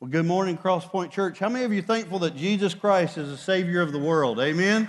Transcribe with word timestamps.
Well, 0.00 0.08
good 0.08 0.26
morning, 0.26 0.56
Cross 0.56 0.86
Point 0.86 1.10
Church. 1.10 1.40
How 1.40 1.48
many 1.48 1.64
of 1.64 1.72
you 1.72 1.82
thankful 1.82 2.20
that 2.20 2.36
Jesus 2.36 2.72
Christ 2.72 3.18
is 3.18 3.30
the 3.30 3.36
Savior 3.36 3.80
of 3.80 3.90
the 3.90 3.98
world? 3.98 4.38
Amen. 4.38 4.88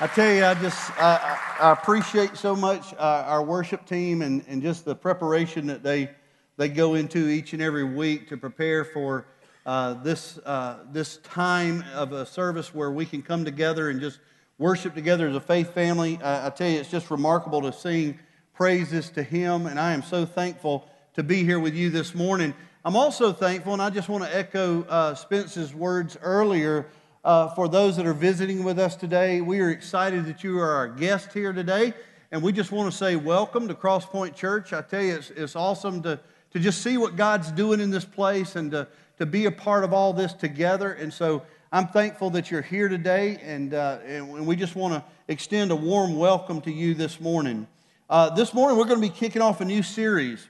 I 0.00 0.06
tell 0.06 0.32
you, 0.32 0.44
I 0.44 0.54
just 0.54 0.92
I, 0.96 1.36
I 1.58 1.72
appreciate 1.72 2.36
so 2.36 2.54
much 2.54 2.94
uh, 2.94 3.24
our 3.26 3.42
worship 3.42 3.84
team 3.86 4.22
and, 4.22 4.44
and 4.46 4.62
just 4.62 4.84
the 4.84 4.94
preparation 4.94 5.66
that 5.66 5.82
they 5.82 6.12
they 6.56 6.68
go 6.68 6.94
into 6.94 7.26
each 7.26 7.54
and 7.54 7.60
every 7.60 7.82
week 7.82 8.28
to 8.28 8.36
prepare 8.36 8.84
for 8.84 9.26
uh, 9.66 9.94
this 9.94 10.38
uh, 10.46 10.84
this 10.92 11.16
time 11.24 11.82
of 11.92 12.12
a 12.12 12.24
service 12.24 12.72
where 12.72 12.92
we 12.92 13.04
can 13.04 13.20
come 13.20 13.44
together 13.44 13.90
and 13.90 14.00
just 14.00 14.20
worship 14.58 14.94
together 14.94 15.26
as 15.26 15.34
a 15.34 15.40
faith 15.40 15.74
family. 15.74 16.20
I 16.22 16.50
tell 16.50 16.68
you, 16.68 16.78
it's 16.78 16.88
just 16.88 17.10
remarkable 17.10 17.62
to 17.62 17.72
sing 17.72 18.20
praises 18.52 19.10
to 19.10 19.24
Him, 19.24 19.66
and 19.66 19.80
I 19.80 19.92
am 19.92 20.04
so 20.04 20.24
thankful 20.24 20.88
to 21.14 21.22
be 21.22 21.44
here 21.44 21.60
with 21.60 21.74
you 21.74 21.90
this 21.90 22.12
morning. 22.12 22.52
I'm 22.84 22.96
also 22.96 23.32
thankful, 23.32 23.72
and 23.72 23.80
I 23.80 23.88
just 23.88 24.08
want 24.08 24.24
to 24.24 24.36
echo 24.36 24.82
uh, 24.82 25.14
Spence's 25.14 25.72
words 25.72 26.18
earlier. 26.20 26.86
Uh, 27.24 27.54
for 27.54 27.68
those 27.68 27.96
that 27.98 28.06
are 28.06 28.12
visiting 28.12 28.64
with 28.64 28.80
us 28.80 28.96
today, 28.96 29.40
we 29.40 29.60
are 29.60 29.70
excited 29.70 30.26
that 30.26 30.42
you 30.42 30.58
are 30.58 30.72
our 30.72 30.88
guest 30.88 31.32
here 31.32 31.52
today. 31.52 31.94
And 32.32 32.42
we 32.42 32.50
just 32.50 32.72
want 32.72 32.90
to 32.90 32.98
say 32.98 33.14
welcome 33.14 33.68
to 33.68 33.74
Cross 33.74 34.06
Point 34.06 34.34
Church. 34.34 34.72
I 34.72 34.82
tell 34.82 35.02
you, 35.02 35.14
it's, 35.14 35.30
it's 35.30 35.54
awesome 35.54 36.02
to, 36.02 36.18
to 36.50 36.58
just 36.58 36.82
see 36.82 36.98
what 36.98 37.14
God's 37.14 37.52
doing 37.52 37.80
in 37.80 37.92
this 37.92 38.04
place 38.04 38.56
and 38.56 38.72
to, 38.72 38.88
to 39.18 39.24
be 39.24 39.46
a 39.46 39.52
part 39.52 39.84
of 39.84 39.92
all 39.92 40.12
this 40.12 40.32
together. 40.32 40.94
And 40.94 41.12
so 41.12 41.44
I'm 41.70 41.86
thankful 41.86 42.30
that 42.30 42.50
you're 42.50 42.60
here 42.60 42.88
today, 42.88 43.38
and, 43.40 43.72
uh, 43.72 43.98
and 44.04 44.44
we 44.44 44.56
just 44.56 44.74
want 44.74 44.94
to 44.94 45.04
extend 45.28 45.70
a 45.70 45.76
warm 45.76 46.16
welcome 46.16 46.60
to 46.62 46.72
you 46.72 46.92
this 46.92 47.20
morning. 47.20 47.68
Uh, 48.10 48.30
this 48.30 48.52
morning, 48.52 48.76
we're 48.76 48.84
going 48.86 49.00
to 49.00 49.08
be 49.08 49.14
kicking 49.14 49.42
off 49.42 49.60
a 49.60 49.64
new 49.64 49.84
series. 49.84 50.48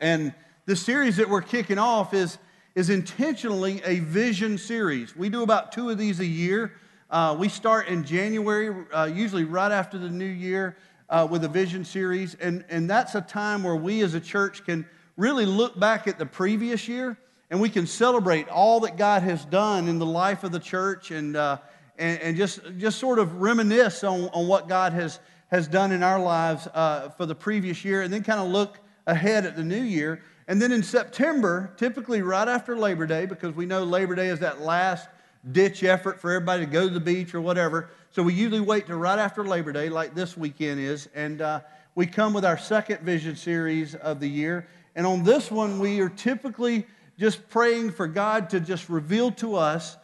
And 0.00 0.32
the 0.64 0.76
series 0.76 1.16
that 1.16 1.28
we're 1.28 1.42
kicking 1.42 1.78
off 1.78 2.14
is, 2.14 2.38
is 2.74 2.88
intentionally 2.88 3.82
a 3.84 3.98
vision 4.00 4.56
series. 4.56 5.14
We 5.14 5.28
do 5.28 5.42
about 5.42 5.72
two 5.72 5.90
of 5.90 5.98
these 5.98 6.20
a 6.20 6.26
year. 6.26 6.72
Uh, 7.10 7.36
we 7.38 7.48
start 7.48 7.88
in 7.88 8.04
January, 8.04 8.74
uh, 8.92 9.04
usually 9.04 9.44
right 9.44 9.72
after 9.72 9.98
the 9.98 10.08
new 10.08 10.24
year, 10.24 10.76
uh, 11.10 11.26
with 11.30 11.44
a 11.44 11.48
vision 11.48 11.84
series. 11.84 12.34
And, 12.36 12.64
and 12.70 12.88
that's 12.88 13.14
a 13.14 13.20
time 13.20 13.62
where 13.62 13.76
we 13.76 14.00
as 14.02 14.14
a 14.14 14.20
church 14.20 14.64
can 14.64 14.86
really 15.16 15.44
look 15.44 15.78
back 15.78 16.08
at 16.08 16.18
the 16.18 16.26
previous 16.26 16.88
year 16.88 17.18
and 17.50 17.60
we 17.60 17.68
can 17.68 17.86
celebrate 17.86 18.48
all 18.48 18.80
that 18.80 18.96
God 18.96 19.22
has 19.22 19.44
done 19.44 19.88
in 19.88 19.98
the 19.98 20.06
life 20.06 20.44
of 20.44 20.52
the 20.52 20.60
church 20.60 21.10
and, 21.10 21.36
uh, 21.36 21.58
and, 21.98 22.20
and, 22.20 22.36
just, 22.36 22.60
just 22.78 22.98
sort 22.98 23.18
of 23.18 23.40
reminisce 23.42 24.04
on, 24.04 24.30
on 24.32 24.46
what 24.46 24.68
God 24.68 24.92
has, 24.92 25.18
has 25.48 25.66
done 25.66 25.92
in 25.92 26.02
our 26.02 26.20
lives 26.20 26.68
uh, 26.72 27.10
for 27.10 27.26
the 27.26 27.34
previous 27.34 27.84
year 27.84 28.02
and 28.02 28.12
then 28.12 28.22
kind 28.22 28.40
of 28.40 28.48
look 28.48 28.78
ahead 29.10 29.44
at 29.44 29.56
the 29.56 29.64
new 29.64 29.82
year. 29.82 30.22
And 30.48 30.60
then 30.60 30.72
in 30.72 30.82
September, 30.82 31.72
typically 31.76 32.22
right 32.22 32.48
after 32.48 32.76
Labor 32.76 33.06
Day, 33.06 33.26
because 33.26 33.54
we 33.54 33.66
know 33.66 33.84
Labor 33.84 34.14
Day 34.14 34.28
is 34.28 34.40
that 34.40 34.60
last 34.60 35.08
ditch 35.52 35.84
effort 35.84 36.20
for 36.20 36.32
everybody 36.32 36.64
to 36.64 36.70
go 36.70 36.88
to 36.88 36.94
the 36.94 37.00
beach 37.00 37.34
or 37.34 37.40
whatever. 37.40 37.90
So 38.10 38.22
we 38.22 38.34
usually 38.34 38.60
wait 38.60 38.86
to 38.86 38.96
right 38.96 39.18
after 39.18 39.44
Labor 39.44 39.72
Day, 39.72 39.88
like 39.88 40.14
this 40.14 40.36
weekend 40.36 40.80
is, 40.80 41.08
and 41.14 41.40
uh, 41.40 41.60
we 41.94 42.06
come 42.06 42.32
with 42.32 42.44
our 42.44 42.58
second 42.58 43.00
vision 43.00 43.36
series 43.36 43.94
of 43.94 44.20
the 44.20 44.28
year. 44.28 44.66
And 44.96 45.06
on 45.06 45.22
this 45.22 45.50
one, 45.50 45.78
we 45.78 46.00
are 46.00 46.08
typically 46.08 46.86
just 47.18 47.48
praying 47.48 47.92
for 47.92 48.06
God 48.06 48.50
to 48.50 48.60
just 48.60 48.88
reveal 48.88 49.30
to 49.32 49.56
us 49.56 49.96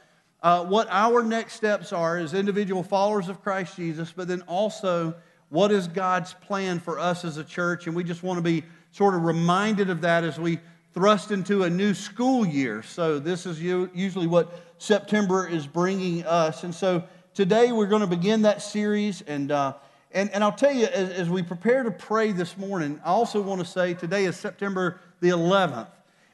uh, 0.43 0.65
what 0.65 0.87
our 0.91 1.23
next 1.23 1.55
steps 1.55 1.93
are 1.93 2.19
as 2.19 2.34
individual 2.34 2.83
followers 2.83 3.29
of 3.29 3.43
Christ 3.43 3.77
Jesus, 3.77 4.12
but 4.15 4.29
then 4.29 4.43
also 4.43 5.15
what 5.49 5.73
is 5.73 5.89
God's 5.89 6.34
plan 6.34 6.79
for 6.79 6.99
us 6.99 7.25
as 7.25 7.37
a 7.37 7.45
church. 7.45 7.87
And 7.87 7.97
we 7.97 8.05
just 8.05 8.23
want 8.23 8.39
to 8.39 8.43
be 8.43 8.62
sort 8.97 9.14
of 9.14 9.25
reminded 9.25 9.91
of 9.91 10.00
that 10.00 10.25
as 10.25 10.41
we 10.41 10.58
thrust 10.94 11.30
into 11.30 11.64
a 11.64 11.70
new 11.70 11.92
school 11.92 12.47
year. 12.47 12.83
So, 12.83 13.19
this 13.19 13.44
is 13.44 13.61
usually 13.61 14.27
what 14.27 14.58
September 14.78 15.47
is 15.47 15.66
bringing 15.66 16.25
us. 16.25 16.64
And 16.64 16.75
so, 16.75 17.05
today 17.34 17.72
we're 17.72 17.88
going 17.88 18.00
to 18.00 18.06
begin 18.06 18.41
that 18.42 18.62
series. 18.62 19.21
And, 19.21 19.53
uh, 19.53 19.75
and, 20.12 20.31
and 20.31 20.43
I'll 20.43 20.50
tell 20.50 20.72
you, 20.72 20.87
as, 20.87 21.10
as 21.10 21.28
we 21.28 21.43
prepare 21.43 21.82
to 21.82 21.91
pray 21.91 22.32
this 22.32 22.56
morning, 22.56 22.98
I 23.04 23.09
also 23.09 23.43
want 23.43 23.60
to 23.60 23.66
say 23.66 23.93
today 23.93 24.25
is 24.25 24.34
September 24.38 24.98
the 25.21 25.28
11th. 25.28 25.88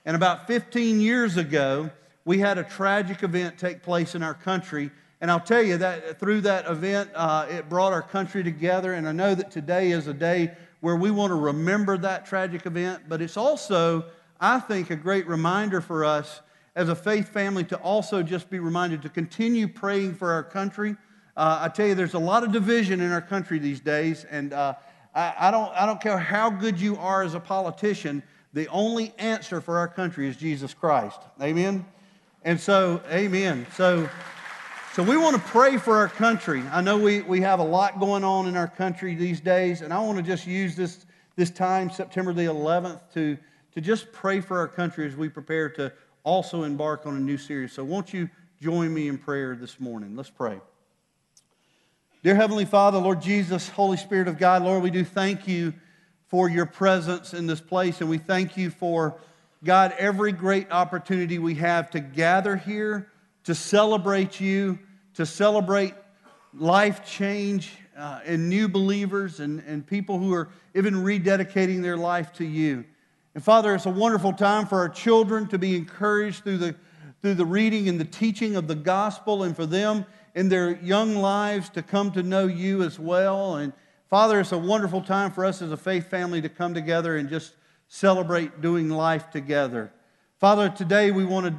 And 0.05 0.15
about 0.15 0.47
15 0.47 1.01
years 1.01 1.37
ago, 1.37 1.91
we 2.25 2.39
had 2.39 2.59
a 2.59 2.63
tragic 2.63 3.25
event 3.25 3.59
take 3.59 3.83
place 3.83 4.15
in 4.15 4.23
our 4.23 4.35
country. 4.35 4.93
And 5.21 5.33
I'll 5.33 5.41
tell 5.41 5.63
you 5.65 5.79
that 5.79 6.21
through 6.21 6.43
that 6.43 6.69
event, 6.69 7.11
uh, 7.17 7.47
it 7.51 7.69
brought 7.69 7.93
our 7.93 8.03
country 8.03 8.45
together. 8.45 8.93
And 8.93 9.09
I 9.09 9.13
know 9.13 9.35
that 9.35 9.51
today 9.51 9.91
is 9.91 10.07
a 10.07 10.15
day 10.15 10.53
where 10.83 10.97
we 10.97 11.13
want 11.13 11.31
to 11.31 11.37
remember 11.37 11.97
that 11.97 12.27
tragic 12.27 12.67
event, 12.67 13.05
but 13.09 13.23
it's 13.23 13.37
also, 13.37 14.05
I 14.41 14.59
think, 14.59 14.91
a 14.91 14.97
great 14.97 15.29
reminder 15.29 15.81
for 15.81 16.05
us 16.05 16.41
as 16.75 16.89
a 16.89 16.97
faith 16.97 17.29
family 17.29 17.63
to 17.63 17.77
also 17.77 18.21
just 18.21 18.51
be 18.51 18.59
reminded 18.59 19.01
to 19.03 19.09
continue 19.09 19.69
praying 19.69 20.17
for 20.17 20.33
our 20.33 20.43
country. 20.43 20.97
Uh, 21.37 21.61
I 21.63 21.69
tell 21.69 21.87
you, 21.87 21.95
there's 21.95 22.15
a 22.15 22.19
lot 22.19 22.43
of 22.43 22.51
division 22.51 23.01
in 23.01 23.13
our 23.13 23.23
country 23.23 23.61
these 23.61 23.79
days, 23.79 24.27
and 24.29 24.53
uh, 24.53 24.75
I, 25.15 25.35
I, 25.39 25.51
don't, 25.53 25.73
I 25.73 25.87
don't 25.87 26.01
care 26.01 26.19
how 26.19 26.51
good 26.51 26.81
you 26.81 26.97
are 26.97 27.23
as 27.23 27.35
a 27.35 27.41
politician, 27.41 28.21
the 28.53 28.67
only 28.67 29.15
answer 29.19 29.61
for 29.61 29.79
our 29.79 29.89
country 29.89 30.27
is 30.27 30.37
Jesus 30.37 30.75
Christ. 30.75 31.21
Amen? 31.41 31.87
And 32.43 32.59
so, 32.59 33.01
amen. 33.09 33.69
So, 33.77 34.09
so 34.95 35.03
we 35.03 35.17
want 35.17 35.35
to 35.35 35.43
pray 35.49 35.79
for 35.79 35.97
our 35.97 36.09
country. 36.09 36.63
I 36.71 36.83
know 36.83 36.99
we, 36.99 37.23
we 37.23 37.41
have 37.41 37.61
a 37.61 37.65
lot 37.65 37.99
going 37.99 38.25
on 38.25 38.47
in 38.47 38.59
our 38.59 38.69
country 38.69 39.15
these 39.15 39.41
days, 39.41 39.81
and 39.81 39.91
I 39.91 39.99
want 40.01 40.19
to 40.19 40.23
just 40.23 40.47
use 40.47 40.77
this, 40.77 41.07
this 41.35 41.49
time, 41.49 41.89
September 41.89 42.35
the 42.35 42.43
11th, 42.43 43.01
to, 43.15 43.39
to 43.73 43.81
just 43.81 44.13
pray 44.13 44.43
for 44.43 44.59
our 44.59 44.69
country 44.69 45.07
as 45.07 45.17
we 45.17 45.31
prepare 45.31 45.71
to 45.71 45.95
also 46.25 46.65
embark 46.65 47.07
on 47.07 47.17
a 47.17 47.21
new 47.21 47.39
series. 47.39 47.73
So 47.73 47.83
won't 47.85 48.13
you 48.13 48.29
join 48.61 48.93
me 48.93 49.09
in 49.09 49.17
prayer 49.17 49.57
this 49.57 49.81
morning? 49.81 50.15
Let's 50.15 50.29
pray. 50.29 50.61
Dear 52.23 52.35
Heavenly 52.35 52.67
Father, 52.67 52.99
Lord 52.99 53.23
Jesus, 53.23 53.71
Holy 53.71 53.97
Spirit 53.97 54.29
of 54.29 54.37
God, 54.37 54.63
Lord, 54.63 54.83
we 54.83 54.91
do 54.91 55.05
thank 55.05 55.49
you 55.49 55.73
for 56.29 56.51
your 56.51 56.67
presence 56.67 57.33
in 57.33 57.47
this 57.47 57.63
place, 57.63 58.03
and 58.03 58.11
we 58.11 58.19
thank 58.19 58.59
you 58.59 58.69
for, 58.69 59.17
God, 59.65 59.95
every 59.99 60.33
great 60.33 60.71
opportunity 60.71 61.39
we 61.39 61.55
have 61.55 61.91
to 61.93 62.01
gather 62.01 62.57
here 62.57 63.09
to 63.45 63.55
celebrate 63.55 64.41
you, 64.41 64.79
to 65.15 65.27
celebrate 65.27 65.95
life 66.55 67.05
change 67.05 67.73
uh, 67.97 68.21
and 68.25 68.49
new 68.49 68.69
believers 68.69 69.41
and, 69.41 69.63
and 69.67 69.87
people 69.87 70.19
who 70.19 70.33
are 70.33 70.49
even 70.75 70.95
rededicating 70.95 71.83
their 71.83 71.97
life 71.97 72.33
to 72.35 72.45
you. 72.45 72.85
And 73.35 73.43
Father, 73.43 73.75
it's 73.75 73.87
a 73.87 73.91
wonderful 73.91 74.33
time 74.33 74.67
for 74.67 74.79
our 74.79 74.89
children 74.89 75.49
to 75.49 75.59
be 75.59 75.77
encouraged 75.77 76.45
through 76.45 76.59
the, 76.59 76.75
through 77.23 77.35
the 77.35 77.47
reading 77.47 77.89
and 77.89 77.99
the 77.99 78.05
teaching 78.05 78.57
of 78.57 78.69
the 78.69 78.75
gospel 78.75 79.43
and 79.43 79.57
for 79.57 79.67
them 79.67 80.05
in 80.35 80.49
their 80.49 80.77
young 80.83 81.17
lives 81.17 81.69
to 81.71 81.83
come 81.83 82.11
to 82.13 82.23
know 82.23 82.47
you 82.47 82.83
as 82.83 82.99
well. 82.99 83.57
And 83.57 83.73
Father, 84.09 84.41
it's 84.41 84.53
a 84.53 84.59
wonderful 84.59 85.01
time 85.01 85.31
for 85.31 85.45
us 85.45 85.63
as 85.63 85.73
a 85.73 85.77
faith 85.77 86.09
family 86.09 86.43
to 86.43 86.49
come 86.49 86.75
together 86.75 87.17
and 87.17 87.29
just 87.29 87.55
celebrate 87.89 88.61
doing 88.61 88.89
life 88.89 89.31
together. 89.31 89.93
Father, 90.39 90.69
today 90.69 91.11
we 91.11 91.25
want 91.25 91.47
to 91.47 91.55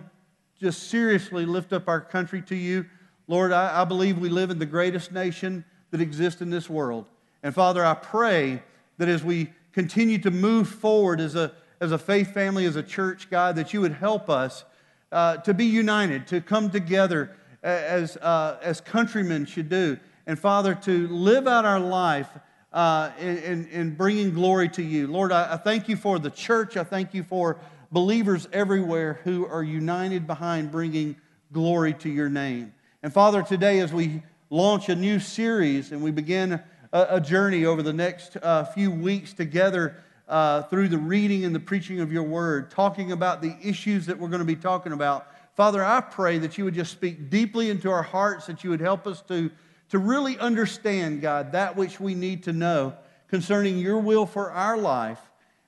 just 0.64 0.88
seriously 0.90 1.46
lift 1.46 1.74
up 1.74 1.90
our 1.90 2.00
country 2.00 2.42
to 2.42 2.56
you. 2.56 2.86
Lord, 3.28 3.52
I, 3.52 3.82
I 3.82 3.84
believe 3.84 4.18
we 4.18 4.30
live 4.30 4.50
in 4.50 4.60
the 4.60 4.66
greatest 4.66 5.12
nation 5.12 5.66
that 5.92 6.00
exists 6.00 6.42
in 6.42 6.50
this 6.50 6.70
world. 6.70 7.06
And 7.44 7.54
Father, 7.54 7.86
I 7.86 7.94
pray 7.96 8.64
that 8.98 9.10
as 9.10 9.26
we 9.26 9.52
continue 9.74 10.18
to 10.20 10.32
move 10.32 10.70
forward 10.70 11.20
as 11.20 11.36
a, 11.36 11.52
as 11.82 11.92
a 11.92 11.98
faith 11.98 12.34
family, 12.34 12.64
as 12.64 12.78
a 12.78 12.84
church, 12.84 13.30
God, 13.30 13.58
that 13.58 13.74
you 13.74 13.82
would 13.82 13.92
help 13.92 14.30
us 14.30 14.64
uh, 15.12 15.36
to 15.38 15.54
be 15.54 15.66
united, 15.66 16.28
to 16.28 16.40
come 16.40 16.70
together 16.70 17.36
as, 17.62 18.16
uh, 18.18 18.58
as 18.62 18.80
countrymen 18.80 19.46
should 19.46 19.68
do. 19.68 19.98
And 20.26 20.40
Father, 20.40 20.76
to 20.76 21.08
live 21.10 21.46
out 21.46 21.66
our 21.66 21.80
life 21.82 22.30
uh, 22.72 23.12
in, 23.20 23.38
in, 23.40 23.68
in, 23.68 23.96
bringing 23.96 24.34
glory 24.34 24.70
to 24.70 24.82
you. 24.82 25.08
Lord, 25.08 25.34
I, 25.34 25.56
I 25.56 25.58
thank 25.58 25.90
you 25.90 25.98
for 25.98 26.18
the 26.20 26.32
church. 26.32 26.78
I 26.78 26.86
thank 26.86 27.14
you 27.14 27.22
for 27.22 27.58
believers 27.94 28.48
everywhere 28.52 29.20
who 29.24 29.46
are 29.46 29.62
united 29.62 30.26
behind 30.26 30.72
bringing 30.72 31.16
glory 31.52 31.94
to 31.94 32.10
your 32.10 32.28
name. 32.28 32.74
And 33.04 33.14
Father, 33.14 33.44
today 33.44 33.80
as 33.80 33.94
we 33.94 34.24
launch 34.50 34.90
a 34.90 34.96
new 34.96 35.20
series 35.20 35.92
and 35.92 36.02
we 36.02 36.10
begin 36.10 36.54
a, 36.92 37.08
a 37.12 37.22
journey 37.22 37.66
over 37.66 37.84
the 37.84 37.94
next 37.94 38.36
uh, 38.38 38.66
few 38.66 38.90
weeks 38.90 39.34
together 39.34 39.96
uh, 40.28 40.64
through 40.64 40.88
the 40.88 40.98
reading 40.98 41.46
and 41.46 41.54
the 41.54 41.60
preaching 41.60 42.00
of 42.00 42.12
your 42.12 42.24
word, 42.24 42.72
talking 42.72 43.12
about 43.12 43.44
the 43.44 43.56
issues 43.62 44.08
that 44.08 44.18
we're 44.18 44.30
going 44.30 44.40
to 44.40 44.46
be 44.46 44.56
talking 44.56 44.92
about. 44.92 45.28
Father, 45.56 45.86
I 45.86 46.02
pray 46.02 46.40
that 46.40 46.58
you 46.58 46.66
would 46.66 46.74
just 46.74 46.92
speak 46.92 47.30
deeply 47.30 47.70
into 47.70 47.92
our 47.92 48.02
hearts, 48.02 48.48
that 48.48 48.64
you 48.64 48.72
would 48.72 48.82
help 48.82 49.06
us 49.06 49.22
to, 49.28 49.52
to 49.90 50.00
really 50.00 50.40
understand, 50.40 51.22
God, 51.22 51.52
that 51.52 51.76
which 51.76 52.00
we 52.00 52.16
need 52.16 52.42
to 52.44 52.54
know 52.54 52.96
concerning 53.28 53.78
your 53.78 54.00
will 54.00 54.26
for 54.26 54.50
our 54.50 54.78
life 54.78 55.20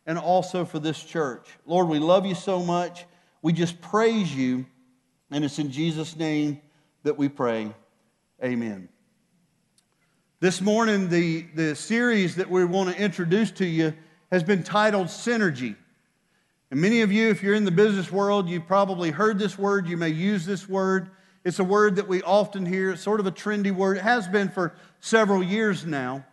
and 0.06 0.18
also 0.18 0.66
for 0.66 0.80
this 0.80 1.02
church. 1.02 1.48
Lord, 1.66 1.88
we 1.88 2.00
love 2.00 2.26
you 2.26 2.36
so 2.36 2.64
much. 2.64 3.06
We 3.42 3.54
just 3.54 3.82
praise 3.82 4.34
you. 4.34 4.66
And 5.32 5.44
it's 5.44 5.60
in 5.60 5.72
Jesus' 5.72 6.16
name 6.16 6.62
that 7.04 7.18
we 7.18 7.30
pray. 7.30 7.74
Amen. 8.44 8.90
This 10.40 10.62
morning, 10.62 11.10
the, 11.10 11.46
the 11.56 11.76
series 11.76 12.36
that 12.36 12.50
we 12.50 12.66
want 12.66 12.96
to 12.96 13.02
introduce 13.02 13.52
to 13.52 13.66
you 13.66 13.94
has 14.32 14.44
been 14.44 14.64
titled 14.64 15.08
Synergy. 15.08 15.76
And 16.70 16.82
many 16.82 17.02
of 17.02 17.12
you, 17.12 17.30
if 17.30 17.42
you're 17.42 17.56
in 17.56 17.66
the 17.66 17.72
business 17.72 18.12
world, 18.12 18.50
you've 18.50 18.68
probably 18.68 19.12
heard 19.12 19.40
this 19.40 19.58
word. 19.58 19.88
You 19.88 19.98
may 19.98 20.10
use 20.10 20.46
this 20.46 20.68
word. 20.68 21.10
It's 21.44 21.60
a 21.60 21.64
word 21.64 21.96
that 21.96 22.08
we 22.08 22.22
often 22.24 22.66
hear. 22.66 22.92
It's 22.92 23.02
sort 23.02 23.20
of 23.20 23.28
a 23.28 23.32
trendy 23.32 23.72
word. 23.72 23.98
It 23.98 24.04
has 24.04 24.28
been 24.28 24.50
for 24.50 24.76
several 25.00 25.42
years 25.42 25.86
now. 25.86 26.26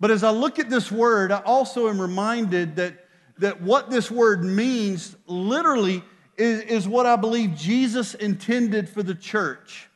But 0.00 0.10
as 0.10 0.24
I 0.24 0.30
look 0.30 0.58
at 0.58 0.68
this 0.68 0.90
word, 0.90 1.30
I 1.30 1.40
also 1.40 1.88
am 1.88 2.00
reminded 2.00 2.76
that, 2.76 3.05
that 3.38 3.60
what 3.60 3.90
this 3.90 4.10
word 4.10 4.44
means 4.44 5.16
literally 5.26 6.02
is, 6.36 6.60
is 6.62 6.88
what 6.88 7.06
I 7.06 7.16
believe 7.16 7.54
Jesus 7.54 8.14
intended 8.14 8.88
for 8.88 9.02
the 9.02 9.14
church. 9.14 9.88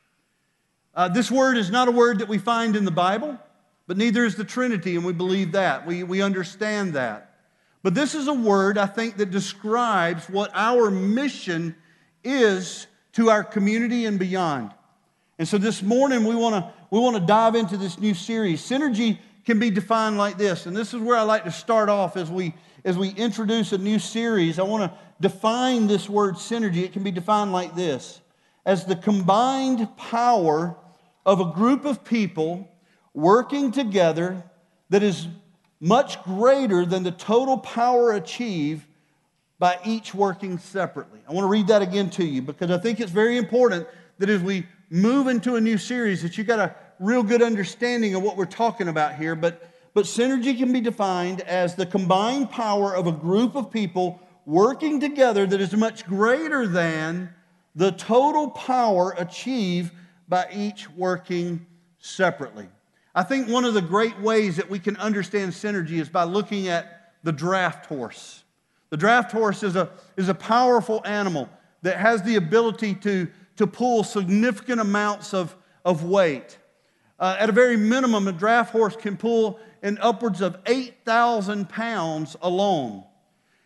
Uh, 0.93 1.07
this 1.07 1.31
word 1.31 1.57
is 1.57 1.69
not 1.69 1.87
a 1.87 1.91
word 1.91 2.19
that 2.19 2.27
we 2.27 2.37
find 2.37 2.75
in 2.75 2.85
the 2.85 2.91
Bible, 2.91 3.37
but 3.87 3.97
neither 3.97 4.25
is 4.25 4.35
the 4.35 4.43
Trinity, 4.43 4.95
and 4.95 5.05
we 5.05 5.13
believe 5.13 5.53
that. 5.53 5.85
We, 5.85 6.03
we 6.03 6.21
understand 6.21 6.93
that. 6.93 7.35
But 7.83 7.95
this 7.95 8.13
is 8.13 8.27
a 8.27 8.33
word, 8.33 8.77
I 8.77 8.85
think, 8.85 9.17
that 9.17 9.31
describes 9.31 10.29
what 10.29 10.51
our 10.53 10.91
mission 10.91 11.75
is 12.23 12.87
to 13.13 13.29
our 13.29 13.43
community 13.43 14.05
and 14.05 14.19
beyond. 14.19 14.71
And 15.39 15.47
so 15.47 15.57
this 15.57 15.81
morning 15.81 16.25
we 16.25 16.35
want 16.35 16.55
to 16.55 16.71
we 16.91 16.99
want 16.99 17.15
to 17.15 17.21
dive 17.21 17.55
into 17.55 17.77
this 17.77 17.97
new 17.97 18.13
series. 18.13 18.61
Synergy 18.61 19.17
can 19.45 19.59
be 19.59 19.71
defined 19.71 20.17
like 20.17 20.37
this, 20.37 20.65
and 20.65 20.75
this 20.75 20.93
is 20.93 21.01
where 21.01 21.17
I 21.17 21.23
like 21.23 21.45
to 21.45 21.51
start 21.51 21.89
off 21.89 22.17
as 22.17 22.29
we 22.29 22.53
as 22.83 22.97
we 22.97 23.09
introduce 23.09 23.71
a 23.71 23.77
new 23.77 23.99
series. 23.99 24.59
I 24.59 24.63
want 24.63 24.91
to 24.91 24.97
define 25.19 25.87
this 25.87 26.09
word 26.09 26.35
synergy. 26.35 26.83
It 26.83 26.93
can 26.93 27.03
be 27.03 27.11
defined 27.11 27.51
like 27.51 27.75
this: 27.75 28.21
as 28.65 28.85
the 28.85 28.95
combined 28.95 29.87
power 29.97 30.77
of 31.25 31.39
a 31.39 31.45
group 31.45 31.85
of 31.85 32.03
people 32.03 32.67
working 33.13 33.71
together 33.71 34.43
that 34.89 35.03
is 35.03 35.27
much 35.79 36.21
greater 36.23 36.85
than 36.85 37.03
the 37.03 37.11
total 37.11 37.57
power 37.57 38.13
achieved 38.13 38.85
by 39.59 39.77
each 39.85 40.13
working 40.13 40.57
separately. 40.57 41.19
I 41.29 41.33
want 41.33 41.43
to 41.45 41.49
read 41.49 41.67
that 41.67 41.81
again 41.81 42.09
to 42.11 42.25
you 42.25 42.41
because 42.41 42.71
I 42.71 42.77
think 42.77 42.99
it's 42.99 43.11
very 43.11 43.37
important 43.37 43.87
that 44.17 44.29
as 44.29 44.41
we 44.41 44.65
move 44.89 45.27
into 45.27 45.55
a 45.55 45.61
new 45.61 45.77
series 45.77 46.21
that 46.23 46.37
you 46.37 46.43
got 46.43 46.59
a 46.59 46.75
real 46.99 47.23
good 47.23 47.41
understanding 47.41 48.15
of 48.15 48.21
what 48.21 48.37
we're 48.37 48.45
talking 48.45 48.87
about 48.87 49.15
here. 49.15 49.35
But, 49.35 49.70
but 49.93 50.05
synergy 50.05 50.57
can 50.57 50.71
be 50.71 50.81
defined 50.81 51.41
as 51.41 51.75
the 51.75 51.85
combined 51.85 52.49
power 52.49 52.95
of 52.95 53.07
a 53.07 53.11
group 53.11 53.55
of 53.55 53.71
people 53.71 54.19
working 54.45 54.99
together 54.99 55.45
that 55.45 55.61
is 55.61 55.73
much 55.73 56.05
greater 56.05 56.67
than 56.67 57.33
the 57.75 57.91
total 57.91 58.49
power 58.49 59.13
achieved 59.17 59.91
by 60.27 60.47
each 60.53 60.89
working 60.91 61.65
separately. 61.99 62.67
I 63.13 63.23
think 63.23 63.49
one 63.49 63.65
of 63.65 63.73
the 63.73 63.81
great 63.81 64.17
ways 64.19 64.55
that 64.55 64.69
we 64.69 64.79
can 64.79 64.95
understand 64.97 65.51
synergy 65.51 65.99
is 65.99 66.09
by 66.09 66.23
looking 66.23 66.69
at 66.69 67.13
the 67.23 67.31
draft 67.31 67.85
horse. 67.85 68.43
The 68.89 68.97
draft 68.97 69.31
horse 69.31 69.63
is 69.63 69.75
a, 69.75 69.89
is 70.17 70.29
a 70.29 70.33
powerful 70.33 71.01
animal 71.05 71.49
that 71.81 71.97
has 71.97 72.21
the 72.23 72.35
ability 72.35 72.95
to, 72.95 73.27
to 73.57 73.67
pull 73.67 74.03
significant 74.03 74.79
amounts 74.79 75.33
of, 75.33 75.55
of 75.83 76.03
weight. 76.03 76.57
Uh, 77.21 77.37
at 77.37 77.49
a 77.49 77.53
very 77.53 77.77
minimum, 77.77 78.27
a 78.27 78.31
draft 78.31 78.71
horse 78.71 78.95
can 78.95 79.15
pull 79.15 79.59
in 79.83 79.99
upwards 79.99 80.41
of 80.41 80.57
8,000 80.65 81.69
pounds 81.69 82.35
alone. 82.41 83.03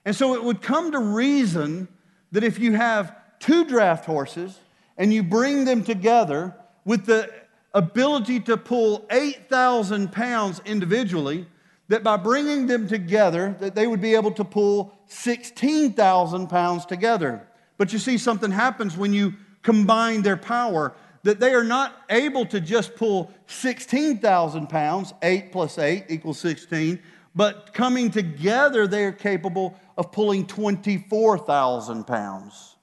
And 0.03 0.13
so 0.13 0.35
it 0.35 0.43
would 0.43 0.61
come 0.61 0.91
to 0.91 0.99
reason 0.99 1.87
that 2.33 2.43
if 2.43 2.59
you 2.59 2.73
have 2.73 3.15
two 3.39 3.63
draft 3.63 4.03
horses 4.03 4.59
and 4.97 5.13
you 5.13 5.23
bring 5.23 5.63
them 5.63 5.85
together 5.85 6.53
with 6.83 7.05
the 7.05 7.31
ability 7.73 8.41
to 8.41 8.57
pull 8.57 9.05
8,000 9.09 10.11
pounds 10.11 10.61
individually, 10.65 11.47
that 11.87 12.03
by 12.03 12.17
bringing 12.17 12.67
them 12.67 12.89
together 12.89 13.55
that 13.59 13.73
they 13.73 13.87
would 13.87 14.01
be 14.01 14.15
able 14.15 14.31
to 14.31 14.43
pull 14.43 14.93
16,000 15.07 16.47
pounds 16.47 16.85
together. 16.85 17.47
But 17.77 17.93
you 17.93 17.99
see 17.99 18.17
something 18.17 18.51
happens 18.51 18.97
when 18.97 19.13
you 19.13 19.33
combine 19.61 20.23
their 20.23 20.37
power 20.37 20.93
that 21.25 21.39
they 21.39 21.55
are 21.55 21.63
not 21.63 22.03
able 22.11 22.45
to 22.45 22.61
just 22.61 22.95
pull 22.95 23.31
16,000 23.47 24.67
pounds, 24.67 25.11
8 25.23 25.51
plus 25.51 25.79
8 25.79 26.05
equals 26.07 26.39
16, 26.39 26.99
but 27.33 27.73
coming 27.73 28.11
together 28.11 28.85
they 28.85 29.03
are 29.05 29.11
capable 29.11 29.75
of 29.97 30.11
pulling 30.11 30.45
24,000 30.45 32.05
pounds. 32.05 32.75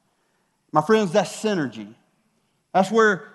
My 0.72 0.82
friends, 0.82 1.12
that's 1.12 1.30
synergy. 1.30 1.94
That's 2.74 2.90
where 2.90 3.32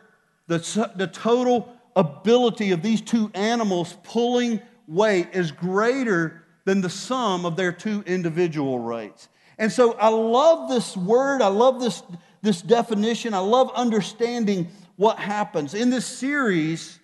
the, 0.48 0.92
the 0.98 1.08
total 1.08 1.74
ability 1.96 2.72
of 2.72 2.82
these 2.82 3.00
two 3.00 3.32
animals 3.34 3.96
pulling 4.04 4.62
weight 4.90 5.30
is 5.32 5.54
greater 5.54 6.44
than 6.66 6.82
the 6.82 6.90
sum 6.90 7.46
of 7.46 7.56
their 7.56 7.72
two 7.72 8.04
individual 8.06 8.80
rates. 8.80 9.30
And 9.58 9.72
so 9.72 9.94
I 9.94 10.10
love 10.10 10.68
this 10.68 10.98
word. 10.98 11.42
I 11.42 11.48
love 11.48 11.80
this, 11.80 12.04
this 12.42 12.62
definition. 12.62 13.34
I 13.34 13.40
love 13.40 13.72
understanding 13.74 14.68
what 14.98 15.20
happens. 15.20 15.74
In 15.74 15.90
this 15.90 16.06
series, 16.06 17.00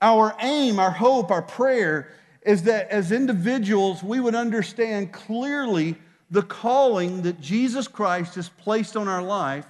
our 0.00 0.34
aim, 0.40 0.78
our 0.78 0.90
hope, 0.90 1.30
our 1.30 1.42
prayer 1.42 2.12
is 2.42 2.62
that 2.64 2.90
as 2.90 3.12
individuals, 3.12 4.02
we 4.02 4.20
would 4.20 4.34
understand 4.34 5.12
clearly 5.12 5.96
the 6.30 6.42
calling 6.42 7.22
that 7.22 7.40
Jesus 7.40 7.88
Christ 7.88 8.36
has 8.36 8.48
placed 8.48 8.96
on 8.96 9.08
our 9.08 9.22
life, 9.22 9.66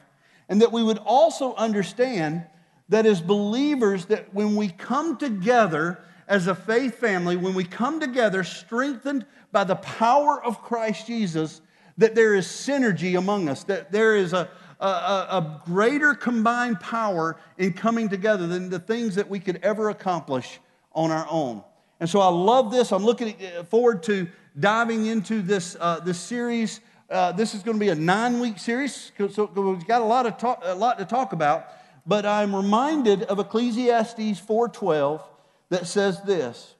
and 0.48 0.60
that 0.60 0.72
we 0.72 0.82
would 0.82 0.98
also 0.98 1.54
understand 1.54 2.44
that 2.88 3.06
as 3.06 3.20
believers, 3.20 4.06
that 4.06 4.32
when 4.34 4.54
we 4.54 4.68
come 4.68 5.16
together 5.16 6.02
as 6.28 6.46
a 6.46 6.54
faith 6.54 6.96
family, 6.98 7.36
when 7.36 7.54
we 7.54 7.64
come 7.64 8.00
together, 8.00 8.44
strengthened 8.44 9.26
by 9.50 9.64
the 9.64 9.76
power 9.76 10.42
of 10.44 10.62
Christ 10.62 11.06
Jesus, 11.06 11.60
that 11.98 12.14
there 12.14 12.34
is 12.34 12.46
synergy 12.46 13.18
among 13.18 13.48
us, 13.48 13.64
that 13.64 13.92
there 13.92 14.16
is 14.16 14.32
a, 14.32 14.48
a, 14.86 15.36
a, 15.38 15.62
greater 15.64 16.14
combined 16.14 16.80
power 16.80 17.36
in 17.58 17.72
coming 17.72 18.08
together 18.08 18.46
than 18.46 18.68
the 18.68 18.78
things 18.78 19.14
that 19.14 19.28
we 19.28 19.38
could 19.38 19.60
ever 19.62 19.90
accomplish 19.90 20.58
on 20.92 21.10
our 21.10 21.26
own. 21.30 21.62
And 22.00 22.10
so 22.10 22.20
I 22.20 22.28
love 22.28 22.72
this. 22.72 22.92
I'm 22.92 23.04
looking 23.04 23.36
forward 23.70 24.02
to 24.04 24.28
diving 24.58 25.06
into 25.06 25.40
this, 25.40 25.76
uh, 25.78 26.00
this 26.00 26.18
series. 26.18 26.80
Uh, 27.08 27.30
this 27.32 27.54
is 27.54 27.62
going 27.62 27.76
to 27.76 27.80
be 27.80 27.90
a 27.90 27.94
nine 27.94 28.40
week 28.40 28.58
series, 28.58 29.12
so 29.30 29.50
we've 29.54 29.86
got 29.86 30.00
a 30.00 30.04
lot, 30.04 30.26
of 30.26 30.36
talk, 30.36 30.60
a 30.64 30.74
lot 30.74 30.98
to 30.98 31.04
talk 31.04 31.32
about. 31.32 31.66
But 32.06 32.26
I'm 32.26 32.54
reminded 32.54 33.22
of 33.24 33.38
Ecclesiastes 33.38 34.40
4:12 34.40 35.22
that 35.68 35.86
says 35.86 36.20
this 36.22 36.74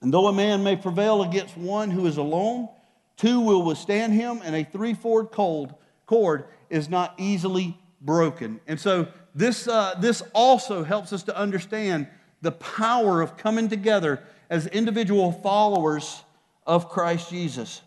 And 0.00 0.12
though 0.14 0.28
a 0.28 0.32
man 0.32 0.62
may 0.62 0.76
prevail 0.76 1.22
against 1.22 1.56
one 1.56 1.90
who 1.90 2.06
is 2.06 2.16
alone, 2.16 2.68
two 3.16 3.40
will 3.40 3.64
withstand 3.64 4.12
him, 4.12 4.40
and 4.44 4.54
a 4.54 4.62
threefold 4.62 5.32
cord 5.32 6.44
is 6.72 6.88
not 6.88 7.14
easily 7.18 7.78
broken. 8.00 8.58
And 8.66 8.80
so 8.80 9.06
this, 9.34 9.68
uh, 9.68 9.94
this 10.00 10.22
also 10.34 10.82
helps 10.82 11.12
us 11.12 11.22
to 11.24 11.36
understand 11.36 12.08
the 12.40 12.50
power 12.52 13.20
of 13.20 13.36
coming 13.36 13.68
together 13.68 14.22
as 14.50 14.66
individual 14.66 15.30
followers 15.30 16.22
of 16.66 16.88
Christ 16.88 17.30
Jesus. 17.30 17.82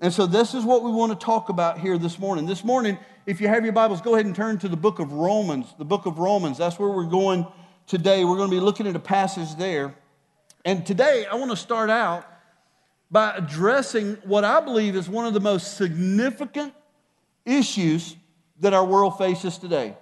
And 0.00 0.12
so 0.12 0.26
this 0.26 0.54
is 0.54 0.64
what 0.64 0.82
we 0.82 0.90
want 0.90 1.18
to 1.18 1.24
talk 1.24 1.48
about 1.48 1.80
here 1.80 1.96
this 1.96 2.18
morning. 2.18 2.44
This 2.46 2.62
morning, 2.62 2.98
if 3.24 3.40
you 3.40 3.48
have 3.48 3.64
your 3.64 3.72
Bibles, 3.72 4.02
go 4.02 4.14
ahead 4.14 4.26
and 4.26 4.36
turn 4.36 4.58
to 4.58 4.68
the 4.68 4.76
book 4.76 4.98
of 4.98 5.12
Romans. 5.12 5.74
The 5.78 5.84
book 5.86 6.04
of 6.04 6.18
Romans, 6.18 6.58
that's 6.58 6.78
where 6.78 6.90
we're 6.90 7.04
going 7.04 7.46
today. 7.86 8.24
We're 8.24 8.36
going 8.36 8.50
to 8.50 8.56
be 8.56 8.60
looking 8.60 8.86
at 8.86 8.94
a 8.94 9.00
passage 9.00 9.56
there. 9.56 9.94
And 10.66 10.84
today, 10.84 11.24
I 11.30 11.36
want 11.36 11.50
to 11.50 11.56
start 11.56 11.88
out 11.88 12.26
by 13.10 13.34
addressing 13.34 14.16
what 14.24 14.44
I 14.44 14.60
believe 14.60 14.94
is 14.94 15.08
one 15.08 15.26
of 15.26 15.32
the 15.32 15.40
most 15.40 15.76
significant 15.78 16.74
issues 17.46 18.16
that 18.60 18.74
our 18.74 18.84
world 18.84 19.18
faces 19.18 19.58
today. 19.58 19.96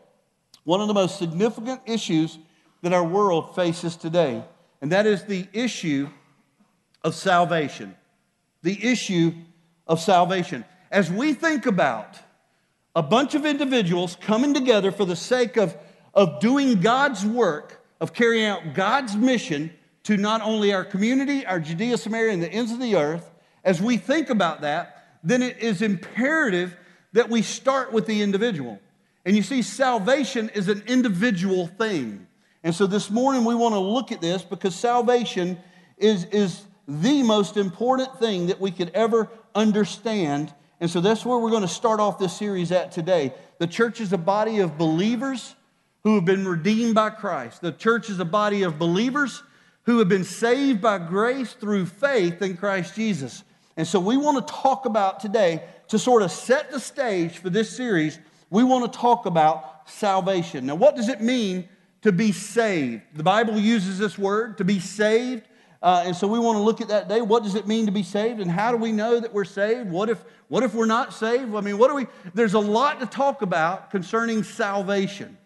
One 0.65 0.81
of 0.81 0.89
the 0.89 0.95
most 0.95 1.19
significant 1.19 1.81
issues 1.87 2.39
that 2.83 2.93
our 2.93 3.05
world 3.05 3.55
faces 3.55 3.97
today, 3.97 4.45
and 4.81 4.93
that 4.93 5.07
is 5.07 5.25
the 5.25 5.47
issue 5.53 6.09
of 7.03 7.15
salvation. 7.15 7.95
The 8.63 8.83
issue 8.85 9.33
of 9.87 10.01
salvation. 10.01 10.65
As 10.91 11.11
we 11.11 11.35
think 11.35 11.67
about 11.67 12.19
a 12.97 13.03
bunch 13.03 13.35
of 13.35 13.45
individuals 13.45 14.17
coming 14.21 14.55
together 14.55 14.93
for 14.93 15.05
the 15.05 15.17
sake 15.17 15.57
of 15.57 15.77
of 16.15 16.41
doing 16.41 16.81
God's 16.81 17.27
work, 17.27 17.85
of 18.01 18.13
carrying 18.13 18.47
out 18.47 18.75
God's 18.75 19.17
mission 19.17 19.73
to 20.05 20.17
not 20.17 20.43
only 20.43 20.73
our 20.73 20.85
community, 20.85 21.45
our 21.45 21.59
Judea, 21.59 21.99
Samaria, 21.99 22.33
and 22.33 22.43
the 22.43 22.53
ends 22.53 22.73
of 22.73 22.81
the 22.81 22.97
earth, 22.97 23.31
as 23.65 23.81
we 23.81 23.97
think 23.97 24.31
about 24.31 24.61
that, 24.61 25.19
then 25.23 25.43
it 25.43 25.59
is 25.59 25.83
imperative 25.83 26.77
that 27.15 27.31
we 27.31 27.43
start 27.43 27.93
with 27.93 28.07
the 28.07 28.21
individual. 28.21 28.79
And 29.25 29.35
you 29.35 29.43
see, 29.43 29.63
salvation 29.63 30.51
is 30.51 30.69
an 30.69 30.83
individual 30.87 31.67
thing. 31.67 32.27
And 32.63 32.75
so 32.75 32.87
this 32.87 33.11
morning 33.11 33.45
we 33.45 33.55
want 33.55 33.75
to 33.75 33.79
look 33.79 34.13
at 34.13 34.21
this 34.21 34.43
because 34.43 34.75
salvation 34.75 35.59
is, 35.97 36.25
is 36.27 36.63
the 36.87 37.23
most 37.23 37.57
important 37.57 38.19
thing 38.19 38.49
that 38.49 38.61
we 38.61 38.71
could 38.71 38.91
ever 38.91 39.31
understand. 39.55 40.53
And 40.81 40.91
so 40.91 41.01
that's 41.01 41.25
where 41.25 41.39
we're 41.39 41.51
going 41.51 41.63
to 41.63 41.69
start 41.69 42.01
off 42.01 42.19
this 42.19 42.37
series 42.37 42.73
at 42.73 42.93
today. 42.93 43.33
The 43.59 43.67
church 43.67 44.01
is 44.01 44.13
a 44.13 44.19
body 44.19 44.59
of 44.59 44.77
believers 44.77 45.55
who 46.03 46.17
have 46.17 46.25
been 46.25 46.47
redeemed 46.47 46.95
by 46.95 47.11
Christ. 47.11 47.63
The 47.63 47.73
church 47.73 48.11
is 48.11 48.19
a 48.19 48.25
body 48.25 48.63
of 48.63 48.79
believers 48.79 49.43
who 49.85 49.99
have 49.99 50.09
been 50.09 50.25
saved 50.25 50.83
by 50.83 50.99
grace 50.99 51.53
through 51.53 51.87
faith 51.87 52.43
in 52.43 52.57
Christ 52.57 52.95
Jesus. 52.95 53.45
And 53.77 53.87
so 53.87 53.99
we 53.99 54.17
want 54.17 54.47
to 54.47 54.55
talk 54.55 54.87
about 54.87 55.21
today, 55.21 55.65
to 55.89 55.99
sort 55.99 56.23
of 56.23 56.31
set 56.31 56.71
the 56.71 56.81
stage 56.81 57.39
for 57.39 57.51
this 57.51 57.69
series, 57.69 58.19
we 58.51 58.63
want 58.63 58.91
to 58.91 58.99
talk 58.99 59.27
about 59.27 59.89
salvation. 59.89 60.67
Now, 60.67 60.77
what 60.77 60.97
does 60.97 61.09
it 61.09 61.21
mean 61.21 61.69
to 62.03 62.13
be 62.13 62.33
saved? 62.33 63.03
The 63.15 63.23
Bible 63.23 63.59
uses 63.59 63.99
this 63.99 64.17
word, 64.17 64.59
to 64.59 64.65
be 64.65 64.79
saved. 64.79 65.43
Uh, 65.83 66.05
and 66.07 66.17
so 66.17 66.27
we 66.27 66.39
want 66.39 66.57
to 66.57 66.63
look 66.63 66.81
at 66.81 66.89
that 66.89 67.09
day. 67.09 67.21
What 67.21 67.43
does 67.43 67.57
it 67.57 67.67
mean 67.67 67.87
to 67.87 67.93
be 67.93 68.03
saved? 68.03 68.41
And 68.41 68.51
how 68.51 68.71
do 68.71 68.79
we 68.79 68.93
know 68.93 69.21
that 69.21 69.35
we're 69.35 69.45
saved? 69.45 69.91
What 69.91 70.09
if, 70.09 70.25
what 70.49 70.63
if 70.63 70.73
we're 70.73 70.87
not 70.87 71.13
saved? 71.13 71.55
I 71.55 71.61
mean, 71.61 71.77
what 71.77 71.89
do 71.89 71.97
we, 71.97 72.07
there's 72.33 72.55
a 72.55 72.61
lot 72.61 73.01
to 73.01 73.07
talk 73.07 73.43
about 73.43 73.91
concerning 73.91 74.45
salvation. 74.45 75.37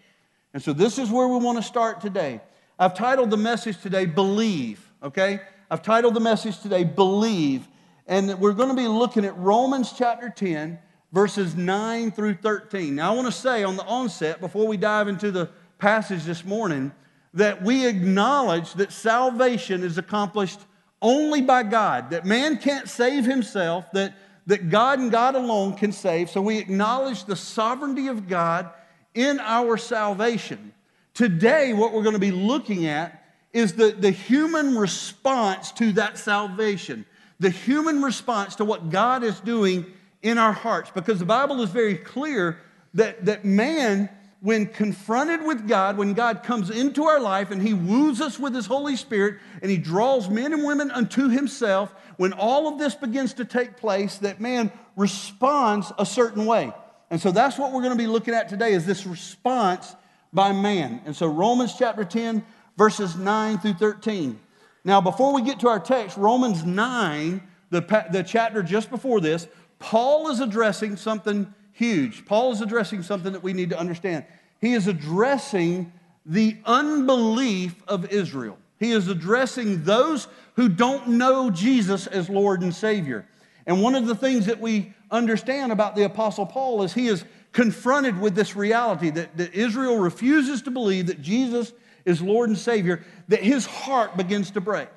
And 0.54 0.62
so 0.62 0.73
this 0.73 0.99
is 0.99 1.11
where 1.11 1.26
we 1.26 1.38
want 1.38 1.58
to 1.58 1.62
start 1.62 2.00
today. 2.00 2.40
I've 2.78 2.94
titled 2.94 3.30
the 3.30 3.37
message 3.37 3.80
today, 3.80 4.04
Believe, 4.04 4.92
okay? 5.02 5.40
I've 5.70 5.82
titled 5.82 6.14
the 6.14 6.20
message 6.20 6.61
today, 6.61 6.85
Believe. 6.85 7.66
And 8.08 8.40
we're 8.40 8.54
going 8.54 8.70
to 8.70 8.74
be 8.74 8.88
looking 8.88 9.26
at 9.26 9.36
Romans 9.36 9.92
chapter 9.92 10.30
10, 10.30 10.78
verses 11.12 11.54
9 11.54 12.10
through 12.10 12.36
13. 12.36 12.94
Now, 12.94 13.12
I 13.12 13.14
want 13.14 13.26
to 13.26 13.32
say 13.32 13.62
on 13.62 13.76
the 13.76 13.84
onset, 13.84 14.40
before 14.40 14.66
we 14.66 14.78
dive 14.78 15.08
into 15.08 15.30
the 15.30 15.50
passage 15.78 16.24
this 16.24 16.42
morning, 16.42 16.90
that 17.34 17.62
we 17.62 17.86
acknowledge 17.86 18.72
that 18.74 18.92
salvation 18.92 19.84
is 19.84 19.98
accomplished 19.98 20.58
only 21.02 21.42
by 21.42 21.62
God, 21.62 22.10
that 22.10 22.24
man 22.24 22.56
can't 22.56 22.88
save 22.88 23.26
himself, 23.26 23.84
that, 23.92 24.16
that 24.46 24.70
God 24.70 24.98
and 24.98 25.10
God 25.10 25.34
alone 25.34 25.76
can 25.76 25.92
save. 25.92 26.30
So 26.30 26.40
we 26.40 26.56
acknowledge 26.56 27.24
the 27.24 27.36
sovereignty 27.36 28.08
of 28.08 28.26
God 28.26 28.70
in 29.14 29.38
our 29.38 29.76
salvation. 29.76 30.72
Today, 31.12 31.74
what 31.74 31.92
we're 31.92 32.02
going 32.02 32.14
to 32.14 32.18
be 32.18 32.30
looking 32.30 32.86
at 32.86 33.22
is 33.52 33.74
the, 33.74 33.90
the 33.90 34.10
human 34.10 34.76
response 34.78 35.72
to 35.72 35.92
that 35.92 36.16
salvation, 36.16 37.04
the 37.40 37.50
human 37.50 38.02
response 38.02 38.57
to 38.57 38.64
what 38.64 38.90
God 38.90 39.23
is 39.23 39.40
doing 39.40 39.87
in 40.23 40.38
our 40.38 40.52
hearts. 40.52 40.90
Because 40.95 41.18
the 41.18 41.25
Bible 41.25 41.62
is 41.62 41.71
very 41.71 41.97
clear 41.97 42.59
that, 42.95 43.25
that 43.26 43.45
man 43.45 44.09
when 44.40 44.66
confronted 44.66 45.42
with 45.42 45.66
God, 45.66 45.97
when 45.97 46.14
God 46.14 46.45
comes 46.45 46.71
into 46.71 47.04
our 47.04 47.18
life 47.18 47.50
and 47.50 47.61
He 47.61 47.75
woos 47.75 48.21
us 48.21 48.38
with 48.38 48.54
His 48.54 48.66
Holy 48.66 48.95
Spirit 48.95 49.38
and 49.61 49.71
He 49.71 49.76
draws 49.76 50.28
men 50.28 50.52
and 50.52 50.64
women 50.64 50.90
unto 50.90 51.28
Himself, 51.28 51.92
when 52.16 52.33
all 52.33 52.68
of 52.68 52.78
this 52.78 52.95
begins 52.95 53.35
to 53.35 53.45
take 53.45 53.76
place, 53.76 54.18
that 54.18 54.40
man 54.40 54.71
responds 54.97 55.92
a 55.99 56.07
certain 56.07 56.47
way. 56.47 56.73
And 57.11 57.21
so 57.21 57.33
that's 57.33 57.59
what 57.59 57.73
we're 57.73 57.83
going 57.83 57.97
to 57.97 58.02
be 58.02 58.07
looking 58.07 58.35
at 58.35 58.49
today 58.49 58.73
is 58.73 58.87
this 58.87 59.07
response 59.07 59.97
by 60.33 60.52
man. 60.52 61.00
And 61.04 61.16
so 61.16 61.26
Romans 61.26 61.75
chapter 61.76 62.04
10, 62.04 62.45
verses 62.76 63.16
9 63.16 63.59
through 63.59 63.75
13. 63.75 64.38
Now, 64.85 65.00
before 65.00 65.35
we 65.35 65.42
get 65.42 65.61
to 65.61 65.68
our 65.68 65.80
text, 65.80 66.16
Romans 66.16 66.64
9, 66.64 67.42
the, 67.70 68.06
the 68.11 68.23
chapter 68.23 68.62
just 68.62 68.90
before 68.90 69.20
this, 69.20 69.47
Paul 69.78 70.30
is 70.30 70.40
addressing 70.40 70.97
something 70.97 71.52
huge. 71.73 72.25
Paul 72.26 72.52
is 72.52 72.61
addressing 72.61 73.02
something 73.02 73.32
that 73.32 73.42
we 73.42 73.52
need 73.52 73.70
to 73.70 73.78
understand. 73.78 74.25
He 74.61 74.75
is 74.75 74.87
addressing 74.87 75.92
the 76.26 76.56
unbelief 76.64 77.75
of 77.87 78.11
Israel. 78.12 78.58
He 78.78 78.92
is 78.92 79.08
addressing 79.08 79.85
those 79.85 80.28
who 80.56 80.68
don't 80.68 81.08
know 81.08 81.50
Jesus 81.50 82.06
as 82.06 82.28
Lord 82.28 82.62
and 82.62 82.75
Savior. 82.75 83.26
And 83.66 83.82
one 83.82 83.94
of 83.94 84.06
the 84.06 84.14
things 84.14 84.47
that 84.47 84.61
we 84.61 84.92
understand 85.11 85.73
about 85.73 85.97
the 85.97 86.04
Apostle 86.04 86.47
Paul 86.47 86.82
is 86.82 86.92
he 86.92 87.06
is 87.08 87.25
confronted 87.52 88.18
with 88.20 88.35
this 88.35 88.56
reality 88.56 89.11
that, 89.11 89.37
that 89.37 89.54
Israel 89.54 89.99
refuses 89.99 90.62
to 90.62 90.70
believe 90.70 91.06
that 91.06 91.23
Jesus 91.23 91.73
is 92.08 92.22
Lord 92.22 92.48
and 92.48 92.58
Savior, 92.58 93.04
that 93.28 93.42
his 93.42 93.66
heart 93.66 94.16
begins 94.16 94.50
to 94.52 94.60
break. 94.60 94.88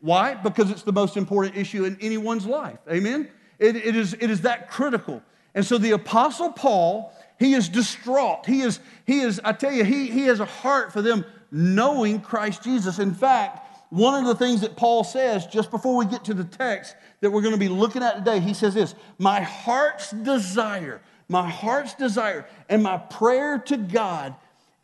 Why? 0.00 0.34
Because 0.34 0.70
it's 0.70 0.82
the 0.82 0.92
most 0.92 1.16
important 1.16 1.56
issue 1.56 1.84
in 1.84 1.98
anyone's 2.00 2.46
life. 2.46 2.78
Amen? 2.90 3.28
It, 3.58 3.74
it, 3.76 3.96
is, 3.96 4.14
it 4.14 4.30
is 4.30 4.42
that 4.42 4.70
critical. 4.70 5.22
And 5.54 5.64
so 5.64 5.78
the 5.78 5.92
Apostle 5.92 6.52
Paul, 6.52 7.12
he 7.38 7.54
is 7.54 7.68
distraught. 7.68 8.46
He 8.46 8.60
is, 8.60 8.78
he 9.06 9.20
is 9.20 9.40
I 9.42 9.52
tell 9.52 9.72
you, 9.72 9.84
he, 9.84 10.06
he 10.06 10.26
has 10.26 10.38
a 10.38 10.44
heart 10.44 10.92
for 10.92 11.02
them 11.02 11.24
knowing 11.50 12.20
Christ 12.20 12.62
Jesus. 12.62 12.98
In 13.00 13.12
fact, 13.12 13.66
one 13.90 14.22
of 14.22 14.26
the 14.28 14.34
things 14.34 14.60
that 14.60 14.76
Paul 14.76 15.02
says 15.02 15.46
just 15.46 15.70
before 15.70 15.96
we 15.96 16.06
get 16.06 16.24
to 16.26 16.34
the 16.34 16.44
text 16.44 16.94
that 17.20 17.30
we're 17.30 17.42
going 17.42 17.54
to 17.54 17.60
be 17.60 17.68
looking 17.68 18.02
at 18.02 18.16
today, 18.16 18.38
he 18.38 18.54
says 18.54 18.74
this 18.74 18.94
My 19.18 19.40
heart's 19.40 20.10
desire, 20.10 21.00
my 21.28 21.48
heart's 21.48 21.94
desire, 21.94 22.46
and 22.68 22.82
my 22.82 22.98
prayer 22.98 23.58
to 23.58 23.76
God 23.76 24.36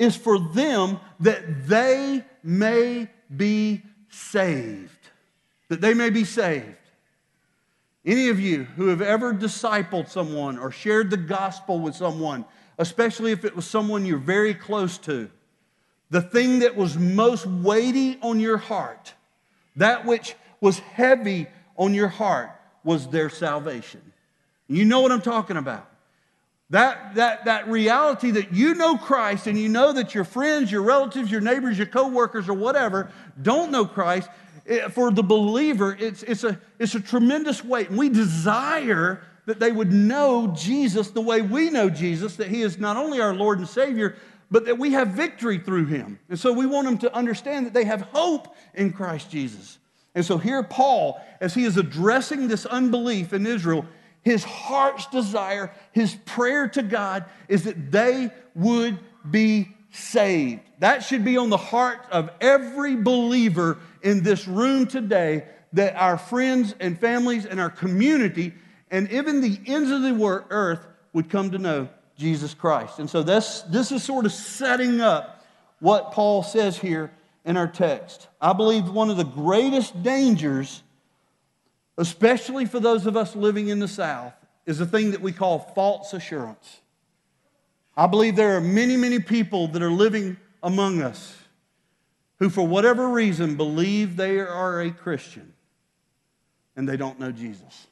is 0.02 0.16
for 0.16 0.38
them 0.38 0.98
that 1.20 1.68
they 1.68 2.24
may 2.42 3.08
be 3.34 3.82
saved. 4.08 4.90
That 5.68 5.80
they 5.80 5.94
may 5.94 6.10
be 6.10 6.24
saved. 6.24 6.76
Any 8.04 8.28
of 8.28 8.40
you 8.40 8.64
who 8.64 8.88
have 8.88 9.00
ever 9.00 9.32
discipled 9.32 10.08
someone 10.08 10.58
or 10.58 10.72
shared 10.72 11.08
the 11.10 11.16
gospel 11.16 11.78
with 11.78 11.94
someone, 11.94 12.44
especially 12.78 13.30
if 13.30 13.44
it 13.44 13.54
was 13.54 13.64
someone 13.64 14.04
you're 14.04 14.18
very 14.18 14.54
close 14.54 14.98
to, 14.98 15.30
the 16.10 16.20
thing 16.20 16.58
that 16.58 16.76
was 16.76 16.98
most 16.98 17.46
weighty 17.46 18.18
on 18.22 18.40
your 18.40 18.58
heart, 18.58 19.14
that 19.76 20.04
which 20.04 20.34
was 20.60 20.80
heavy 20.80 21.46
on 21.76 21.94
your 21.94 22.08
heart, 22.08 22.50
was 22.82 23.06
their 23.06 23.30
salvation. 23.30 24.02
You 24.66 24.84
know 24.84 25.00
what 25.00 25.12
I'm 25.12 25.22
talking 25.22 25.56
about. 25.56 25.88
That, 26.72 27.16
that, 27.16 27.44
that 27.44 27.68
reality 27.68 28.30
that 28.30 28.54
you 28.54 28.72
know 28.72 28.96
Christ 28.96 29.46
and 29.46 29.58
you 29.58 29.68
know 29.68 29.92
that 29.92 30.14
your 30.14 30.24
friends, 30.24 30.72
your 30.72 30.80
relatives, 30.80 31.30
your 31.30 31.42
neighbors, 31.42 31.76
your 31.76 31.86
coworkers, 31.86 32.48
or 32.48 32.54
whatever 32.54 33.10
don't 33.42 33.70
know 33.70 33.84
Christ, 33.84 34.30
for 34.92 35.10
the 35.10 35.22
believer, 35.22 35.94
it's, 36.00 36.22
it's, 36.22 36.44
a, 36.44 36.58
it's 36.78 36.94
a 36.94 37.00
tremendous 37.00 37.62
weight. 37.62 37.90
And 37.90 37.98
we 37.98 38.08
desire 38.08 39.22
that 39.44 39.60
they 39.60 39.70
would 39.70 39.92
know 39.92 40.54
Jesus 40.56 41.10
the 41.10 41.20
way 41.20 41.42
we 41.42 41.68
know 41.68 41.90
Jesus, 41.90 42.36
that 42.36 42.48
He 42.48 42.62
is 42.62 42.78
not 42.78 42.96
only 42.96 43.20
our 43.20 43.34
Lord 43.34 43.58
and 43.58 43.68
Savior, 43.68 44.16
but 44.50 44.64
that 44.64 44.78
we 44.78 44.92
have 44.92 45.08
victory 45.08 45.58
through 45.58 45.86
Him. 45.86 46.18
And 46.30 46.40
so 46.40 46.54
we 46.54 46.64
want 46.64 46.86
them 46.86 46.96
to 46.98 47.14
understand 47.14 47.66
that 47.66 47.74
they 47.74 47.84
have 47.84 48.00
hope 48.00 48.56
in 48.72 48.94
Christ 48.94 49.30
Jesus. 49.30 49.76
And 50.14 50.24
so 50.24 50.38
here, 50.38 50.62
Paul, 50.62 51.20
as 51.38 51.52
he 51.52 51.64
is 51.64 51.76
addressing 51.76 52.48
this 52.48 52.64
unbelief 52.64 53.34
in 53.34 53.46
Israel, 53.46 53.84
his 54.22 54.44
heart's 54.44 55.06
desire, 55.06 55.72
his 55.92 56.14
prayer 56.24 56.68
to 56.68 56.82
God 56.82 57.24
is 57.48 57.64
that 57.64 57.90
they 57.90 58.30
would 58.54 58.98
be 59.30 59.68
saved. 59.90 60.60
That 60.78 61.02
should 61.04 61.24
be 61.24 61.36
on 61.36 61.50
the 61.50 61.56
heart 61.56 62.06
of 62.10 62.30
every 62.40 62.96
believer 62.96 63.78
in 64.02 64.22
this 64.22 64.48
room 64.48 64.86
today 64.86 65.44
that 65.74 65.96
our 65.96 66.18
friends 66.18 66.74
and 66.80 66.98
families 66.98 67.46
and 67.46 67.60
our 67.60 67.70
community 67.70 68.52
and 68.90 69.10
even 69.10 69.40
the 69.40 69.58
ends 69.66 69.90
of 69.90 70.02
the 70.02 70.44
earth 70.50 70.86
would 71.12 71.30
come 71.30 71.50
to 71.50 71.58
know 71.58 71.88
Jesus 72.16 72.54
Christ. 72.54 72.98
And 72.98 73.08
so 73.08 73.22
this, 73.22 73.62
this 73.62 73.90
is 73.90 74.02
sort 74.02 74.26
of 74.26 74.32
setting 74.32 75.00
up 75.00 75.44
what 75.80 76.12
Paul 76.12 76.42
says 76.42 76.78
here 76.78 77.10
in 77.44 77.56
our 77.56 77.66
text. 77.66 78.28
I 78.40 78.52
believe 78.52 78.88
one 78.88 79.10
of 79.10 79.16
the 79.16 79.24
greatest 79.24 80.02
dangers, 80.02 80.81
especially 81.98 82.66
for 82.66 82.80
those 82.80 83.06
of 83.06 83.16
us 83.16 83.36
living 83.36 83.68
in 83.68 83.78
the 83.78 83.88
South, 83.88 84.34
is 84.66 84.80
a 84.80 84.86
thing 84.86 85.10
that 85.10 85.20
we 85.20 85.32
call 85.32 85.58
false 85.58 86.12
assurance. 86.12 86.80
I 87.96 88.06
believe 88.06 88.36
there 88.36 88.56
are 88.56 88.60
many, 88.60 88.96
many 88.96 89.18
people 89.18 89.68
that 89.68 89.82
are 89.82 89.90
living 89.90 90.36
among 90.62 91.02
us 91.02 91.36
who, 92.38 92.48
for 92.48 92.66
whatever 92.66 93.08
reason, 93.08 93.56
believe 93.56 94.16
they 94.16 94.40
are 94.40 94.80
a 94.80 94.90
Christian 94.90 95.52
and 96.76 96.88
they 96.88 96.96
don't 96.96 97.20
know 97.20 97.30
Jesus. 97.30 97.86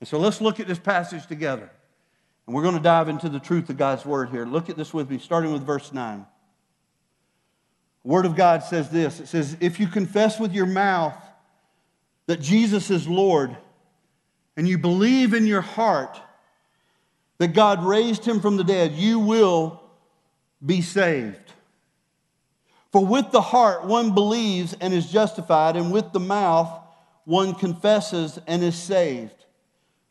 And 0.00 0.08
so 0.08 0.18
let's 0.18 0.40
look 0.40 0.60
at 0.60 0.66
this 0.66 0.78
passage 0.78 1.26
together. 1.26 1.70
And 2.46 2.54
we're 2.54 2.62
going 2.62 2.76
to 2.76 2.82
dive 2.82 3.08
into 3.08 3.28
the 3.28 3.40
truth 3.40 3.70
of 3.70 3.76
God's 3.76 4.04
word 4.04 4.28
here. 4.28 4.44
Look 4.44 4.68
at 4.68 4.76
this 4.76 4.92
with 4.92 5.10
me, 5.10 5.18
starting 5.18 5.52
with 5.52 5.62
verse 5.62 5.92
9. 5.92 6.26
The 8.04 8.08
word 8.08 8.26
of 8.26 8.36
God 8.36 8.62
says 8.62 8.90
this 8.90 9.18
it 9.18 9.28
says, 9.28 9.56
If 9.60 9.80
you 9.80 9.86
confess 9.86 10.38
with 10.38 10.52
your 10.52 10.66
mouth 10.66 11.16
that 12.26 12.40
Jesus 12.40 12.90
is 12.90 13.06
Lord, 13.06 13.56
and 14.56 14.68
you 14.68 14.78
believe 14.78 15.34
in 15.34 15.46
your 15.46 15.60
heart 15.60 16.20
that 17.38 17.54
God 17.54 17.84
raised 17.84 18.24
him 18.24 18.40
from 18.40 18.56
the 18.56 18.64
dead, 18.64 18.92
you 18.92 19.18
will 19.18 19.82
be 20.64 20.80
saved. 20.80 21.52
For 22.92 23.04
with 23.04 23.32
the 23.32 23.40
heart 23.40 23.84
one 23.84 24.14
believes 24.14 24.74
and 24.80 24.94
is 24.94 25.10
justified, 25.10 25.76
and 25.76 25.92
with 25.92 26.12
the 26.12 26.20
mouth 26.20 26.80
one 27.24 27.54
confesses 27.54 28.38
and 28.46 28.62
is 28.62 28.76
saved. 28.76 29.44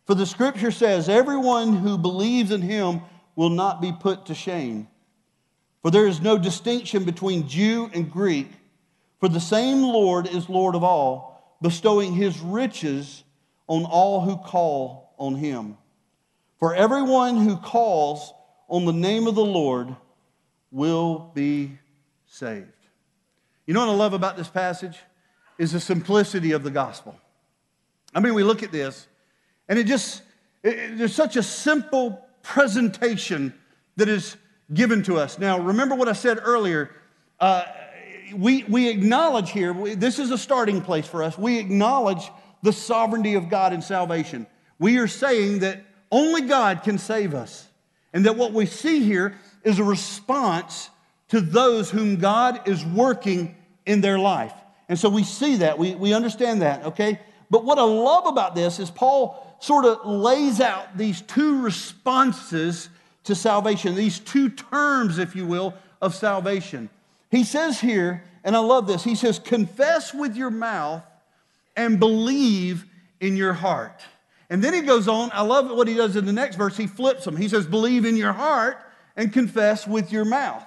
For 0.05 0.15
the 0.15 0.25
scripture 0.25 0.72
says, 0.72 1.08
Everyone 1.08 1.77
who 1.77 1.98
believes 1.98 2.51
in 2.51 2.62
him 2.62 3.01
will 3.36 3.50
not 3.50 3.82
be 3.82 3.93
put 3.93 4.25
to 4.25 4.36
shame. 4.36 4.88
For 5.82 5.91
there 5.91 6.08
is 6.08 6.22
no 6.22 6.38
distinction 6.38 7.03
between 7.05 7.48
Jew 7.48 7.89
and 7.93 8.12
Greek, 8.12 8.50
for 9.20 9.29
the 9.29 9.39
same 9.39 9.82
Lord 9.82 10.27
is 10.27 10.50
Lord 10.50 10.75
of 10.75 10.84
all, 10.84 11.33
bestowing 11.63 12.13
his 12.13 12.39
riches 12.41 13.24
on 13.67 13.86
all 13.86 14.20
who 14.20 14.36
call 14.38 15.15
on 15.17 15.36
him. 15.36 15.77
For 16.60 16.75
everyone 16.75 17.38
who 17.38 17.55
calls 17.55 18.34
on 18.67 18.86
the 18.86 18.91
name 18.91 19.27
of 19.27 19.36
the 19.36 19.46
Lord 19.46 19.96
will 20.72 21.32
be 21.34 21.79
saved. 22.27 22.67
You 23.65 23.74
know 23.74 23.79
what 23.79 23.93
I 23.93 23.96
love 23.96 24.13
about 24.13 24.36
this 24.36 24.50
passage? 24.50 25.00
Is 25.58 25.72
the 25.72 25.79
simplicity 25.79 26.51
of 26.51 26.63
the 26.63 26.72
gospel. 26.72 27.15
I 28.13 28.20
mean, 28.20 28.34
we 28.34 28.43
look 28.43 28.62
at 28.62 28.72
this, 28.72 29.08
and 29.70 29.79
it 29.79 29.86
just, 29.86 30.22
it, 30.63 30.98
there's 30.98 31.15
such 31.15 31.38
a 31.38 31.43
simple 31.43 32.25
presentation 32.41 33.53
that 33.96 34.10
is 34.10 34.36
given 34.74 35.01
to 35.03 35.17
us. 35.17 35.39
Now, 35.39 35.60
remember 35.60 35.96
what 35.96 36.10
I 36.10 36.13
said 36.13 36.39
earlier. 36.41 36.91
Uh, 37.39 37.63
we, 38.34 38.63
we 38.63 38.89
acknowledge 38.89 39.51
here, 39.51 39.74
we, 39.74 39.96
this 39.96 40.20
is 40.20 40.32
a 40.32 40.38
starting 40.38 40.82
place 40.82 41.08
for 41.08 41.24
us. 41.24 41.38
We 41.38 41.60
acknowledge 41.60 42.30
the 42.62 42.74
sovereignty 42.74 43.36
of 43.36 43.50
God 43.50 43.74
in 43.74 43.82
salvation. 43.82 44.48
We 44.80 44.98
are 44.98 45.08
saying 45.08 45.60
that 45.60 45.84
only 46.12 46.42
God 46.42 46.84
can 46.84 46.98
save 46.98 47.34
us. 47.34 47.68
And 48.13 48.25
that 48.25 48.38
what 48.38 48.53
we 48.53 48.65
see 48.65 49.03
here 49.03 49.36
is 49.63 49.80
a 49.80 49.84
response 49.84 50.89
to 51.30 51.42
those 51.42 51.89
whom 51.89 52.18
God 52.18 52.68
is 52.68 52.86
working 52.86 53.56
in 53.86 54.01
their 54.01 54.20
life. 54.20 54.53
And 54.88 55.00
so 55.00 55.10
we 55.10 55.24
see 55.24 55.58
that, 55.58 55.80
we, 55.80 55.96
we 55.96 56.13
understand 56.13 56.62
that, 56.62 56.86
okay? 56.86 57.20
But 57.50 57.65
what 57.65 57.80
I 57.80 57.84
love 57.84 58.27
about 58.27 58.53
this 58.53 58.80
is 58.80 58.92
Paul 58.92 59.58
sort 59.60 59.86
of 59.86 60.06
lays 60.06 60.60
out 60.62 60.98
these 60.98 61.22
two 61.22 61.62
responses 61.62 62.89
to 63.24 63.34
salvation, 63.34 63.96
these 63.96 64.20
two 64.20 64.50
terms, 64.50 65.18
if 65.18 65.36
you 65.36 65.46
will, 65.46 65.74
of 66.01 66.13
salvation. 66.13 66.89
He 67.34 67.44
says 67.44 67.82
here, 67.82 68.24
and 68.44 68.56
I 68.56 68.60
love 68.60 68.86
this, 68.86 69.04
he 69.04 69.16
says, 69.16 69.40
confess 69.40 70.13
with 70.13 70.36
your 70.36 70.52
mouth 70.52 71.02
and 71.75 72.00
believe 72.00 72.86
in 73.20 73.36
your 73.36 73.54
heart. 73.54 74.04
And 74.52 74.63
then 74.63 74.72
he 74.72 74.82
goes 74.82 75.08
on, 75.08 75.32
I 75.34 75.42
love 75.42 75.72
what 75.72 75.88
he 75.88 75.96
does 75.96 76.16
in 76.16 76.25
the 76.25 76.32
next 76.32 76.58
verse. 76.58 76.78
He 76.78 76.86
flips 76.86 77.25
them. 77.25 77.36
He 77.36 77.50
says, 77.50 77.66
believe 77.66 78.06
in 78.06 78.18
your 78.18 78.34
heart 78.34 78.78
and 79.16 79.34
confess 79.34 79.88
with 79.88 80.12
your 80.12 80.25
mouth. 80.25 80.63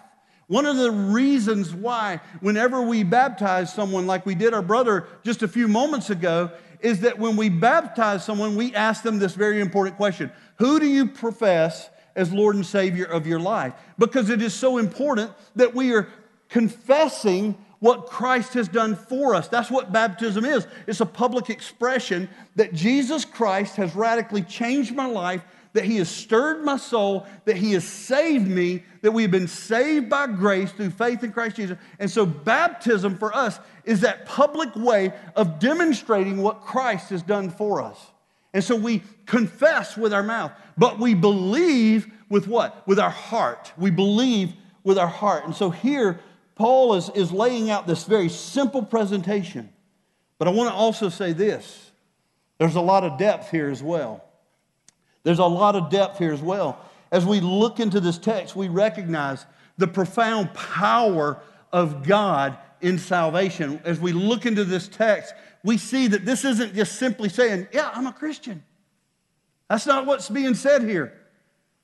One 0.49 0.66
of 0.66 0.76
the 0.76 0.90
reasons 0.90 1.73
why, 1.73 2.18
whenever 2.40 2.82
we 2.82 3.04
baptize 3.04 3.73
someone 3.73 4.08
like 4.08 4.26
we 4.26 4.35
did 4.35 4.52
our 4.52 4.61
brother 4.61 5.06
just 5.23 5.44
a 5.44 5.49
few 5.49 5.68
moments 5.68 6.11
ago, 6.11 6.50
is 6.80 6.99
that 7.02 7.16
when 7.16 7.37
we 7.37 7.49
baptize 7.49 8.25
someone, 8.25 8.56
we 8.56 8.75
ask 8.75 9.04
them 9.04 9.20
this 9.20 9.37
very 9.37 9.61
important 9.61 9.96
question 9.96 10.32
Who 10.56 10.80
do 10.80 10.87
you 10.87 11.06
profess 11.06 11.90
as 12.16 12.32
Lord 12.32 12.56
and 12.56 12.66
Savior 12.66 13.04
of 13.04 13.25
your 13.25 13.38
life? 13.38 13.73
Because 13.99 14.30
it 14.30 14.42
is 14.42 14.52
so 14.52 14.78
important 14.78 15.30
that 15.54 15.73
we 15.73 15.94
are 15.94 16.08
confessing 16.48 17.56
what 17.78 18.06
Christ 18.06 18.54
has 18.54 18.68
done 18.68 18.96
for 18.96 19.34
us. 19.34 19.48
That's 19.48 19.70
what 19.70 19.92
baptism 19.92 20.44
is. 20.44 20.66
It's 20.86 21.00
a 21.00 21.06
public 21.06 21.50
expression 21.50 22.28
that 22.56 22.72
Jesus 22.72 23.24
Christ 23.24 23.76
has 23.76 23.94
radically 23.94 24.42
changed 24.42 24.94
my 24.94 25.06
life 25.06 25.42
that 25.76 25.84
He 25.84 25.98
has 25.98 26.08
stirred 26.08 26.64
my 26.64 26.78
soul, 26.78 27.26
that 27.44 27.56
He 27.56 27.72
has 27.72 27.84
saved 27.84 28.48
me, 28.48 28.82
that 29.02 29.12
we 29.12 29.22
have 29.22 29.30
been 29.30 29.46
saved 29.46 30.08
by 30.08 30.26
grace 30.26 30.72
through 30.72 30.90
faith 30.90 31.22
in 31.22 31.32
Christ 31.32 31.56
Jesus. 31.56 31.78
And 31.98 32.10
so, 32.10 32.26
baptism 32.26 33.18
for 33.18 33.34
us 33.34 33.60
is 33.84 34.00
that 34.00 34.26
public 34.26 34.74
way 34.74 35.12
of 35.36 35.58
demonstrating 35.58 36.38
what 36.38 36.62
Christ 36.62 37.10
has 37.10 37.22
done 37.22 37.50
for 37.50 37.82
us. 37.82 37.98
And 38.54 38.64
so, 38.64 38.74
we 38.74 39.02
confess 39.26 39.96
with 39.96 40.14
our 40.14 40.22
mouth, 40.22 40.50
but 40.78 40.98
we 40.98 41.14
believe 41.14 42.10
with 42.30 42.48
what? 42.48 42.86
With 42.88 42.98
our 42.98 43.10
heart. 43.10 43.72
We 43.76 43.90
believe 43.90 44.54
with 44.82 44.98
our 44.98 45.06
heart. 45.06 45.44
And 45.44 45.54
so, 45.54 45.68
here, 45.68 46.20
Paul 46.56 46.94
is, 46.94 47.10
is 47.10 47.30
laying 47.30 47.70
out 47.70 47.86
this 47.86 48.04
very 48.04 48.28
simple 48.28 48.82
presentation. 48.82 49.68
But 50.38 50.48
I 50.48 50.50
want 50.50 50.70
to 50.70 50.75
also 50.75 51.08
say 51.08 51.32
this 51.32 51.92
there's 52.58 52.75
a 52.75 52.80
lot 52.80 53.04
of 53.04 53.18
depth 53.18 53.50
here 53.50 53.70
as 53.70 53.82
well. 53.82 54.25
There's 55.22 55.38
a 55.38 55.46
lot 55.46 55.76
of 55.76 55.90
depth 55.90 56.18
here 56.18 56.32
as 56.32 56.42
well. 56.42 56.80
As 57.12 57.25
we 57.25 57.40
look 57.40 57.78
into 57.80 58.00
this 58.00 58.18
text, 58.18 58.56
we 58.56 58.68
recognize 58.68 59.44
the 59.78 59.86
profound 59.86 60.52
power 60.54 61.40
of 61.72 62.06
God 62.06 62.56
in 62.80 62.98
salvation. 62.98 63.80
As 63.84 64.00
we 64.00 64.12
look 64.12 64.46
into 64.46 64.64
this 64.64 64.88
text, 64.88 65.34
we 65.62 65.78
see 65.78 66.06
that 66.08 66.25
this 66.25 66.44
isn't 66.44 66.75
just 66.75 66.96
simply 66.96 67.28
saying, 67.28 67.68
Yeah, 67.72 67.90
I'm 67.92 68.06
a 68.06 68.12
Christian. 68.12 68.62
That's 69.68 69.86
not 69.86 70.06
what's 70.06 70.28
being 70.28 70.54
said 70.54 70.82
here. 70.82 71.12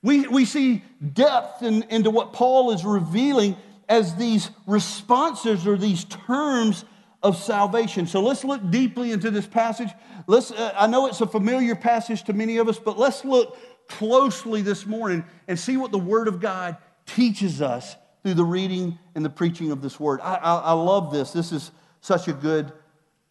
We, 0.01 0.27
we 0.27 0.45
see 0.45 0.83
depth 1.13 1.63
in, 1.63 1.83
into 1.83 2.09
what 2.09 2.33
Paul 2.33 2.71
is 2.71 2.83
revealing 2.83 3.55
as 3.89 4.15
these 4.15 4.49
responses 4.65 5.67
or 5.67 5.77
these 5.77 6.05
terms 6.05 6.85
of 7.21 7.37
salvation. 7.37 8.05
So 8.05 8.21
let's 8.21 8.43
look 8.43 8.69
deeply 8.69 9.11
into 9.11 9.31
this 9.31 9.47
passage. 9.47 9.89
Let's, 10.27 10.51
uh, 10.51 10.73
I 10.77 10.87
know 10.87 11.07
it's 11.07 11.21
a 11.21 11.27
familiar 11.27 11.75
passage 11.75 12.23
to 12.23 12.33
many 12.33 12.57
of 12.57 12.67
us, 12.67 12.77
but 12.77 12.99
let's 12.99 13.23
look 13.23 13.57
closely 13.87 14.61
this 14.61 14.85
morning 14.85 15.23
and 15.47 15.57
see 15.57 15.77
what 15.77 15.91
the 15.91 15.99
Word 15.99 16.27
of 16.27 16.39
God 16.39 16.77
teaches 17.05 17.61
us 17.61 17.95
through 18.23 18.33
the 18.33 18.43
reading 18.43 18.99
and 19.15 19.23
the 19.23 19.29
preaching 19.29 19.71
of 19.71 19.81
this 19.81 19.99
Word. 19.99 20.19
I, 20.21 20.35
I, 20.35 20.55
I 20.55 20.71
love 20.73 21.11
this. 21.11 21.31
This 21.31 21.51
is 21.51 21.71
such 22.01 22.27
a 22.27 22.33
good 22.33 22.73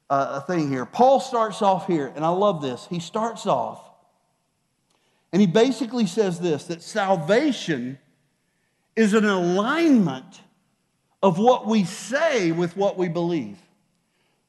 uh, 0.08 0.40
thing 0.40 0.70
here. 0.70 0.86
Paul 0.86 1.20
starts 1.20 1.62
off 1.62 1.86
here, 1.86 2.12
and 2.14 2.24
I 2.24 2.28
love 2.28 2.62
this. 2.62 2.86
He 2.88 3.00
starts 3.00 3.46
off, 3.46 3.82
and 5.32 5.40
he 5.40 5.46
basically 5.46 6.06
says 6.06 6.38
this 6.38 6.64
that 6.64 6.82
salvation 6.82 7.98
is 8.96 9.14
an 9.14 9.24
alignment 9.24 10.40
of 11.22 11.38
what 11.38 11.66
we 11.66 11.84
say 11.84 12.52
with 12.52 12.76
what 12.76 12.98
we 12.98 13.08
believe. 13.08 13.58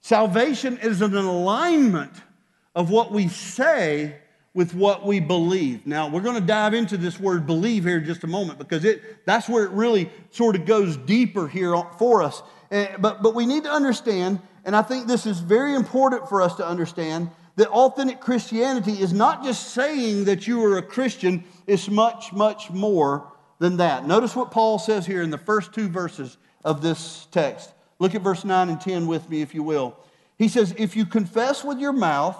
Salvation 0.01 0.77
is 0.79 1.01
an 1.01 1.15
alignment 1.15 2.11
of 2.75 2.89
what 2.89 3.11
we 3.11 3.27
say 3.27 4.15
with 4.53 4.75
what 4.75 5.05
we 5.05 5.19
believe. 5.19 5.87
Now, 5.87 6.09
we're 6.09 6.21
going 6.21 6.39
to 6.39 6.45
dive 6.45 6.73
into 6.73 6.97
this 6.97 7.19
word 7.19 7.47
believe 7.47 7.85
here 7.85 7.97
in 7.97 8.05
just 8.05 8.23
a 8.23 8.27
moment 8.27 8.59
because 8.59 8.85
it, 8.85 9.25
that's 9.25 9.49
where 9.49 9.63
it 9.63 9.71
really 9.71 10.11
sort 10.29 10.55
of 10.55 10.65
goes 10.65 10.97
deeper 10.97 11.47
here 11.47 11.75
for 11.97 12.21
us. 12.21 12.43
Eh, 12.69 12.87
but, 12.99 13.23
but 13.23 13.33
we 13.33 13.45
need 13.45 13.63
to 13.63 13.71
understand, 13.71 14.39
and 14.65 14.75
I 14.75 14.81
think 14.81 15.07
this 15.07 15.25
is 15.25 15.39
very 15.39 15.73
important 15.73 16.27
for 16.29 16.41
us 16.41 16.55
to 16.55 16.67
understand, 16.67 17.29
that 17.55 17.69
authentic 17.69 18.19
Christianity 18.19 18.93
is 18.93 19.13
not 19.13 19.43
just 19.43 19.69
saying 19.69 20.25
that 20.25 20.47
you 20.47 20.63
are 20.65 20.77
a 20.77 20.83
Christian, 20.83 21.43
it's 21.67 21.89
much, 21.89 22.33
much 22.33 22.71
more 22.71 23.31
than 23.63 23.77
that. 23.77 24.05
Notice 24.05 24.35
what 24.35 24.51
Paul 24.51 24.77
says 24.77 25.05
here 25.05 25.21
in 25.21 25.29
the 25.29 25.37
first 25.37 25.73
two 25.73 25.87
verses 25.87 26.35
of 26.65 26.81
this 26.81 27.27
text. 27.31 27.71
Look 27.97 28.13
at 28.13 28.21
verse 28.21 28.43
9 28.43 28.67
and 28.67 28.79
10 28.79 29.07
with 29.07 29.29
me, 29.29 29.41
if 29.41 29.55
you 29.55 29.63
will. 29.63 29.97
He 30.37 30.49
says, 30.49 30.75
If 30.77 30.97
you 30.97 31.05
confess 31.05 31.63
with 31.63 31.79
your 31.79 31.93
mouth 31.93 32.35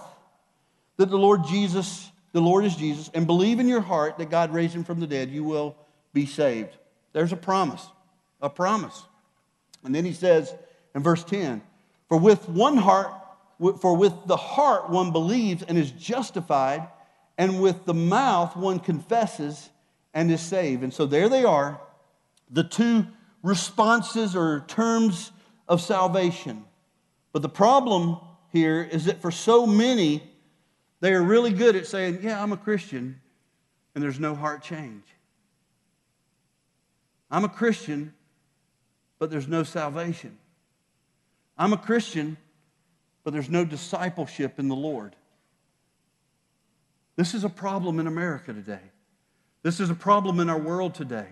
that 0.98 1.10
the 1.10 1.18
Lord 1.18 1.46
Jesus, 1.48 2.12
the 2.34 2.42
Lord 2.42 2.66
is 2.66 2.76
Jesus, 2.76 3.10
and 3.14 3.26
believe 3.26 3.62
in 3.62 3.70
your 3.70 3.80
heart 3.80 4.18
that 4.18 4.30
God 4.30 4.54
raised 4.54 4.76
him 4.76 4.84
from 4.84 5.00
the 5.00 5.08
dead, 5.08 5.30
you 5.30 5.46
will 5.46 5.78
be 6.12 6.26
saved. 6.26 6.76
There's 7.14 7.32
a 7.32 7.38
promise, 7.38 7.88
a 8.42 8.50
promise. 8.50 9.04
And 9.86 9.96
then 9.96 10.04
he 10.04 10.14
says 10.14 10.54
in 10.94 11.04
verse 11.04 11.24
10, 11.24 11.62
For 12.10 12.18
with 12.18 12.50
one 12.50 12.76
heart, 12.76 13.14
for 13.80 13.96
with 13.96 14.14
the 14.26 14.36
heart 14.36 14.90
one 14.90 15.14
believes 15.14 15.64
and 15.64 15.78
is 15.78 15.92
justified, 15.92 16.86
and 17.38 17.62
with 17.62 17.86
the 17.86 17.94
mouth 17.94 18.58
one 18.58 18.82
confesses 18.82 19.70
and 20.14 20.32
is 20.32 20.42
saved. 20.42 20.84
And 20.84 20.94
so 20.94 21.06
there 21.06 21.30
they 21.30 21.44
are, 21.44 21.80
the 22.50 22.64
two 22.64 23.08
responses 23.42 24.36
or 24.36 24.64
terms 24.68 25.32
of 25.68 25.82
salvation. 25.82 26.64
But 27.32 27.42
the 27.42 27.50
problem 27.50 28.20
here 28.52 28.82
is 28.84 29.06
that 29.06 29.22
for 29.22 29.32
so 29.32 29.66
many, 29.66 30.24
they 31.00 31.14
are 31.14 31.22
really 31.22 31.52
good 31.52 31.76
at 31.76 31.88
saying, 31.88 32.20
Yeah, 32.22 32.42
I'm 32.42 32.54
a 32.54 32.58
Christian, 32.58 33.20
and 33.96 34.04
there's 34.04 34.20
no 34.20 34.36
heart 34.36 34.64
change. 34.64 35.04
I'm 37.30 37.44
a 37.44 37.50
Christian, 37.50 38.14
but 39.18 39.32
there's 39.32 39.48
no 39.48 39.64
salvation. 39.64 40.38
I'm 41.58 41.74
a 41.74 41.78
Christian, 41.78 42.38
but 43.24 43.34
there's 43.34 43.50
no 43.50 43.66
discipleship 43.66 44.60
in 44.60 44.68
the 44.68 44.76
Lord. 44.76 45.16
This 47.16 47.34
is 47.34 47.44
a 47.44 47.50
problem 47.50 48.00
in 48.00 48.08
America 48.08 48.54
today. 48.54 48.92
This 49.64 49.80
is 49.80 49.90
a 49.90 49.96
problem 49.96 50.40
in 50.40 50.50
our 50.50 50.60
world 50.60 50.94
today. 50.94 51.28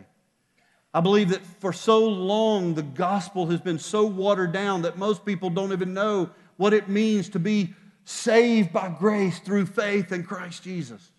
I 0.93 1.01
believe 1.01 1.29
that 1.29 1.45
for 1.45 1.71
so 1.71 2.05
long 2.07 2.73
the 2.73 2.83
gospel 2.83 3.45
has 3.47 3.61
been 3.61 3.79
so 3.79 4.05
watered 4.05 4.51
down 4.51 4.81
that 4.81 4.97
most 4.97 5.25
people 5.25 5.49
don't 5.49 5.71
even 5.71 5.93
know 5.93 6.29
what 6.57 6.73
it 6.73 6.89
means 6.89 7.29
to 7.29 7.39
be 7.39 7.73
saved 8.03 8.73
by 8.73 8.89
grace 8.89 9.39
through 9.39 9.65
faith 9.67 10.11
in 10.11 10.23
Christ 10.23 10.63
Jesus. 10.63 11.11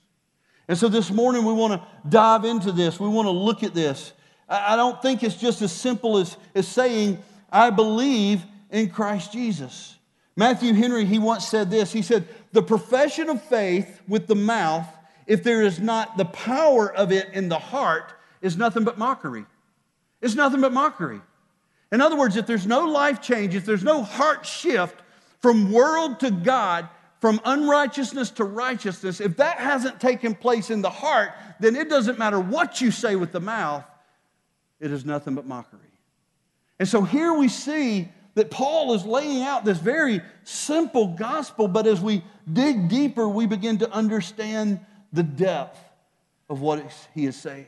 And 0.69 0.77
so 0.77 0.89
this 0.89 1.11
morning 1.11 1.45
we 1.45 1.53
want 1.53 1.81
to 1.81 1.87
dive 2.09 2.45
into 2.45 2.73
this. 2.73 3.01
We 3.01 3.09
want 3.09 3.27
to 3.27 3.33
look 3.33 3.63
at 3.63 3.75
this. 3.75 4.13
I 4.49 4.77
don't 4.77 5.01
think 5.01 5.23
it's 5.23 5.37
just 5.37 5.63
as 5.63 5.73
simple 5.73 6.19
as, 6.19 6.37
as 6.55 6.69
saying, 6.69 7.23
I 7.51 7.71
believe 7.71 8.43
in 8.71 8.91
Christ 8.91 9.33
Jesus. 9.33 9.97
Matthew 10.37 10.73
Henry, 10.75 11.05
he 11.05 11.19
once 11.19 11.47
said 11.47 11.71
this. 11.71 11.93
He 11.93 12.03
said, 12.03 12.27
The 12.53 12.63
profession 12.63 13.29
of 13.29 13.43
faith 13.43 14.01
with 14.09 14.27
the 14.27 14.35
mouth, 14.35 14.87
if 15.27 15.43
there 15.43 15.63
is 15.63 15.81
not 15.81 16.17
the 16.17 16.25
power 16.25 16.93
of 16.93 17.13
it 17.13 17.31
in 17.33 17.49
the 17.49 17.59
heart, 17.59 18.13
is 18.41 18.57
nothing 18.57 18.85
but 18.85 18.99
mockery. 18.99 19.47
It's 20.21 20.35
nothing 20.35 20.61
but 20.61 20.73
mockery. 20.73 21.21
In 21.91 22.01
other 22.01 22.17
words, 22.17 22.37
if 22.37 22.47
there's 22.47 22.67
no 22.67 22.87
life 22.87 23.21
change, 23.21 23.55
if 23.55 23.67
there's 23.67 23.85
no 23.85 24.03
heart 24.03 24.47
shift 24.47 25.03
from 25.41 25.73
world 25.73 26.21
to 26.21 26.31
God, 26.31 26.89
from 27.21 27.41
unrighteousness 27.45 28.31
to 28.31 28.45
righteousness, 28.45 29.21
if 29.21 29.37
that 29.37 29.59
hasn't 29.59 30.01
taken 30.01 30.35
place 30.35 30.71
in 30.71 30.83
the 30.83 30.91
heart, 30.91 31.31
then 31.61 31.77
it 31.77 31.89
doesn't 31.89 32.19
matter 32.19 32.41
what 32.41 32.81
you 32.81 32.91
say 32.91 33.15
with 33.15 33.31
the 33.31 33.41
mouth, 33.41 33.85
it 34.81 34.91
is 34.91 35.05
nothing 35.05 35.35
but 35.35 35.47
mockery. 35.47 35.81
And 36.81 36.89
so 36.89 37.03
here 37.03 37.33
we 37.33 37.49
see 37.49 38.09
that 38.35 38.51
Paul 38.51 38.95
is 38.95 39.05
laying 39.05 39.43
out 39.43 39.65
this 39.65 39.79
very 39.79 40.23
simple 40.43 41.09
gospel, 41.09 41.69
but 41.69 41.87
as 41.87 42.01
we 42.01 42.25
dig 42.51 42.89
deeper, 42.89 43.29
we 43.29 43.47
begin 43.47 43.79
to 43.79 43.91
understand 43.93 44.81
the 45.13 45.23
depth 45.23 45.79
of 46.49 46.61
what 46.61 46.85
he 47.15 47.27
is 47.27 47.37
saying. 47.37 47.67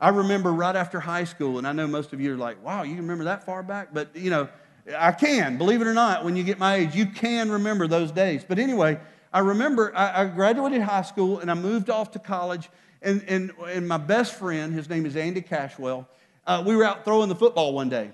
I 0.00 0.08
remember 0.08 0.52
right 0.52 0.74
after 0.74 0.98
high 0.98 1.24
school, 1.24 1.58
and 1.58 1.66
I 1.66 1.72
know 1.72 1.86
most 1.86 2.12
of 2.12 2.20
you 2.20 2.32
are 2.32 2.36
like, 2.36 2.64
wow, 2.64 2.82
you 2.82 2.96
remember 2.96 3.24
that 3.24 3.44
far 3.44 3.62
back? 3.62 3.92
But, 3.92 4.16
you 4.16 4.30
know, 4.30 4.48
I 4.96 5.12
can, 5.12 5.58
believe 5.58 5.82
it 5.82 5.86
or 5.86 5.94
not, 5.94 6.24
when 6.24 6.36
you 6.36 6.42
get 6.42 6.58
my 6.58 6.76
age, 6.76 6.94
you 6.94 7.06
can 7.06 7.50
remember 7.50 7.86
those 7.86 8.10
days. 8.10 8.44
But 8.46 8.58
anyway, 8.58 8.98
I 9.32 9.40
remember 9.40 9.92
I, 9.94 10.24
graduated 10.24 10.80
high 10.82 11.02
school 11.02 11.38
and 11.38 11.50
I 11.50 11.54
moved 11.54 11.90
off 11.90 12.12
to 12.12 12.18
college, 12.18 12.70
and, 13.02 13.22
and, 13.28 13.52
and 13.66 13.86
my 13.86 13.98
best 13.98 14.34
friend, 14.34 14.72
his 14.72 14.88
name 14.88 15.04
is 15.04 15.16
Andy 15.16 15.42
Cashwell, 15.42 16.06
uh, 16.46 16.62
we 16.66 16.74
were 16.74 16.84
out 16.84 17.04
throwing 17.04 17.28
the 17.28 17.34
football 17.34 17.74
one 17.74 17.90
day. 17.90 18.10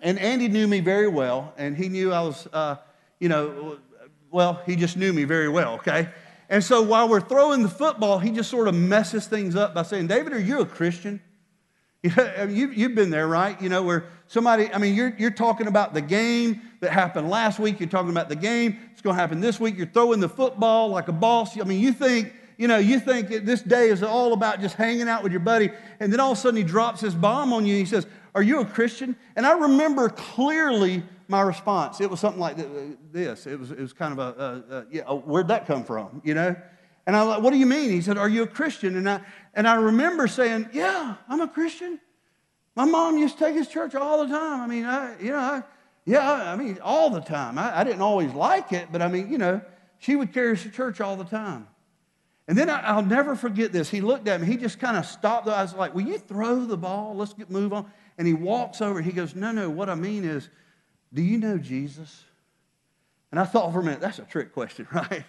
And 0.00 0.18
Andy 0.18 0.48
knew 0.48 0.66
me 0.66 0.80
very 0.80 1.08
well, 1.08 1.52
and 1.58 1.76
he 1.76 1.90
knew 1.90 2.12
I 2.12 2.22
was, 2.22 2.48
uh, 2.52 2.76
you 3.18 3.28
know, 3.28 3.78
well, 4.30 4.62
he 4.64 4.74
just 4.76 4.96
knew 4.96 5.12
me 5.12 5.24
very 5.24 5.48
well, 5.48 5.74
okay? 5.74 6.08
And 6.50 6.64
so 6.64 6.82
while 6.82 7.08
we're 7.08 7.20
throwing 7.20 7.62
the 7.62 7.68
football, 7.68 8.18
he 8.18 8.32
just 8.32 8.50
sort 8.50 8.66
of 8.66 8.74
messes 8.74 9.28
things 9.28 9.54
up 9.54 9.72
by 9.72 9.84
saying, 9.84 10.08
David, 10.08 10.32
are 10.32 10.40
you 10.40 10.60
a 10.60 10.66
Christian? 10.66 11.22
You, 12.02 12.70
you've 12.70 12.94
been 12.94 13.10
there, 13.10 13.28
right? 13.28 13.60
You 13.60 13.68
know, 13.68 13.82
where 13.82 14.06
somebody, 14.26 14.72
I 14.72 14.78
mean, 14.78 14.94
you're, 14.94 15.14
you're 15.18 15.30
talking 15.30 15.66
about 15.66 15.92
the 15.92 16.00
game 16.00 16.62
that 16.80 16.92
happened 16.92 17.28
last 17.28 17.58
week. 17.58 17.78
You're 17.78 17.90
talking 17.90 18.10
about 18.10 18.30
the 18.30 18.36
game. 18.36 18.78
It's 18.92 19.02
going 19.02 19.14
to 19.14 19.20
happen 19.20 19.40
this 19.40 19.60
week. 19.60 19.76
You're 19.76 19.86
throwing 19.86 20.18
the 20.18 20.28
football 20.28 20.88
like 20.88 21.08
a 21.08 21.12
boss. 21.12 21.60
I 21.60 21.64
mean, 21.64 21.78
you 21.78 21.92
think, 21.92 22.32
you 22.56 22.68
know, 22.68 22.78
you 22.78 23.00
think 23.00 23.28
this 23.28 23.60
day 23.60 23.90
is 23.90 24.02
all 24.02 24.32
about 24.32 24.62
just 24.62 24.76
hanging 24.76 25.10
out 25.10 25.22
with 25.22 25.30
your 25.30 25.42
buddy. 25.42 25.70
And 26.00 26.10
then 26.10 26.20
all 26.20 26.32
of 26.32 26.38
a 26.38 26.40
sudden 26.40 26.56
he 26.56 26.64
drops 26.64 27.02
his 27.02 27.14
bomb 27.14 27.52
on 27.52 27.66
you. 27.66 27.76
He 27.76 27.84
says, 27.84 28.06
Are 28.34 28.42
you 28.42 28.60
a 28.60 28.64
Christian? 28.64 29.16
And 29.36 29.46
I 29.46 29.52
remember 29.52 30.08
clearly 30.08 31.02
my 31.28 31.40
response. 31.40 32.00
It 32.00 32.10
was 32.10 32.20
something 32.20 32.40
like 32.40 32.58
uh, 32.58 32.64
this. 33.12 33.46
It 33.46 33.58
was, 33.58 33.70
it 33.70 33.80
was 33.80 33.92
kind 33.92 34.18
of 34.18 34.18
a, 34.18 34.42
a, 34.42 34.76
a 34.76 34.86
yeah, 34.90 35.02
where'd 35.10 35.48
that 35.48 35.66
come 35.66 35.84
from, 35.84 36.20
you 36.24 36.34
know? 36.34 36.56
And 37.06 37.16
I 37.16 37.24
was 37.24 37.34
like, 37.34 37.42
what 37.42 37.50
do 37.50 37.58
you 37.58 37.66
mean? 37.66 37.90
He 37.90 38.00
said, 38.00 38.18
are 38.18 38.28
you 38.28 38.42
a 38.42 38.46
Christian? 38.46 38.96
And 38.96 39.08
I, 39.08 39.20
and 39.54 39.66
I 39.66 39.74
remember 39.76 40.26
saying, 40.26 40.68
yeah, 40.72 41.16
I'm 41.28 41.40
a 41.40 41.48
Christian. 41.48 41.98
My 42.76 42.84
mom 42.84 43.18
used 43.18 43.38
to 43.38 43.44
take 43.44 43.56
us 43.56 43.66
to 43.66 43.72
church 43.72 43.94
all 43.94 44.24
the 44.24 44.32
time. 44.32 44.60
I 44.60 44.66
mean, 44.66 44.84
I, 44.84 45.20
you 45.20 45.32
know, 45.32 45.38
I, 45.38 45.62
yeah, 46.04 46.52
I 46.52 46.56
mean, 46.56 46.78
all 46.82 47.10
the 47.10 47.20
time. 47.20 47.58
I, 47.58 47.80
I, 47.80 47.84
didn't 47.84 48.02
always 48.02 48.32
like 48.32 48.72
it, 48.72 48.88
but 48.90 49.02
I 49.02 49.08
mean, 49.08 49.30
you 49.30 49.38
know, 49.38 49.60
she 49.98 50.16
would 50.16 50.32
carry 50.32 50.52
us 50.52 50.62
to 50.62 50.70
church 50.70 51.00
all 51.00 51.16
the 51.16 51.24
time. 51.24 51.66
And 52.48 52.56
then 52.56 52.68
I, 52.68 52.96
will 52.96 53.02
never 53.02 53.36
forget 53.36 53.72
this. 53.72 53.90
He 53.90 54.00
looked 54.00 54.26
at 54.26 54.40
me. 54.40 54.46
He 54.46 54.56
just 54.56 54.80
kind 54.80 54.96
of 54.96 55.06
stopped. 55.06 55.46
I 55.46 55.62
was 55.62 55.74
like, 55.74 55.94
will 55.94 56.02
you 56.02 56.18
throw 56.18 56.64
the 56.64 56.76
ball? 56.76 57.14
Let's 57.14 57.32
get 57.32 57.50
move 57.50 57.72
on. 57.72 57.90
And 58.20 58.26
he 58.26 58.34
walks 58.34 58.82
over. 58.82 59.00
He 59.00 59.12
goes, 59.12 59.34
no, 59.34 59.50
no, 59.50 59.70
what 59.70 59.88
I 59.88 59.94
mean 59.94 60.26
is, 60.26 60.50
do 61.14 61.22
you 61.22 61.38
know 61.38 61.56
Jesus? 61.56 62.22
And 63.30 63.40
I 63.40 63.44
thought 63.44 63.72
for 63.72 63.80
a 63.80 63.82
minute, 63.82 64.02
that's 64.02 64.18
a 64.18 64.24
trick 64.24 64.52
question, 64.52 64.86
right? 64.92 65.24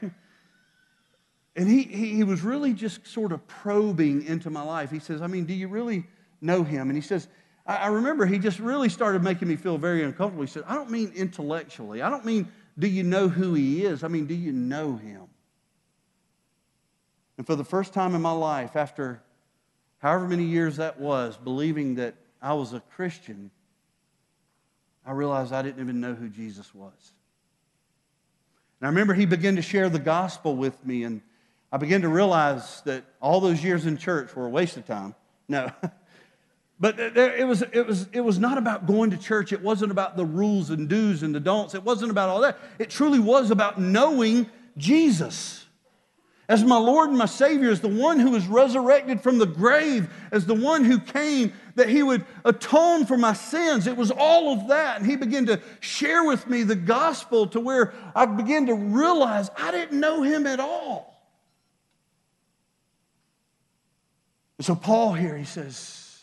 And 1.55 1.69
he, 1.69 1.83
he, 1.83 2.25
was 2.25 2.41
really 2.41 2.73
just 2.73 3.07
sort 3.07 3.31
of 3.31 3.47
probing 3.47 4.25
into 4.25 4.49
my 4.49 4.61
life. 4.61 4.91
He 4.91 4.99
says, 4.99 5.21
I 5.21 5.27
mean, 5.27 5.45
do 5.45 5.53
you 5.53 5.69
really 5.69 6.03
know 6.41 6.65
him? 6.65 6.89
And 6.89 6.97
he 6.97 7.01
says, 7.01 7.29
I, 7.65 7.77
I 7.77 7.87
remember 7.87 8.25
he 8.25 8.39
just 8.39 8.59
really 8.59 8.89
started 8.89 9.23
making 9.23 9.47
me 9.47 9.55
feel 9.55 9.77
very 9.77 10.03
uncomfortable. 10.03 10.43
He 10.43 10.51
said, 10.51 10.63
I 10.67 10.75
don't 10.75 10.91
mean 10.91 11.13
intellectually. 11.15 12.01
I 12.01 12.09
don't 12.09 12.25
mean, 12.25 12.51
do 12.77 12.87
you 12.87 13.03
know 13.03 13.29
who 13.29 13.53
he 13.53 13.85
is? 13.85 14.03
I 14.03 14.09
mean, 14.09 14.25
do 14.25 14.35
you 14.35 14.51
know 14.51 14.97
him? 14.97 15.27
And 17.37 17.47
for 17.47 17.55
the 17.55 17.63
first 17.63 17.93
time 17.93 18.15
in 18.15 18.21
my 18.21 18.33
life, 18.33 18.75
after 18.75 19.23
however 19.99 20.27
many 20.27 20.43
years 20.43 20.75
that 20.75 20.99
was, 20.99 21.37
believing 21.37 21.95
that 21.95 22.15
I 22.41 22.53
was 22.53 22.73
a 22.73 22.81
Christian, 22.95 23.51
I 25.05 25.11
realized 25.11 25.53
I 25.53 25.61
didn't 25.61 25.81
even 25.81 25.99
know 25.99 26.13
who 26.13 26.29
Jesus 26.29 26.73
was. 26.73 27.13
And 28.79 28.87
I 28.87 28.89
remember 28.89 29.13
he 29.13 29.25
began 29.25 29.55
to 29.57 29.61
share 29.61 29.89
the 29.89 29.99
gospel 29.99 30.55
with 30.55 30.83
me, 30.85 31.03
and 31.03 31.21
I 31.71 31.77
began 31.77 32.01
to 32.01 32.09
realize 32.09 32.81
that 32.81 33.03
all 33.21 33.39
those 33.39 33.63
years 33.63 33.85
in 33.85 33.97
church 33.97 34.35
were 34.35 34.47
a 34.47 34.49
waste 34.49 34.77
of 34.77 34.85
time. 34.85 35.15
No. 35.47 35.71
But 36.81 36.99
it 36.99 37.45
was, 37.45 37.61
it, 37.61 37.85
was, 37.85 38.09
it 38.11 38.21
was 38.21 38.39
not 38.39 38.57
about 38.57 38.87
going 38.87 39.11
to 39.11 39.17
church. 39.17 39.53
It 39.53 39.61
wasn't 39.61 39.91
about 39.91 40.17
the 40.17 40.25
rules 40.25 40.71
and 40.71 40.89
do's 40.89 41.21
and 41.21 41.33
the 41.33 41.39
don'ts. 41.39 41.75
It 41.75 41.83
wasn't 41.83 42.09
about 42.09 42.29
all 42.29 42.41
that. 42.41 42.57
It 42.79 42.89
truly 42.89 43.19
was 43.19 43.51
about 43.51 43.79
knowing 43.79 44.49
Jesus 44.77 45.63
as 46.51 46.65
my 46.65 46.77
Lord 46.77 47.07
and 47.07 47.17
my 47.17 47.27
Savior, 47.27 47.71
as 47.71 47.79
the 47.79 47.87
one 47.87 48.19
who 48.19 48.31
was 48.31 48.45
resurrected 48.45 49.21
from 49.21 49.37
the 49.37 49.45
grave, 49.45 50.13
as 50.33 50.45
the 50.45 50.53
one 50.53 50.83
who 50.83 50.99
came 50.99 51.53
that 51.75 51.87
He 51.87 52.03
would 52.03 52.25
atone 52.43 53.05
for 53.05 53.15
my 53.15 53.31
sins. 53.31 53.87
It 53.87 53.95
was 53.95 54.11
all 54.11 54.51
of 54.51 54.67
that. 54.67 54.99
And 54.99 55.09
He 55.09 55.15
began 55.15 55.45
to 55.45 55.61
share 55.79 56.25
with 56.25 56.49
me 56.49 56.63
the 56.63 56.75
gospel 56.75 57.47
to 57.47 57.61
where 57.61 57.93
I 58.13 58.25
began 58.25 58.65
to 58.65 58.73
realize 58.73 59.49
I 59.57 59.71
didn't 59.71 59.97
know 59.97 60.23
Him 60.23 60.45
at 60.45 60.59
all. 60.59 61.23
So, 64.59 64.75
Paul 64.75 65.13
here, 65.13 65.37
he 65.37 65.45
says, 65.45 66.19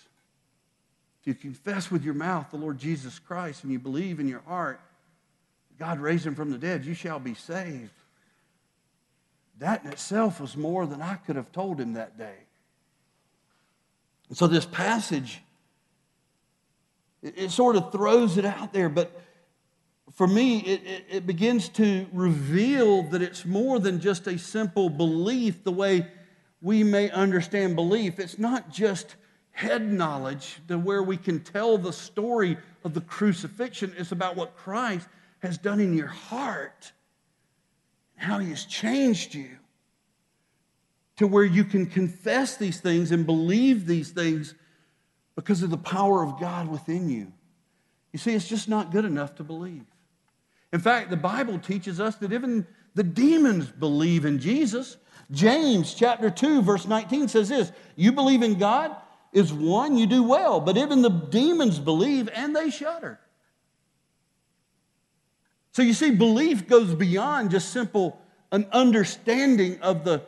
if 1.23 1.27
you 1.27 1.35
confess 1.35 1.91
with 1.91 2.05
your 2.05 2.13
mouth 2.13 2.51
the 2.51 2.59
Lord 2.59 2.79
Jesus 2.79 3.19
Christ 3.19 3.65
and 3.65 3.73
you 3.73 3.79
believe 3.79 4.21
in 4.21 4.29
your 4.29 4.43
heart, 4.43 4.79
God 5.79 6.01
raised 6.01 6.27
him 6.27 6.35
from 6.35 6.51
the 6.51 6.59
dead, 6.59 6.85
you 6.85 6.93
shall 6.93 7.19
be 7.19 7.35
saved. 7.35 7.98
That 9.59 9.85
in 9.85 9.91
itself 9.91 10.41
was 10.41 10.57
more 10.57 10.87
than 10.87 11.03
I 11.03 11.15
could 11.15 11.37
have 11.37 11.51
told 11.53 11.81
him 11.81 11.95
that 11.95 12.17
day. 12.17 12.37
And 14.29 14.37
so 14.37 14.47
this 14.47 14.67
passage, 14.67 15.41
it, 17.23 17.35
it 17.37 17.51
sort 17.51 17.77
of 17.77 17.91
throws 17.91 18.37
it 18.37 18.45
out 18.45 18.73
there, 18.73 18.89
but 18.89 19.21
for 20.15 20.27
me, 20.27 20.59
it, 20.61 20.83
it, 20.85 21.05
it, 21.11 21.27
begins 21.27 21.69
to 21.71 22.07
reveal 22.13 23.03
that 23.05 23.23
it's 23.23 23.45
more 23.45 23.79
than 23.79 24.01
just 24.01 24.27
a 24.27 24.39
simple 24.39 24.89
belief 24.89 25.65
the 25.65 25.73
way 25.73 26.07
we 26.61 26.83
may 26.83 27.11
understand 27.11 27.77
belief. 27.77 28.19
It's 28.19 28.39
not 28.39 28.71
just 28.71 29.17
head 29.53 29.91
knowledge 29.93 30.61
to 30.69 30.79
where 30.79 31.03
we 31.03 31.17
can 31.17 31.41
tell 31.41 31.79
the 31.79 31.93
story 31.93 32.57
of 32.85 32.95
the 32.95 33.01
crucifixion. 33.01 33.93
It's 33.97 34.13
about 34.13 34.35
what 34.35 34.57
Christ 34.57 35.09
has 35.41 35.59
done 35.59 35.79
in 35.79 35.95
your 35.95 36.07
heart 36.07 36.93
how 38.19 38.39
He 38.39 38.51
has 38.51 38.65
changed 38.65 39.35
you 39.35 39.51
to 41.17 41.27
where 41.27 41.45
you 41.45 41.65
can 41.65 41.87
confess 41.87 42.57
these 42.57 42.81
things 42.81 43.11
and 43.11 43.27
believe 43.27 43.87
these 43.87 44.11
things 44.11 44.55
because 45.35 45.63
of 45.63 45.71
the 45.71 45.77
power 45.77 46.23
of 46.23 46.39
God 46.39 46.69
within 46.69 47.09
you. 47.09 47.33
You 48.13 48.19
see, 48.19 48.35
it's 48.35 48.49
just 48.49 48.69
not 48.69 48.93
good 48.93 49.05
enough 49.05 49.35
to 49.37 49.45
believe. 49.45 49.85
In 50.73 50.81
fact, 50.81 51.11
the 51.11 51.17
Bible 51.17 51.59
teaches 51.59 52.01
us 52.01 52.17
that 52.17 52.33
even 52.33 52.67
the 52.95 53.03
demons 53.03 53.67
believe 53.67 54.25
in 54.25 54.39
Jesus. 54.39 54.97
James 55.31 55.95
chapter 55.95 56.31
2, 56.31 56.63
verse 56.63 56.87
19 56.87 57.29
says 57.29 57.49
this 57.49 57.73
You 57.97 58.13
believe 58.13 58.43
in 58.43 58.59
God 58.59 58.95
is 59.33 59.53
one, 59.53 59.97
you 59.97 60.07
do 60.07 60.23
well, 60.23 60.61
but 60.61 60.77
even 60.77 61.03
the 61.03 61.11
demons 61.11 61.79
believe 61.79 62.29
and 62.35 62.55
they 62.55 62.71
shudder. 62.71 63.21
So 65.79 65.85
you 65.85 65.95
see, 65.95 66.11
belief 66.11 66.67
goes 66.67 66.93
beyond 66.93 67.53
just 67.53 67.73
simple 67.73 68.21
an 68.51 68.67
understanding 68.73 69.81
of 69.81 70.03
the, 70.03 70.25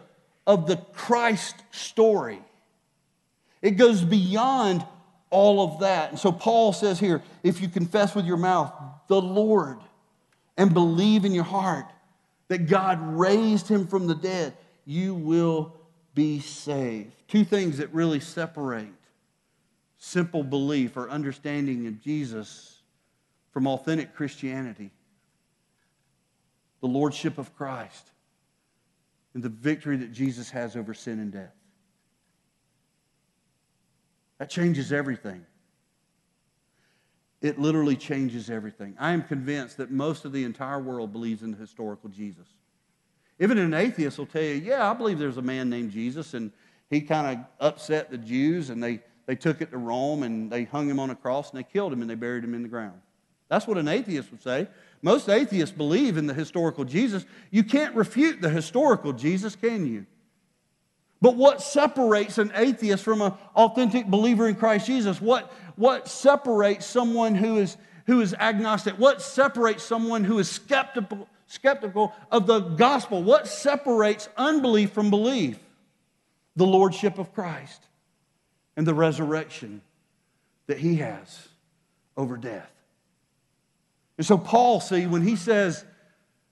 of 0.47 0.69
the 0.69 0.77
Christ 0.77 1.57
story. 1.73 2.39
It 3.61 3.73
goes 3.73 4.01
beyond 4.01 4.87
all 5.29 5.65
of 5.65 5.81
that. 5.81 6.11
And 6.11 6.19
so 6.21 6.31
Paul 6.31 6.73
says 6.73 7.01
here 7.01 7.21
if 7.43 7.61
you 7.61 7.69
confess 7.69 8.15
with 8.15 8.27
your 8.27 8.37
mouth 8.37 8.73
the 9.09 9.21
Lord 9.21 9.81
and 10.57 10.73
believe 10.73 11.25
in 11.25 11.35
your 11.35 11.43
heart 11.43 11.87
that 12.47 12.69
God 12.69 13.01
raised 13.19 13.67
him 13.67 13.89
from 13.89 14.07
the 14.07 14.15
dead, 14.15 14.57
you 14.85 15.17
will 15.17 15.75
be 16.15 16.39
saved. 16.39 17.11
Two 17.27 17.43
things 17.43 17.79
that 17.79 17.93
really 17.93 18.21
separate 18.21 18.87
simple 19.99 20.45
belief 20.45 20.97
or 20.97 21.11
understanding 21.11 21.89
of 21.89 22.01
Jesus 22.01 22.83
from 23.51 23.67
authentic 23.67 24.15
Christianity 24.15 24.93
the 26.81 26.87
lordship 26.87 27.39
of 27.39 27.55
Christ 27.57 28.11
and 29.35 29.43
the 29.43 29.49
victory 29.49 29.97
that 29.99 30.13
Jesus 30.13 30.51
has 30.51 30.77
over 30.77 30.95
sin 30.95 31.21
and 31.21 31.33
death. 31.33 31.55
That 34.39 34.51
changes 34.51 34.93
everything. 34.93 35.45
It 37.43 37.59
literally 37.59 37.97
changes 37.97 38.51
everything. 38.51 38.97
I 38.99 39.13
am 39.13 39.23
convinced 39.23 39.79
that 39.79 39.91
most 39.91 40.25
of 40.25 40.33
the 40.33 40.45
entire 40.45 40.79
world 40.79 41.13
believes 41.13 41.43
in 41.43 41.51
the 41.51 41.57
historical 41.57 42.11
Jesus. 42.11 42.47
Even 43.39 43.57
an 43.57 43.73
atheist 43.73 44.19
will 44.19 44.27
tell 44.27 44.43
you, 44.43 44.55
yeah, 44.55 44.91
I 44.91 44.95
believe 44.95 45.19
there's 45.19 45.39
a 45.39 45.43
man 45.43 45.71
named 45.71 45.91
Jesus, 45.91 46.35
and 46.35 46.53
he 46.91 47.01
kind 47.01 47.39
of 47.39 47.67
upset 47.67 48.11
the 48.11 48.19
Jews, 48.19 48.69
and 48.69 48.83
they, 48.83 49.01
they 49.25 49.37
took 49.37 49.63
it 49.63 49.71
to 49.71 49.79
Rome, 49.79 50.23
and 50.23 50.51
they 50.51 50.65
hung 50.65 50.89
him 50.89 51.01
on 51.01 51.09
a 51.09 51.15
cross, 51.15 51.51
and 51.51 51.59
they 51.59 51.63
killed 51.63 51.93
him, 51.93 52.03
and 52.03 52.11
they 52.11 52.15
buried 52.15 52.45
him 52.45 52.53
in 52.53 52.63
the 52.63 52.69
ground. 52.69 53.01
That's 53.49 53.67
what 53.67 53.79
an 53.79 53.89
atheist 53.89 54.31
would 54.31 54.43
say. 54.43 54.69
Most 55.03 55.29
atheists 55.29 55.75
believe 55.75 56.17
in 56.17 56.27
the 56.27 56.35
historical 56.35 56.85
Jesus. 56.85 57.25
You 57.51 57.65
can't 57.65 57.95
refute 57.95 58.41
the 58.41 58.51
historical 58.51 59.13
Jesus, 59.13 59.57
can 59.57 59.87
you? 59.87 60.07
But 61.23 61.37
what 61.37 61.63
separates 61.63 62.39
an 62.39 62.53
atheist 62.55 63.05
from 63.05 63.21
an 63.23 63.33
authentic 63.55 64.07
believer 64.07 64.49
in 64.49 64.55
Christ 64.55 64.87
Jesus? 64.87 65.21
What, 65.21 65.53
what 65.77 66.09
separates 66.09 66.87
someone 66.87 67.35
who 67.35 67.59
is 67.59 67.77
who 68.07 68.21
is 68.21 68.35
agnostic? 68.35 68.95
What 68.95 69.23
separates 69.23 69.85
someone 69.85 70.25
who 70.25 70.41
is 70.41 70.51
skeptical, 70.51 71.29
skeptical 71.47 72.13
of 72.31 72.47
the 72.47 72.59
gospel? 72.59 73.23
What 73.23 73.47
separates 73.47 74.29
unbelief 74.37 74.91
from 74.91 75.11
belief? 75.11 75.59
The 76.57 76.67
lordship 76.67 77.19
of 77.19 77.33
Christ 77.33 77.87
and 78.77 78.85
the 78.85 78.95
resurrection 78.95 79.81
that 80.67 80.79
he 80.79 80.97
has 80.97 81.49
over 82.17 82.37
death. 82.37 82.71
And 84.21 84.27
so, 84.27 84.37
Paul, 84.37 84.81
see, 84.81 85.07
when 85.07 85.23
he 85.23 85.35
says, 85.35 85.83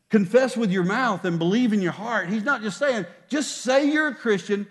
confess 0.09 0.57
with 0.57 0.71
your 0.71 0.85
mouth 0.85 1.27
and 1.27 1.39
believe 1.39 1.75
in 1.75 1.83
your 1.83 1.93
heart, 1.93 2.31
he's 2.31 2.43
not 2.43 2.63
just 2.63 2.79
saying, 2.79 3.05
just 3.29 3.59
say 3.59 3.91
you're 3.93 4.09
a 4.09 4.15
Christian 4.15 4.67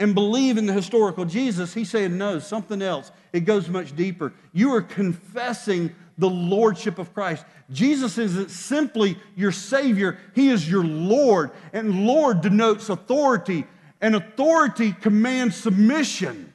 and 0.00 0.16
believe 0.16 0.58
in 0.58 0.66
the 0.66 0.72
historical 0.72 1.24
Jesus. 1.24 1.72
He's 1.72 1.90
saying, 1.90 2.18
no, 2.18 2.40
something 2.40 2.82
else. 2.82 3.12
It 3.32 3.42
goes 3.42 3.68
much 3.68 3.94
deeper. 3.94 4.32
You 4.52 4.74
are 4.74 4.82
confessing 4.82 5.94
the 6.18 6.28
lordship 6.28 6.98
of 6.98 7.14
Christ. 7.14 7.44
Jesus 7.70 8.18
isn't 8.18 8.50
simply 8.50 9.16
your 9.36 9.52
Savior, 9.52 10.18
He 10.34 10.48
is 10.48 10.68
your 10.68 10.82
Lord. 10.82 11.52
And 11.72 12.04
Lord 12.04 12.40
denotes 12.40 12.88
authority, 12.88 13.64
and 14.00 14.16
authority 14.16 14.90
commands 14.90 15.54
submission. 15.54 16.52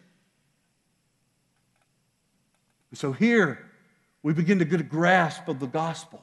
So 2.92 3.14
here, 3.14 3.66
we 4.26 4.34
begin 4.34 4.58
to 4.58 4.66
get 4.66 4.80
a 4.80 4.84
grasp 4.84 5.48
of 5.48 5.60
the 5.60 5.68
gospel. 5.68 6.20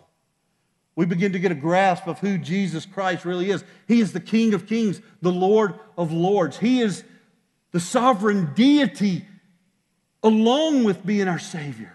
We 0.97 1.07
begin 1.07 1.35
to 1.35 1.39
get 1.39 1.53
a 1.53 1.55
grasp 1.55 2.09
of 2.09 2.19
who 2.19 2.37
Jesus 2.37 2.85
Christ 2.85 3.25
really 3.25 3.49
is. 3.49 3.63
He 3.87 4.01
is 4.01 4.13
the 4.13 4.19
King 4.19 4.55
of 4.55 4.67
kings, 4.67 5.01
the 5.21 5.31
Lord 5.31 5.79
of 5.97 6.11
lords. 6.11 6.59
He 6.59 6.81
is 6.81 7.05
the 7.71 7.79
sovereign 7.79 8.55
deity 8.55 9.25
along 10.21 10.83
with 10.83 11.07
being 11.07 11.29
our 11.29 11.39
Savior. 11.39 11.95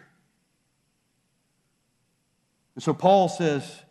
And 2.76 2.82
so 2.82 2.94
Paul 2.94 3.28
says, 3.28 3.82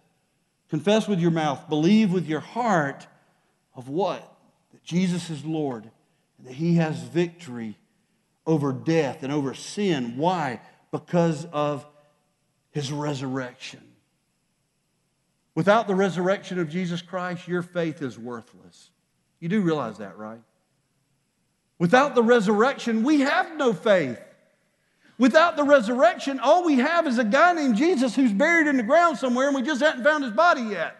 confess 0.71 1.07
with 1.07 1.21
your 1.21 1.33
mouth, 1.33 1.69
believe 1.69 2.15
with 2.15 2.27
your 2.27 2.41
heart 2.41 3.07
of 3.75 3.91
what? 3.91 4.23
That 4.73 4.83
Jesus 4.83 5.29
is 5.29 5.45
Lord, 5.45 5.91
and 6.39 6.47
that 6.47 6.55
he 6.55 6.77
has 6.77 6.99
victory 6.99 7.77
over 8.47 8.73
death 8.73 9.23
and 9.23 9.31
over 9.31 9.53
sin. 9.53 10.17
Why? 10.17 10.63
Because 10.91 11.45
of 11.53 11.85
his 12.77 12.93
resurrection. 12.93 13.81
Without 15.55 15.87
the 15.87 15.95
resurrection 15.95 16.59
of 16.59 16.69
Jesus 16.69 17.01
Christ, 17.01 17.49
your 17.49 17.63
faith 17.63 18.03
is 18.03 18.19
worthless. 18.19 18.91
You 19.41 19.49
do 19.49 19.63
realize 19.63 19.97
that, 19.97 20.19
right? 20.19 20.43
Without 21.79 22.15
the 22.15 22.23
resurrection, 22.23 23.03
we 23.03 23.21
have 23.21 23.57
no 23.57 23.73
faith. 23.73 24.21
Without 25.17 25.57
the 25.57 25.65
resurrection, 25.65 26.39
all 26.39 26.67
we 26.67 26.75
have 26.75 27.07
is 27.07 27.19
a 27.19 27.25
guy 27.25 27.55
named 27.55 27.77
Jesus 27.77 28.15
who's 28.15 28.35
buried 28.35 28.67
in 28.67 28.77
the 28.77 28.83
ground 28.83 29.17
somewhere 29.17 29.47
and 29.47 29.57
we 29.57 29.63
just 29.63 29.81
haven't 29.81 30.05
found 30.05 30.23
his 30.23 30.35
body 30.35 30.61
yet. 30.61 30.99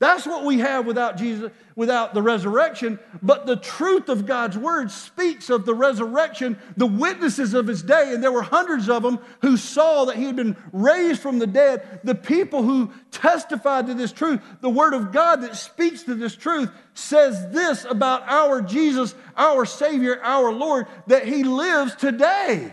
That's 0.00 0.26
what 0.26 0.44
we 0.44 0.60
have 0.60 0.86
without 0.86 1.16
Jesus, 1.16 1.50
without 1.74 2.14
the 2.14 2.22
resurrection. 2.22 3.00
But 3.20 3.46
the 3.46 3.56
truth 3.56 4.08
of 4.08 4.26
God's 4.26 4.56
word 4.56 4.92
speaks 4.92 5.50
of 5.50 5.66
the 5.66 5.74
resurrection, 5.74 6.56
the 6.76 6.86
witnesses 6.86 7.52
of 7.52 7.66
his 7.66 7.82
day, 7.82 8.14
and 8.14 8.22
there 8.22 8.30
were 8.30 8.42
hundreds 8.42 8.88
of 8.88 9.02
them 9.02 9.18
who 9.42 9.56
saw 9.56 10.04
that 10.04 10.14
he 10.14 10.24
had 10.24 10.36
been 10.36 10.56
raised 10.72 11.20
from 11.20 11.40
the 11.40 11.48
dead. 11.48 12.00
The 12.04 12.14
people 12.14 12.62
who 12.62 12.92
testified 13.10 13.88
to 13.88 13.94
this 13.94 14.12
truth, 14.12 14.40
the 14.60 14.70
word 14.70 14.94
of 14.94 15.10
God 15.10 15.42
that 15.42 15.56
speaks 15.56 16.04
to 16.04 16.14
this 16.14 16.36
truth, 16.36 16.70
says 16.94 17.50
this 17.50 17.84
about 17.84 18.22
our 18.28 18.62
Jesus, 18.62 19.16
our 19.36 19.64
Savior, 19.64 20.20
our 20.22 20.52
Lord, 20.52 20.86
that 21.08 21.26
he 21.26 21.42
lives 21.42 21.96
today. 21.96 22.72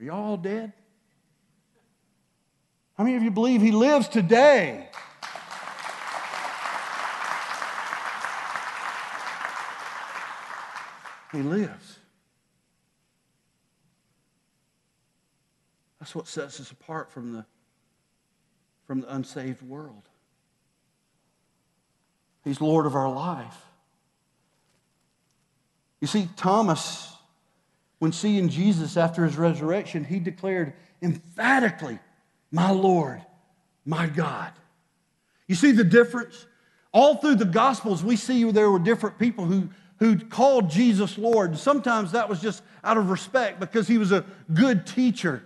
Are 0.00 0.04
y'all 0.04 0.36
dead? 0.38 0.72
How 3.02 3.06
many 3.06 3.16
of 3.16 3.24
you 3.24 3.32
believe 3.32 3.60
he 3.60 3.72
lives 3.72 4.06
today? 4.06 4.88
He 11.32 11.42
lives. 11.42 11.98
That's 15.98 16.14
what 16.14 16.28
sets 16.28 16.60
us 16.60 16.70
apart 16.70 17.10
from 17.10 17.32
the, 17.32 17.44
from 18.86 19.00
the 19.00 19.12
unsaved 19.12 19.62
world. 19.62 20.04
He's 22.44 22.60
Lord 22.60 22.86
of 22.86 22.94
our 22.94 23.10
life. 23.10 23.66
You 26.00 26.06
see, 26.06 26.28
Thomas, 26.36 27.12
when 27.98 28.12
seeing 28.12 28.48
Jesus 28.48 28.96
after 28.96 29.24
his 29.24 29.36
resurrection, 29.36 30.04
he 30.04 30.20
declared 30.20 30.74
emphatically, 31.02 31.98
my 32.52 32.70
Lord, 32.70 33.22
my 33.84 34.06
God. 34.06 34.52
You 35.48 35.54
see 35.54 35.72
the 35.72 35.84
difference? 35.84 36.46
All 36.92 37.16
through 37.16 37.36
the 37.36 37.46
Gospels, 37.46 38.04
we 38.04 38.16
see 38.16 38.44
there 38.52 38.70
were 38.70 38.78
different 38.78 39.18
people 39.18 39.46
who, 39.46 39.70
who 39.98 40.18
called 40.18 40.70
Jesus 40.70 41.16
Lord. 41.16 41.56
Sometimes 41.56 42.12
that 42.12 42.28
was 42.28 42.40
just 42.40 42.62
out 42.84 42.98
of 42.98 43.08
respect 43.08 43.58
because 43.58 43.88
he 43.88 43.96
was 43.96 44.12
a 44.12 44.24
good 44.52 44.86
teacher. 44.86 45.42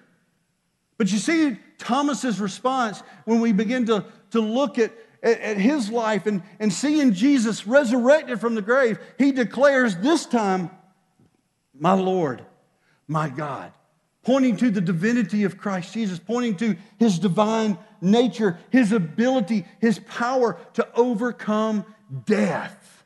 But 0.98 1.12
you 1.12 1.18
see 1.18 1.56
Thomas's 1.78 2.40
response 2.40 3.02
when 3.24 3.40
we 3.40 3.52
begin 3.52 3.86
to, 3.86 4.04
to 4.32 4.40
look 4.40 4.78
at, 4.78 4.92
at, 5.22 5.40
at 5.40 5.56
his 5.58 5.90
life 5.90 6.26
and, 6.26 6.42
and 6.58 6.72
seeing 6.72 7.12
Jesus 7.12 7.66
resurrected 7.66 8.40
from 8.40 8.56
the 8.56 8.62
grave, 8.62 8.98
he 9.18 9.30
declares 9.30 9.96
this 9.96 10.26
time, 10.26 10.70
My 11.78 11.92
Lord, 11.92 12.44
my 13.06 13.28
God 13.28 13.72
pointing 14.26 14.56
to 14.56 14.72
the 14.72 14.80
divinity 14.80 15.44
of 15.44 15.56
Christ 15.56 15.94
Jesus, 15.94 16.18
pointing 16.18 16.56
to 16.56 16.76
his 16.98 17.20
divine 17.20 17.78
nature, 18.00 18.58
his 18.70 18.90
ability, 18.90 19.64
his 19.80 20.00
power 20.00 20.58
to 20.74 20.88
overcome 20.96 21.84
death. 22.24 23.04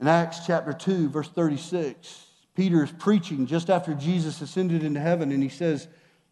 In 0.00 0.08
Acts 0.08 0.46
chapter 0.46 0.72
2, 0.72 1.10
verse 1.10 1.28
36, 1.28 2.24
Peter 2.54 2.82
is 2.82 2.90
preaching 2.92 3.44
just 3.44 3.68
after 3.68 3.92
Jesus 3.92 4.40
ascended 4.40 4.82
into 4.82 4.98
heaven, 4.98 5.30
and 5.30 5.42
he 5.42 5.50
says, 5.50 5.88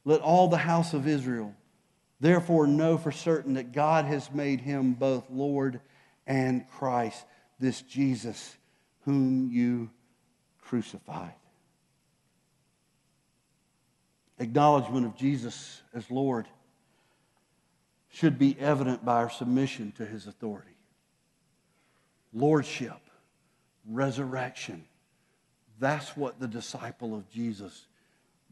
Let 0.06 0.22
all 0.22 0.48
the 0.48 0.56
house 0.56 0.94
of 0.94 1.06
Israel 1.06 1.54
therefore 2.18 2.66
know 2.66 2.96
for 2.96 3.12
certain 3.12 3.52
that 3.54 3.72
God 3.72 4.06
has 4.06 4.32
made 4.32 4.62
him 4.62 4.94
both 4.94 5.28
Lord 5.28 5.82
and 6.26 6.66
Christ, 6.66 7.26
this 7.60 7.82
Jesus 7.82 8.56
whom 9.04 9.50
you 9.50 9.90
crucified. 10.68 11.32
Acknowledgement 14.38 15.06
of 15.06 15.16
Jesus 15.16 15.82
as 15.94 16.10
Lord 16.10 16.46
should 18.10 18.38
be 18.38 18.56
evident 18.60 19.04
by 19.04 19.14
our 19.14 19.30
submission 19.30 19.92
to 19.96 20.04
his 20.04 20.26
authority. 20.26 20.76
Lordship, 22.34 23.00
resurrection, 23.88 24.84
that's 25.80 26.16
what 26.16 26.38
the 26.38 26.48
disciple 26.48 27.14
of 27.14 27.28
Jesus 27.30 27.86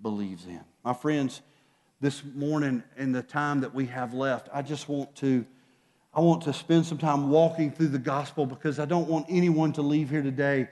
believes 0.01 0.47
in. 0.47 0.65
My 0.85 0.95
friends, 0.95 1.43
this 2.01 2.23
morning 2.35 2.83
in 2.97 3.13
the 3.13 3.23
time 3.23 3.61
that 3.61 3.75
we 3.75 3.87
have 3.87 4.15
left, 4.15 4.49
I 4.53 4.63
just 4.63 4.89
want 4.89 5.15
to 5.17 5.45
I 6.15 6.21
want 6.21 6.45
to 6.45 6.55
spend 6.55 6.87
some 6.87 6.97
time 6.97 7.29
walking 7.29 7.71
through 7.71 7.89
the 7.89 7.99
gospel 7.99 8.47
because 8.47 8.79
I 8.79 8.87
don't 8.87 9.07
want 9.07 9.27
anyone 9.29 9.75
to 9.75 9.83
leave 9.83 10.09
here 10.09 10.23
today 10.23 10.67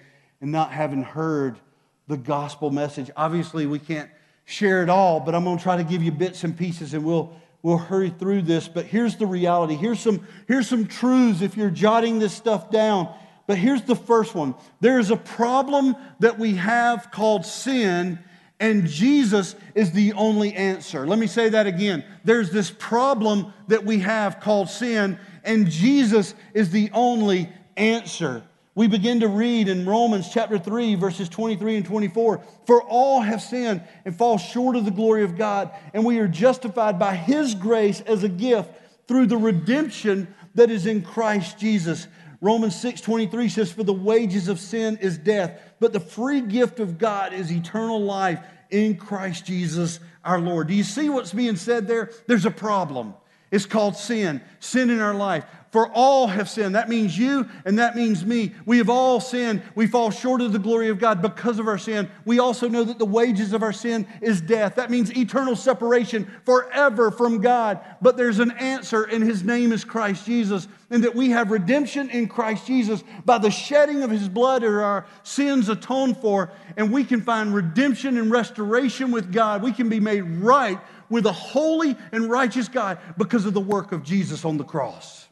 and 0.45 0.53
not 0.53 0.71
having 0.71 1.03
heard 1.03 1.59
the 2.07 2.19
gospel 2.19 2.71
message. 2.71 3.11
Obviously, 3.17 3.67
we 3.67 3.79
can't 3.79 4.11
share 4.45 4.83
it 4.83 4.91
all, 4.91 5.19
but 5.19 5.35
I'm 5.35 5.43
going 5.43 5.57
to 5.57 5.63
try 5.63 5.79
to 5.79 5.85
give 5.85 6.03
you 6.03 6.13
bits 6.13 6.45
and 6.45 6.55
pieces 6.55 6.93
and 6.93 7.03
we'll, 7.03 7.33
we'll 7.63 7.79
hurry 7.79 8.11
through 8.11 8.43
this. 8.43 8.69
But 8.69 8.85
here's 8.85 9.17
the 9.17 9.25
reality. 9.27 9.75
Here's 9.75 10.01
some, 10.01 10.27
here's 10.47 10.69
some 10.69 10.87
truths 10.87 11.41
if 11.41 11.57
you're 11.57 11.71
jotting 11.71 12.19
this 12.19 12.35
stuff 12.35 12.71
down. 12.71 13.09
But 13.47 13.57
here's 13.57 13.81
the 13.85 13.97
first 13.97 14.35
one 14.35 14.55
there 14.83 14.99
is 14.99 15.11
a 15.11 15.17
problem 15.17 15.97
that 16.19 16.39
we 16.39 16.57
have 16.57 17.11
called 17.11 17.47
sin, 17.47 18.19
and 18.61 18.87
Jesus 18.87 19.57
is 19.75 19.93
the 19.93 20.13
only 20.13 20.53
answer. 20.53 21.07
Let 21.07 21.19
me 21.19 21.27
say 21.27 21.49
that 21.49 21.67
again. 21.67 22.05
There's 22.23 22.51
this 22.51 22.71
problem 22.71 23.55
that 23.69 23.87
we 23.87 24.01
have 24.01 24.41
called 24.41 24.69
sin, 24.69 25.19
and 25.43 25.71
Jesus 25.71 26.35
is 26.53 26.71
the 26.71 26.91
only 26.93 27.51
answer 27.79 28.43
we 28.75 28.89
begin 28.89 29.21
to 29.21 29.29
read 29.29 29.69
in 29.69 29.87
Romans 29.87 30.29
chapter 30.33 30.59
3, 30.59 30.97
verses 30.97 31.29
23 31.29 31.77
and 31.77 31.87
24 31.87 32.43
For 32.67 32.83
all 32.83 33.21
have 33.21 33.41
sinned 33.41 33.83
and 34.05 34.17
fall 34.17 34.37
short 34.37 34.75
of 34.75 34.85
the 34.85 34.91
glory 34.91 35.23
of 35.23 35.37
God, 35.37 35.71
and 35.93 36.05
we 36.05 36.19
are 36.19 36.27
justified 36.27 36.99
by 36.99 37.15
His 37.15 37.55
grace 37.55 38.01
as 38.01 38.25
a 38.25 38.29
gift 38.29 38.71
through 39.07 39.27
the 39.27 39.37
redemption 39.37 40.35
that 40.57 40.71
is 40.71 40.87
in 40.87 41.03
Christ 41.03 41.59
Jesus. 41.59 42.09
Romans 42.41 42.79
6 42.81 43.01
23 43.01 43.49
says, 43.49 43.71
For 43.71 43.85
the 43.85 43.93
wages 43.93 44.49
of 44.49 44.59
sin 44.59 44.99
is 45.01 45.19
death, 45.19 45.61
but 45.79 45.93
the 45.93 46.01
free 46.01 46.41
gift 46.41 46.81
of 46.81 46.99
God 46.99 47.33
is 47.33 47.53
eternal 47.53 48.03
life 48.03 48.41
in 48.71 48.97
Christ 48.97 49.47
Jesus 49.47 50.01
our 50.25 50.41
Lord. 50.41 50.67
Do 50.67 50.75
you 50.75 50.85
see 50.85 51.09
what's 51.09 51.33
being 51.33 51.57
said 51.57 51.87
there? 51.87 52.11
There's 52.27 52.47
a 52.47 52.51
problem. 52.51 53.15
It's 53.51 53.67
called 53.67 53.97
sin, 53.97 54.41
sin 54.59 54.91
in 54.91 55.01
our 55.01 55.15
life. 55.15 55.45
For 55.75 55.89
all 55.89 56.29
have 56.29 56.49
sinned. 56.49 56.77
That 56.77 56.89
means 56.89 57.19
you 57.19 57.49
and 57.65 57.81
that 57.81 57.97
means 57.97 58.25
me. 58.25 58.55
We 58.65 58.79
have 58.79 58.89
all 58.89 59.19
sinned. 59.19 59.61
We 59.75 59.89
fall 59.89 60.13
short 60.13 60.41
of 60.41 60.53
the 60.53 60.59
glory 60.61 60.89
of 60.89 61.01
God 61.01 61.21
because 61.21 61.59
of 61.59 61.67
our 61.67 61.79
sin. 61.79 62.09
We 62.25 62.39
also 62.39 62.69
know 62.69 62.85
that 62.85 63.01
the 63.01 63.05
wages 63.05 63.53
of 63.53 63.65
our 63.65 63.73
sin 63.73 64.07
is 64.21 64.41
death. 64.41 64.77
That 64.77 64.89
means 64.89 65.11
eternal 65.17 65.57
separation 65.57 66.31
forever 66.45 67.11
from 67.11 67.41
God. 67.41 67.81
But 68.01 68.17
there's 68.17 68.39
an 68.39 68.53
answer, 68.53 69.03
and 69.03 69.25
his 69.25 69.43
name 69.43 69.73
is 69.73 69.83
Christ 69.83 70.25
Jesus. 70.27 70.69
And 70.91 71.03
that 71.03 71.17
we 71.17 71.31
have 71.31 71.51
redemption 71.51 72.09
in 72.09 72.29
Christ 72.29 72.69
Jesus 72.69 73.03
by 73.25 73.39
the 73.39 73.51
shedding 73.51 74.05
of 74.05 74.13
his 74.13 74.29
blood 74.29 74.63
are 74.63 74.81
our 74.81 75.07
sins 75.25 75.69
atoned 75.69 76.19
for. 76.19 76.53
And 76.77 76.93
we 76.93 77.03
can 77.03 77.21
find 77.21 77.53
redemption 77.53 78.17
and 78.17 78.31
restoration 78.31 79.11
with 79.11 79.33
God. 79.33 79.61
We 79.61 79.73
can 79.73 79.89
be 79.89 79.99
made 79.99 80.23
right 80.23 80.79
with 81.11 81.27
a 81.27 81.33
holy 81.33 81.97
and 82.13 82.31
righteous 82.31 82.69
God 82.69 82.99
because 83.19 83.45
of 83.45 83.55
the 83.55 83.61
work 83.61 83.91
of 83.91 84.05
Jesus 84.05 84.45
on 84.45 84.57
the 84.57 84.63
cross. 84.63 85.24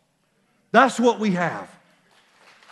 That's 0.73 0.99
what 0.99 1.21
we 1.21 1.31
have. 1.33 1.71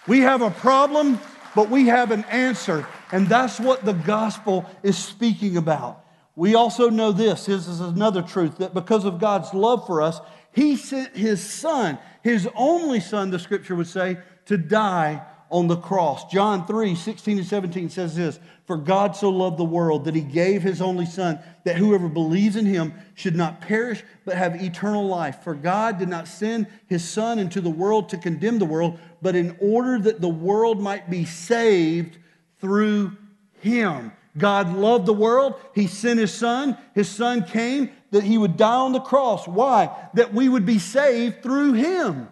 We 0.08 0.20
have 0.20 0.42
a 0.42 0.50
problem, 0.50 1.20
but 1.54 1.70
we 1.70 1.86
have 1.86 2.10
an 2.10 2.24
answer. 2.24 2.86
And 3.12 3.28
that's 3.28 3.60
what 3.60 3.84
the 3.84 3.92
gospel 3.92 4.68
is 4.82 4.98
speaking 4.98 5.56
about. 5.56 6.04
We 6.34 6.54
also 6.54 6.88
know 6.88 7.12
this, 7.12 7.46
this 7.46 7.68
is 7.68 7.80
another 7.80 8.22
truth, 8.22 8.58
that 8.58 8.72
because 8.72 9.04
of 9.04 9.20
God's 9.20 9.52
love 9.52 9.86
for 9.86 10.00
us, 10.00 10.20
He 10.52 10.76
sent 10.76 11.16
His 11.16 11.42
Son, 11.42 11.98
His 12.22 12.48
only 12.54 13.00
Son, 13.00 13.30
the 13.30 13.38
scripture 13.38 13.76
would 13.76 13.88
say, 13.88 14.18
to 14.46 14.56
die 14.56 15.22
on 15.50 15.66
the 15.66 15.76
cross. 15.76 16.24
John 16.30 16.66
3 16.66 16.94
16 16.94 17.38
and 17.38 17.46
17 17.46 17.90
says 17.90 18.16
this 18.16 18.38
For 18.66 18.76
God 18.76 19.16
so 19.16 19.30
loved 19.30 19.58
the 19.58 19.64
world 19.64 20.04
that 20.04 20.14
he 20.14 20.20
gave 20.20 20.62
his 20.62 20.80
only 20.80 21.06
Son, 21.06 21.38
that 21.64 21.76
whoever 21.76 22.08
believes 22.08 22.56
in 22.56 22.66
him 22.66 22.94
should 23.14 23.36
not 23.36 23.60
perish, 23.60 24.02
but 24.24 24.36
have 24.36 24.62
eternal 24.62 25.06
life. 25.06 25.42
For 25.42 25.54
God 25.54 25.98
did 25.98 26.08
not 26.08 26.28
send 26.28 26.66
his 26.86 27.08
Son 27.08 27.38
into 27.38 27.60
the 27.60 27.70
world 27.70 28.08
to 28.10 28.16
condemn 28.16 28.58
the 28.58 28.64
world, 28.64 28.98
but 29.20 29.34
in 29.34 29.56
order 29.60 29.98
that 29.98 30.20
the 30.20 30.28
world 30.28 30.80
might 30.80 31.10
be 31.10 31.24
saved 31.24 32.18
through 32.60 33.16
him. 33.60 34.12
God 34.36 34.74
loved 34.74 35.06
the 35.06 35.12
world. 35.12 35.54
He 35.74 35.86
sent 35.86 36.20
his 36.20 36.32
son. 36.32 36.76
His 36.94 37.08
son 37.08 37.44
came 37.44 37.90
that 38.10 38.22
he 38.22 38.38
would 38.38 38.56
die 38.56 38.76
on 38.76 38.92
the 38.92 39.00
cross. 39.00 39.46
Why? 39.48 39.90
That 40.14 40.32
we 40.32 40.48
would 40.48 40.64
be 40.64 40.78
saved 40.78 41.42
through 41.42 41.74
him. 41.74 42.28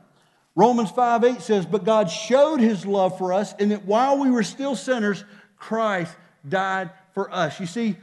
Romans 0.58 0.90
5 0.90 1.22
8 1.22 1.40
says, 1.40 1.66
But 1.66 1.84
God 1.84 2.10
showed 2.10 2.58
his 2.58 2.84
love 2.84 3.16
for 3.16 3.32
us 3.32 3.54
in 3.60 3.68
that 3.68 3.84
while 3.84 4.18
we 4.18 4.28
were 4.28 4.42
still 4.42 4.74
sinners, 4.74 5.22
Christ 5.56 6.12
died 6.48 6.90
for 7.12 7.32
us. 7.32 7.60
You 7.60 7.66
see, 7.66 7.96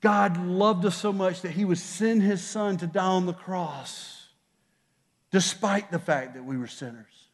God 0.00 0.36
loved 0.46 0.84
us 0.84 0.96
so 0.96 1.12
much 1.12 1.42
that 1.42 1.50
he 1.50 1.64
would 1.64 1.78
send 1.78 2.22
his 2.22 2.44
son 2.44 2.76
to 2.76 2.86
die 2.86 3.04
on 3.04 3.26
the 3.26 3.32
cross, 3.32 4.28
despite 5.32 5.90
the 5.90 5.98
fact 5.98 6.34
that 6.34 6.44
we 6.44 6.56
were 6.56 6.68
sinners. 6.68 7.26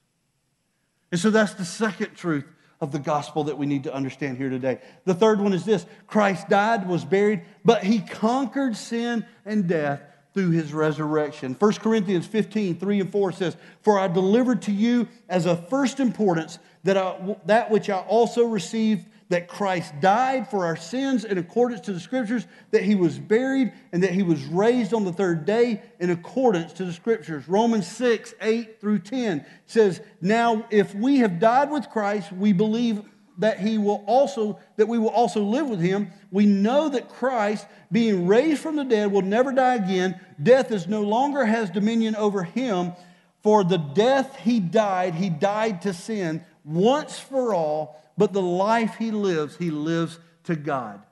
And 1.13 1.21
so 1.21 1.29
that's 1.29 1.53
the 1.53 1.67
second 1.67 2.15
truth 2.15 2.47
of 2.81 2.93
the 2.93 2.99
gospel 2.99 3.45
that 3.45 3.59
we 3.59 3.67
need 3.67 3.85
to 3.85 3.95
understand 3.95 4.39
here 4.39 4.49
today. 4.49 4.79
The 5.05 5.13
third 5.13 5.39
one 5.39 5.53
is 5.53 5.67
this 5.67 5.85
Christ 6.07 6.49
died, 6.49 6.89
was 6.89 7.05
buried, 7.05 7.43
but 7.63 7.85
he 7.85 7.99
conquered 8.01 8.75
sin 8.75 9.27
and 9.45 9.69
death 9.69 10.01
through 10.35 10.51
his 10.51 10.73
resurrection. 10.73 11.57
1 11.59 11.73
Corinthians 11.75 12.27
15, 12.27 12.79
3 12.79 13.01
and 13.01 13.13
4 13.13 13.33
says, 13.33 13.57
For 13.83 13.99
I 13.99 14.09
delivered 14.09 14.63
to 14.63 14.73
you 14.73 15.09
as 15.29 15.47
of 15.47 15.69
first 15.69 16.01
importance 16.01 16.59
that, 16.85 16.97
I, 16.97 17.37
that 17.47 17.71
which 17.71 17.91
I 17.91 17.99
also 17.99 18.45
received, 18.45 19.07
that 19.29 19.49
Christ 19.49 19.93
died 20.01 20.51
for 20.51 20.67
our 20.67 20.77
sins 20.77 21.25
in 21.25 21.39
accordance 21.39 21.83
to 21.83 21.93
the 21.93 22.01
scriptures, 22.01 22.47
that 22.73 22.83
he 22.83 22.95
was 22.95 23.19
buried, 23.19 23.73
and 23.93 24.03
that 24.03 24.13
he 24.13 24.23
was 24.23 24.45
raised 24.47 24.93
on 24.93 25.05
the 25.05 25.13
third 25.13 25.45
day 25.45 25.83
in 26.01 26.11
accordance 26.11 26.73
to 26.75 26.85
the 26.85 26.93
scriptures. 26.93 27.49
Romans 27.49 27.87
6, 27.87 28.35
8 28.41 28.81
through 28.81 29.01
10 29.01 29.45
says, 29.67 30.01
Now 30.21 30.67
if 30.71 30.95
we 30.95 31.19
have 31.19 31.39
died 31.39 31.71
with 31.71 31.91
Christ, 31.91 32.33
we 32.33 32.53
believe 32.53 33.03
that 33.39 33.59
he 33.59 33.79
will 33.79 34.05
also 34.07 34.59
that 34.77 34.87
we 34.87 34.99
will 34.99 35.09
also 35.09 35.43
live 35.43 35.69
with 35.69 35.81
him 35.81 36.13
we 36.31 36.47
know 36.47 36.89
that 36.89 37.09
christ 37.09 37.67
being 37.91 38.27
raised 38.27 38.61
from 38.61 38.77
the 38.77 38.85
dead 38.85 39.11
will 39.11 39.23
never 39.23 39.53
die 39.53 39.75
again. 39.75 40.21
Death 40.41 40.71
is 40.71 40.87
no 40.87 41.03
longer 41.03 41.45
has 41.45 41.71
dominion 41.71 42.15
over 42.17 42.45
him. 42.45 42.93
For 43.43 43.65
the 43.65 43.79
death 43.79 44.37
he 44.37 44.61
died 44.61 45.15
he 45.15 45.29
died 45.29 45.83
to 45.83 45.93
sin 45.93 46.45
once 46.65 47.19
for 47.19 47.55
all. 47.55 48.01
But 48.17 48.33
the 48.33 48.43
life 48.43 48.97
he 48.97 49.11
lives 49.11 49.57
he 49.57 49.71
lives 49.71 50.19
to 50.45 50.55
god. 50.55 51.03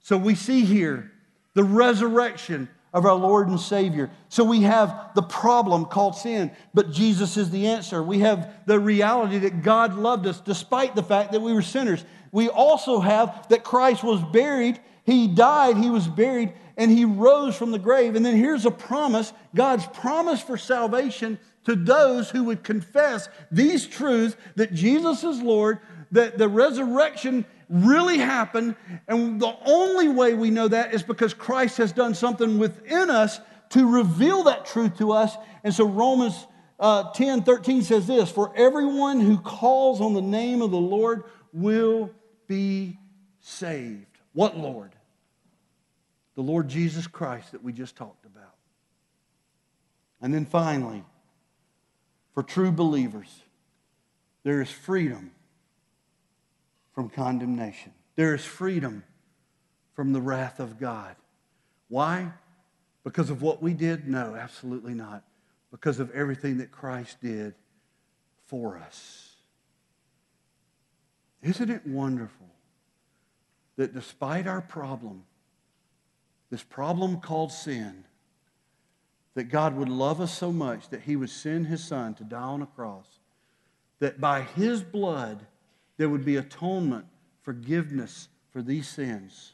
So 0.00 0.18
we 0.18 0.34
see 0.34 0.64
here 0.64 1.12
the 1.54 1.64
resurrection 1.64 2.68
of 2.98 3.06
our 3.06 3.14
Lord 3.14 3.46
and 3.46 3.60
Savior. 3.60 4.10
So 4.28 4.42
we 4.42 4.62
have 4.62 5.12
the 5.14 5.22
problem 5.22 5.84
called 5.84 6.16
sin, 6.16 6.50
but 6.74 6.90
Jesus 6.90 7.36
is 7.36 7.48
the 7.50 7.68
answer. 7.68 8.02
We 8.02 8.18
have 8.18 8.52
the 8.66 8.80
reality 8.80 9.38
that 9.38 9.62
God 9.62 9.94
loved 9.94 10.26
us 10.26 10.40
despite 10.40 10.96
the 10.96 11.02
fact 11.04 11.30
that 11.30 11.40
we 11.40 11.52
were 11.52 11.62
sinners. 11.62 12.04
We 12.32 12.48
also 12.48 12.98
have 12.98 13.48
that 13.50 13.62
Christ 13.62 14.02
was 14.02 14.20
buried, 14.20 14.80
He 15.06 15.28
died, 15.28 15.76
He 15.76 15.90
was 15.90 16.08
buried, 16.08 16.52
and 16.76 16.90
He 16.90 17.04
rose 17.04 17.54
from 17.54 17.70
the 17.70 17.78
grave. 17.78 18.16
And 18.16 18.26
then 18.26 18.36
here's 18.36 18.66
a 18.66 18.70
promise 18.72 19.32
God's 19.54 19.86
promise 19.86 20.42
for 20.42 20.58
salvation 20.58 21.38
to 21.66 21.76
those 21.76 22.30
who 22.30 22.44
would 22.44 22.64
confess 22.64 23.28
these 23.52 23.86
truths 23.86 24.36
that 24.56 24.74
Jesus 24.74 25.22
is 25.22 25.40
Lord, 25.40 25.78
that 26.10 26.36
the 26.36 26.48
resurrection 26.48 27.44
really 27.68 28.18
happened. 28.18 28.76
And 29.06 29.40
the 29.40 29.56
only 29.64 30.08
way 30.08 30.34
we 30.34 30.50
know 30.50 30.68
that 30.68 30.94
is 30.94 31.02
because 31.02 31.34
Christ 31.34 31.78
has 31.78 31.92
done 31.92 32.14
something 32.14 32.58
within 32.58 33.10
us 33.10 33.40
to 33.70 33.88
reveal 33.90 34.44
that 34.44 34.66
truth 34.66 34.98
to 34.98 35.12
us. 35.12 35.36
And 35.64 35.74
so 35.74 35.84
Romans 35.84 36.46
uh, 36.80 37.12
10 37.12 37.42
13 37.42 37.82
says 37.82 38.06
this 38.06 38.30
For 38.30 38.52
everyone 38.56 39.20
who 39.20 39.38
calls 39.38 40.00
on 40.00 40.14
the 40.14 40.22
name 40.22 40.62
of 40.62 40.70
the 40.70 40.76
Lord 40.76 41.24
will 41.52 42.10
be 42.46 42.98
saved. 43.40 44.06
What 44.32 44.56
Lord? 44.56 44.94
The 46.34 46.42
Lord 46.42 46.68
Jesus 46.68 47.06
Christ 47.06 47.52
that 47.52 47.64
we 47.64 47.72
just 47.72 47.96
talked 47.96 48.24
about. 48.24 48.54
And 50.20 50.32
then 50.32 50.46
finally, 50.46 51.04
for 52.32 52.42
true 52.42 52.70
believers, 52.70 53.28
there 54.44 54.60
is 54.60 54.70
freedom 54.70 55.32
from 56.98 57.08
condemnation. 57.08 57.92
There 58.16 58.34
is 58.34 58.44
freedom 58.44 59.04
from 59.94 60.12
the 60.12 60.20
wrath 60.20 60.58
of 60.58 60.80
God. 60.80 61.14
Why? 61.86 62.32
Because 63.04 63.30
of 63.30 63.40
what 63.40 63.62
we 63.62 63.72
did? 63.72 64.08
No, 64.08 64.34
absolutely 64.34 64.94
not. 64.94 65.22
Because 65.70 66.00
of 66.00 66.10
everything 66.10 66.58
that 66.58 66.72
Christ 66.72 67.18
did 67.22 67.54
for 68.46 68.76
us. 68.78 69.36
Isn't 71.40 71.70
it 71.70 71.86
wonderful 71.86 72.48
that 73.76 73.94
despite 73.94 74.48
our 74.48 74.60
problem, 74.60 75.22
this 76.50 76.64
problem 76.64 77.20
called 77.20 77.52
sin, 77.52 78.06
that 79.34 79.44
God 79.44 79.76
would 79.76 79.88
love 79.88 80.20
us 80.20 80.36
so 80.36 80.50
much 80.50 80.88
that 80.88 81.02
he 81.02 81.14
would 81.14 81.30
send 81.30 81.68
his 81.68 81.84
son 81.84 82.14
to 82.14 82.24
die 82.24 82.40
on 82.40 82.60
a 82.60 82.66
cross, 82.66 83.20
that 84.00 84.20
by 84.20 84.42
his 84.42 84.82
blood, 84.82 85.46
there 85.98 86.08
would 86.08 86.24
be 86.24 86.36
atonement, 86.36 87.04
forgiveness 87.42 88.28
for 88.50 88.62
these 88.62 88.88
sins, 88.88 89.52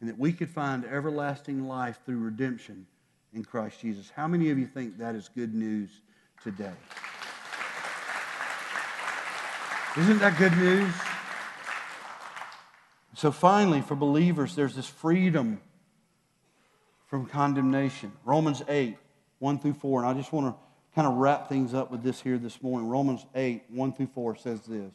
and 0.00 0.10
that 0.10 0.18
we 0.18 0.32
could 0.32 0.50
find 0.50 0.84
everlasting 0.84 1.66
life 1.66 2.00
through 2.04 2.18
redemption 2.18 2.86
in 3.32 3.44
Christ 3.44 3.80
Jesus. 3.80 4.12
How 4.14 4.28
many 4.28 4.50
of 4.50 4.58
you 4.58 4.66
think 4.66 4.98
that 4.98 5.14
is 5.14 5.30
good 5.34 5.54
news 5.54 5.88
today? 6.42 6.74
Isn't 9.96 10.18
that 10.18 10.36
good 10.36 10.54
news? 10.58 10.92
So, 13.14 13.32
finally, 13.32 13.80
for 13.80 13.94
believers, 13.94 14.54
there's 14.54 14.74
this 14.74 14.86
freedom 14.86 15.58
from 17.06 17.24
condemnation. 17.24 18.12
Romans 18.24 18.62
8, 18.68 18.98
1 19.38 19.58
through 19.58 19.72
4. 19.72 20.02
And 20.02 20.10
I 20.10 20.12
just 20.12 20.34
want 20.34 20.54
to 20.54 20.65
kind 20.96 21.06
of 21.06 21.16
wrap 21.16 21.50
things 21.50 21.74
up 21.74 21.90
with 21.90 22.02
this 22.02 22.22
here 22.22 22.38
this 22.38 22.62
morning. 22.62 22.88
Romans 22.88 23.26
8, 23.34 23.64
1 23.68 23.92
through 23.92 24.06
4 24.06 24.36
says 24.36 24.62
this 24.62 24.94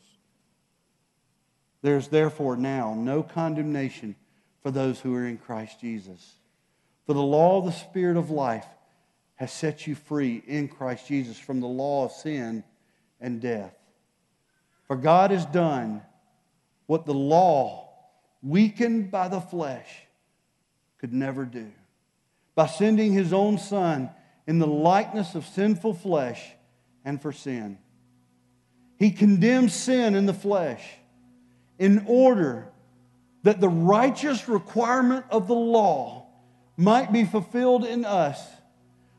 There's 1.83 2.07
therefore 2.07 2.57
now 2.57 2.95
no 2.95 3.21
condemnation 3.21 4.15
for 4.63 4.71
those 4.71 4.99
who 4.99 5.15
are 5.15 5.27
in 5.27 5.37
Christ 5.37 5.79
Jesus. 5.79 6.33
For 7.05 7.13
the 7.13 7.21
law 7.21 7.59
of 7.59 7.65
the 7.65 7.71
Spirit 7.71 8.17
of 8.17 8.31
life 8.31 8.65
has 9.35 9.51
set 9.53 9.85
you 9.85 9.93
free 9.93 10.41
in 10.47 10.67
Christ 10.69 11.07
Jesus 11.07 11.37
from 11.37 11.59
the 11.59 11.67
law 11.67 12.05
of 12.05 12.11
sin 12.11 12.63
and 13.19 13.39
death. 13.39 13.75
For 14.87 14.95
God 14.95 15.29
has 15.29 15.45
done 15.45 16.01
what 16.87 17.05
the 17.05 17.13
law, 17.13 17.89
weakened 18.41 19.11
by 19.11 19.27
the 19.27 19.39
flesh, 19.39 19.87
could 20.97 21.13
never 21.13 21.45
do 21.45 21.71
by 22.55 22.65
sending 22.65 23.13
his 23.13 23.33
own 23.33 23.59
Son 23.59 24.09
in 24.51 24.59
the 24.59 24.67
likeness 24.67 25.33
of 25.33 25.45
sinful 25.45 25.93
flesh 25.93 26.45
and 27.05 27.21
for 27.21 27.31
sin. 27.31 27.77
He 28.99 29.11
condemns 29.11 29.73
sin 29.73 30.13
in 30.13 30.25
the 30.25 30.33
flesh 30.33 30.83
in 31.79 32.03
order 32.05 32.67
that 33.43 33.61
the 33.61 33.69
righteous 33.69 34.49
requirement 34.49 35.23
of 35.29 35.47
the 35.47 35.55
law 35.55 36.27
might 36.75 37.13
be 37.13 37.23
fulfilled 37.23 37.85
in 37.85 38.03
us 38.03 38.45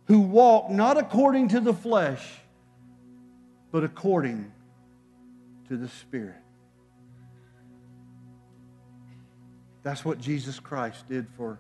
who 0.04 0.20
walk 0.20 0.68
not 0.68 0.98
according 0.98 1.48
to 1.48 1.60
the 1.60 1.72
flesh, 1.72 2.22
but 3.70 3.84
according 3.84 4.52
to 5.68 5.78
the 5.78 5.88
Spirit. 5.88 6.36
That's 9.82 10.04
what 10.04 10.20
Jesus 10.20 10.60
Christ 10.60 11.08
did 11.08 11.26
for, 11.38 11.58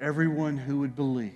everyone 0.00 0.56
who 0.56 0.78
would 0.80 0.94
believe. 0.94 1.32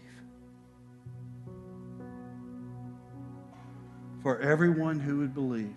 For 4.23 4.39
everyone 4.41 5.01
who 5.01 5.19
would 5.19 5.35
believe. 5.35 5.75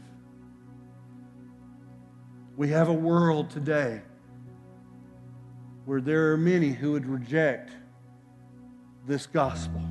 We 2.57 2.69
have 2.69 2.89
a 2.89 2.93
world 2.93 3.49
today 3.49 4.01
where 5.85 6.01
there 6.01 6.31
are 6.31 6.37
many 6.37 6.69
who 6.69 6.93
would 6.93 7.05
reject 7.05 7.71
this 9.07 9.25
gospel. 9.25 9.81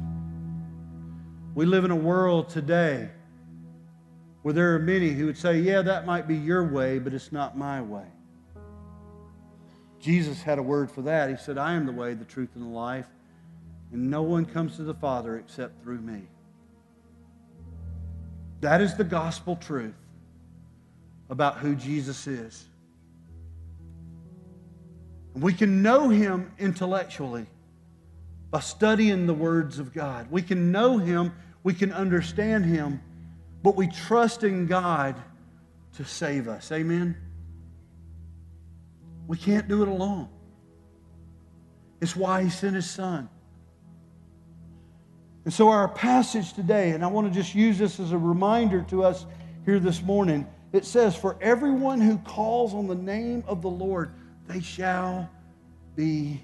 We 1.55 1.67
live 1.67 1.85
in 1.85 1.91
a 1.91 1.97
world 1.97 2.49
today 2.49 3.11
where 4.43 4.55
there 4.55 4.75
are 4.75 4.79
many 4.79 5.11
who 5.11 5.27
would 5.27 5.39
say, 5.39 5.59
Yeah, 5.59 5.83
that 5.83 6.07
might 6.07 6.27
be 6.27 6.37
your 6.37 6.65
way, 6.65 6.99
but 6.99 7.15
it's 7.15 7.33
not 7.33 7.57
my 7.57 7.81
way. 7.81 8.07
Jesus 10.05 10.43
had 10.43 10.59
a 10.59 10.63
word 10.63 10.91
for 10.91 11.03
that. 11.03 11.31
He 11.31 11.37
said, 11.37 11.57
I 11.57 11.75
am 11.75 11.87
the 11.87 11.93
way, 11.93 12.15
the 12.15 12.25
truth, 12.25 12.51
and 12.55 12.65
the 12.65 12.69
life, 12.69 13.07
and 13.93 14.11
no 14.11 14.23
one 14.23 14.45
comes 14.45 14.77
to 14.77 14.83
the 14.83 14.95
Father 14.95 15.37
except 15.39 15.83
through 15.83 16.01
me. 16.01 16.23
That 18.61 18.81
is 18.81 18.97
the 18.97 19.05
gospel 19.05 19.57
truth 19.57 19.95
about 21.31 21.59
who 21.59 21.75
Jesus 21.75 22.27
is. 22.27 22.65
We 25.35 25.53
can 25.53 25.83
know 25.83 26.09
him 26.09 26.53
intellectually 26.59 27.47
by 28.51 28.61
studying 28.61 29.27
the 29.27 29.35
words 29.35 29.79
of 29.79 29.93
God. 29.93 30.31
We 30.31 30.43
can 30.43 30.71
know 30.71 30.99
him, 30.99 31.33
we 31.63 31.75
can 31.75 31.93
understand 31.93 32.67
him 32.67 33.01
but 33.65 33.77
we 33.77 33.87
trust 33.89 34.45
in 34.45 34.67
God 34.67 35.17
to 35.95 36.05
save 36.05 36.49
us. 36.49 36.71
Amen? 36.71 37.17
We 39.27 39.37
can't 39.37 39.69
do 39.69 39.83
it 39.83 39.89
alone. 39.89 40.29
It's 42.01 42.15
why 42.15 42.43
He 42.43 42.51
sent 42.51 42.75
His 42.75 42.89
Son. 42.89 43.29
And 45.45 45.53
so, 45.53 45.69
our 45.69 45.89
passage 45.89 46.53
today, 46.55 46.91
and 46.91 47.05
I 47.05 47.07
want 47.07 47.27
to 47.29 47.33
just 47.33 47.55
use 47.55 47.79
this 47.79 48.01
as 48.01 48.13
a 48.13 48.19
reminder 48.19 48.83
to 48.89 49.05
us 49.05 49.27
here 49.65 49.79
this 49.79 50.03
morning, 50.03 50.47
it 50.73 50.85
says, 50.85 51.15
For 51.15 51.37
everyone 51.41 52.01
who 52.01 52.19
calls 52.19 52.75
on 52.75 52.87
the 52.87 52.95
name 52.95 53.45
of 53.47 53.63
the 53.63 53.71
Lord, 53.71 54.13
they 54.49 54.61
shall 54.61 55.29
be 55.97 56.43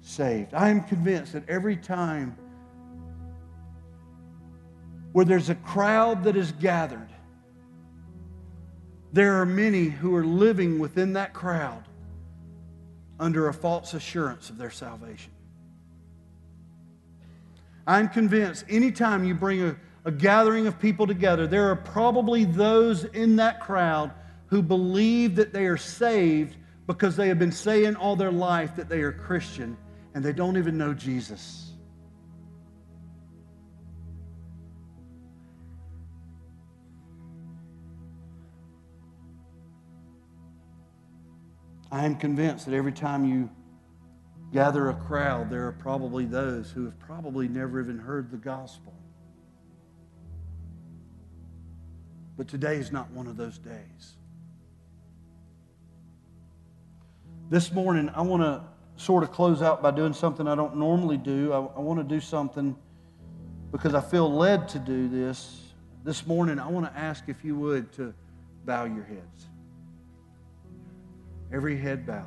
saved. 0.00 0.54
I 0.54 0.68
am 0.70 0.82
convinced 0.82 1.34
that 1.34 1.48
every 1.48 1.76
time 1.76 2.36
where 5.12 5.24
there's 5.24 5.50
a 5.50 5.54
crowd 5.54 6.24
that 6.24 6.36
is 6.36 6.52
gathered, 6.52 7.08
there 9.12 9.40
are 9.40 9.46
many 9.46 9.84
who 9.84 10.14
are 10.16 10.24
living 10.24 10.78
within 10.78 11.12
that 11.12 11.34
crowd 11.34 11.84
under 13.18 13.48
a 13.48 13.54
false 13.54 13.94
assurance 13.94 14.50
of 14.50 14.58
their 14.58 14.70
salvation. 14.70 15.32
I'm 17.86 18.08
convinced 18.08 18.64
anytime 18.68 19.24
you 19.24 19.34
bring 19.34 19.62
a, 19.62 19.76
a, 20.04 20.12
gathering 20.12 20.66
of 20.66 20.78
people 20.78 21.06
together, 21.06 21.46
there 21.46 21.68
are 21.70 21.76
probably 21.76 22.44
those 22.44 23.04
in 23.04 23.36
that 23.36 23.60
crowd 23.60 24.12
who 24.46 24.62
believe 24.62 25.36
that 25.36 25.52
they 25.52 25.66
are 25.66 25.76
saved 25.76 26.56
because 26.86 27.16
they 27.16 27.28
have 27.28 27.38
been 27.38 27.52
saying 27.52 27.96
all 27.96 28.16
their 28.16 28.30
life 28.30 28.76
that 28.76 28.88
they 28.88 29.00
are 29.00 29.12
Christian 29.12 29.76
and 30.14 30.24
they 30.24 30.32
don't 30.32 30.56
even 30.56 30.78
know 30.78 30.94
Jesus. 30.94 31.71
I 41.92 42.06
am 42.06 42.16
convinced 42.16 42.64
that 42.64 42.74
every 42.74 42.90
time 42.90 43.26
you 43.26 43.50
gather 44.50 44.88
a 44.88 44.94
crowd, 44.94 45.50
there 45.50 45.66
are 45.66 45.72
probably 45.72 46.24
those 46.24 46.70
who 46.70 46.86
have 46.86 46.98
probably 46.98 47.48
never 47.48 47.82
even 47.82 47.98
heard 47.98 48.30
the 48.30 48.38
gospel. 48.38 48.94
But 52.38 52.48
today 52.48 52.76
is 52.76 52.92
not 52.92 53.10
one 53.10 53.26
of 53.26 53.36
those 53.36 53.58
days. 53.58 54.16
This 57.50 57.70
morning, 57.70 58.08
I 58.14 58.22
want 58.22 58.42
to 58.42 58.64
sort 58.96 59.22
of 59.22 59.30
close 59.30 59.60
out 59.60 59.82
by 59.82 59.90
doing 59.90 60.14
something 60.14 60.48
I 60.48 60.54
don't 60.54 60.76
normally 60.76 61.18
do. 61.18 61.52
I, 61.52 61.58
I 61.58 61.80
want 61.80 62.00
to 62.00 62.04
do 62.04 62.22
something 62.22 62.74
because 63.70 63.94
I 63.94 64.00
feel 64.00 64.32
led 64.32 64.66
to 64.70 64.78
do 64.78 65.10
this. 65.10 65.60
This 66.04 66.26
morning, 66.26 66.58
I 66.58 66.68
want 66.68 66.86
to 66.86 66.98
ask 66.98 67.24
if 67.28 67.44
you 67.44 67.54
would 67.56 67.92
to 67.92 68.14
bow 68.64 68.86
your 68.86 69.04
heads 69.04 69.48
every 71.52 71.76
head 71.76 72.06
bowed, 72.06 72.24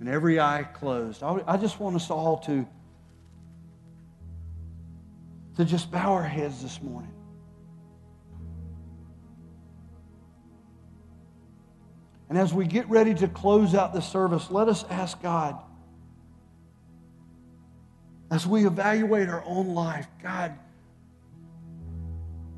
and 0.00 0.08
every 0.08 0.40
eye 0.40 0.64
closed. 0.74 1.22
I 1.22 1.56
just 1.56 1.78
want 1.78 1.96
us 1.96 2.10
all 2.10 2.38
to, 2.38 2.66
to 5.56 5.64
just 5.64 5.90
bow 5.90 6.12
our 6.12 6.24
heads 6.24 6.62
this 6.62 6.82
morning. 6.82 7.10
And 12.28 12.38
as 12.38 12.52
we 12.52 12.66
get 12.66 12.88
ready 12.88 13.14
to 13.14 13.28
close 13.28 13.74
out 13.74 13.92
the 13.92 14.00
service, 14.00 14.50
let 14.50 14.68
us 14.68 14.84
ask 14.90 15.22
God, 15.22 15.56
as 18.30 18.46
we 18.46 18.66
evaluate 18.66 19.28
our 19.28 19.44
own 19.46 19.74
life, 19.74 20.08
God, 20.20 20.58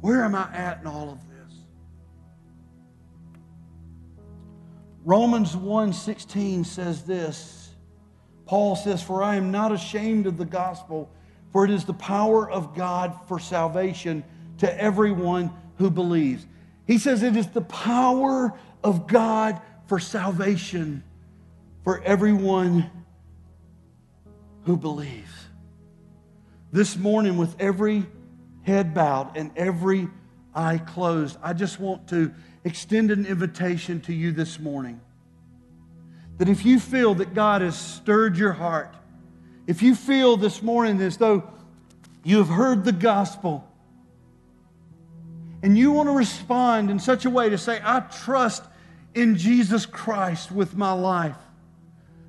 where 0.01 0.25
am 0.25 0.35
I 0.35 0.49
at 0.55 0.81
in 0.81 0.87
all 0.87 1.11
of 1.11 1.19
this? 1.19 1.26
Romans 5.07 5.57
1:16 5.57 6.65
says 6.65 7.05
this. 7.05 7.77
Paul 8.45 8.75
says, 8.75 9.01
"For 9.01 9.23
I 9.23 9.37
am 9.37 9.53
not 9.53 9.71
ashamed 9.71 10.27
of 10.27 10.37
the 10.37 10.45
gospel, 10.45 11.09
for 11.53 11.65
it 11.65 11.71
is 11.71 11.85
the 11.85 11.95
power 11.95 12.51
of 12.51 12.75
God 12.75 13.15
for 13.27 13.39
salvation 13.39 14.25
to 14.59 14.83
everyone 14.83 15.53
who 15.77 15.91
believes." 15.91 16.45
He 16.87 16.99
says 16.99 17.23
it 17.23 17.37
is 17.37 17.47
the 17.47 17.61
power 17.61 18.53
of 18.83 19.07
God 19.07 19.61
for 19.87 20.01
salvation 20.01 21.05
for 21.85 22.03
everyone 22.03 22.91
who 24.65 24.77
believes. 24.77 25.47
This 26.73 26.99
morning, 26.99 27.39
with 27.39 27.55
every 27.61 28.07
head 28.63 28.93
bowed 28.93 29.37
and 29.37 29.53
every 29.57 30.09
eye 30.53 30.79
closed, 30.79 31.39
I 31.45 31.53
just 31.53 31.79
want 31.79 32.09
to 32.09 32.35
extend 32.67 33.13
an 33.13 33.25
invitation 33.25 34.01
to 34.01 34.13
you 34.13 34.33
this 34.33 34.59
morning. 34.59 35.01
That 36.39 36.49
if 36.49 36.65
you 36.65 36.81
feel 36.81 37.15
that 37.15 37.33
God 37.33 37.63
has 37.63 37.79
stirred 37.79 38.37
your 38.37 38.53
heart, 38.53 38.93
if 39.69 39.83
you 39.83 39.95
feel 39.95 40.37
this 40.37 40.61
morning 40.63 41.01
as 41.01 41.17
though 41.17 41.49
you 42.25 42.39
have 42.39 42.49
heard 42.49 42.85
the 42.85 42.93
gospel, 42.93 43.67
and 45.63 45.79
you 45.79 45.93
want 45.93 46.09
to 46.09 46.13
respond 46.13 46.91
in 46.91 46.99
such 46.99 47.25
a 47.25 47.31
way 47.31 47.49
to 47.49 47.57
say, 47.57 47.81
I 47.83 48.01
trust 48.01 48.65
in 49.15 49.37
Jesus 49.37 49.87
Christ 49.87 50.51
with 50.51 50.77
my 50.77 50.93
life. 50.93 51.37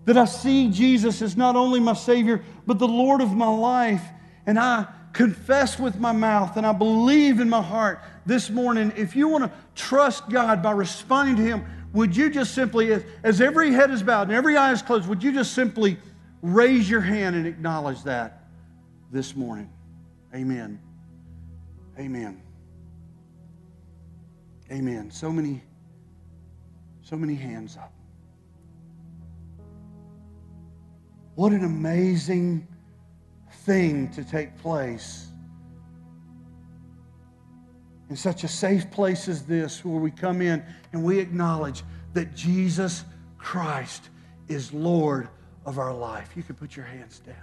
That 0.06 0.18
I 0.18 0.26
see 0.26 0.70
Jesus 0.70 1.22
as 1.24 1.36
not 1.36 1.56
only 1.56 1.80
my 1.80 1.94
Savior, 1.94 2.44
but 2.66 2.78
the 2.80 2.88
Lord 2.88 3.22
of 3.22 3.34
my 3.34 3.50
life. 3.50 4.04
And 4.46 4.58
I 4.58 4.86
confess 5.14 5.80
with 5.80 6.00
my 6.00 6.12
mouth 6.12 6.58
and 6.58 6.66
I 6.66 6.74
believe 6.74 7.40
in 7.40 7.50
my 7.50 7.62
heart 7.62 8.00
this 8.28 8.50
morning, 8.50 8.92
if 8.98 9.16
you 9.16 9.30
want 9.30 9.46
to 9.46 9.52
trust 9.74 10.30
God 10.30 10.62
by 10.62 10.72
responding 10.72 11.38
to 11.38 11.42
Him, 11.42 11.66
would 11.94 12.16
you 12.16 12.30
just 12.30 12.54
simply, 12.54 12.92
as, 12.92 13.04
as 13.24 13.42
every 13.42 13.72
head 13.72 13.90
is 13.90 14.04
bowed 14.04 14.28
and 14.28 14.34
every 14.34 14.58
eye 14.58 14.74
is 14.74 14.82
closed, 14.82 15.08
would 15.08 15.24
you 15.24 15.32
just 15.32 15.54
simply 15.54 15.98
raise 16.42 16.90
your 16.90 17.00
hand 17.02 17.36
and 17.38 17.48
acknowledge 17.48 18.04
that 18.04 18.44
this 19.12 19.34
morning? 19.36 19.70
Amen. 20.36 20.78
Amen. 21.98 22.42
Amen. 24.70 25.10
So 25.10 25.32
many, 25.32 25.64
so 27.02 27.16
many 27.16 27.34
hands 27.34 27.78
up. 27.78 27.94
What 31.36 31.54
an 31.54 31.64
amazing 31.64 32.68
thing 33.64 34.10
to 34.10 34.24
take 34.26 34.58
place 34.58 35.28
in 38.10 38.16
such 38.16 38.44
a 38.44 38.48
safe 38.48 38.90
place 38.90 39.28
as 39.28 39.44
this, 39.44 39.84
where 39.84 40.00
we 40.00 40.12
come 40.12 40.42
in 40.42 40.64
and 40.94 41.04
we 41.04 41.20
acknowledge 41.20 41.84
that 42.14 42.36
Jesus 42.36 43.04
Christ 43.38 44.10
is 44.48 44.74
Lord 44.74 45.28
of 45.66 45.78
our 45.78 45.94
life. 45.94 46.32
You 46.36 46.44
can 46.44 46.56
put 46.56 46.76
your 46.76 46.86
hands 46.86 47.20
down. 47.20 47.36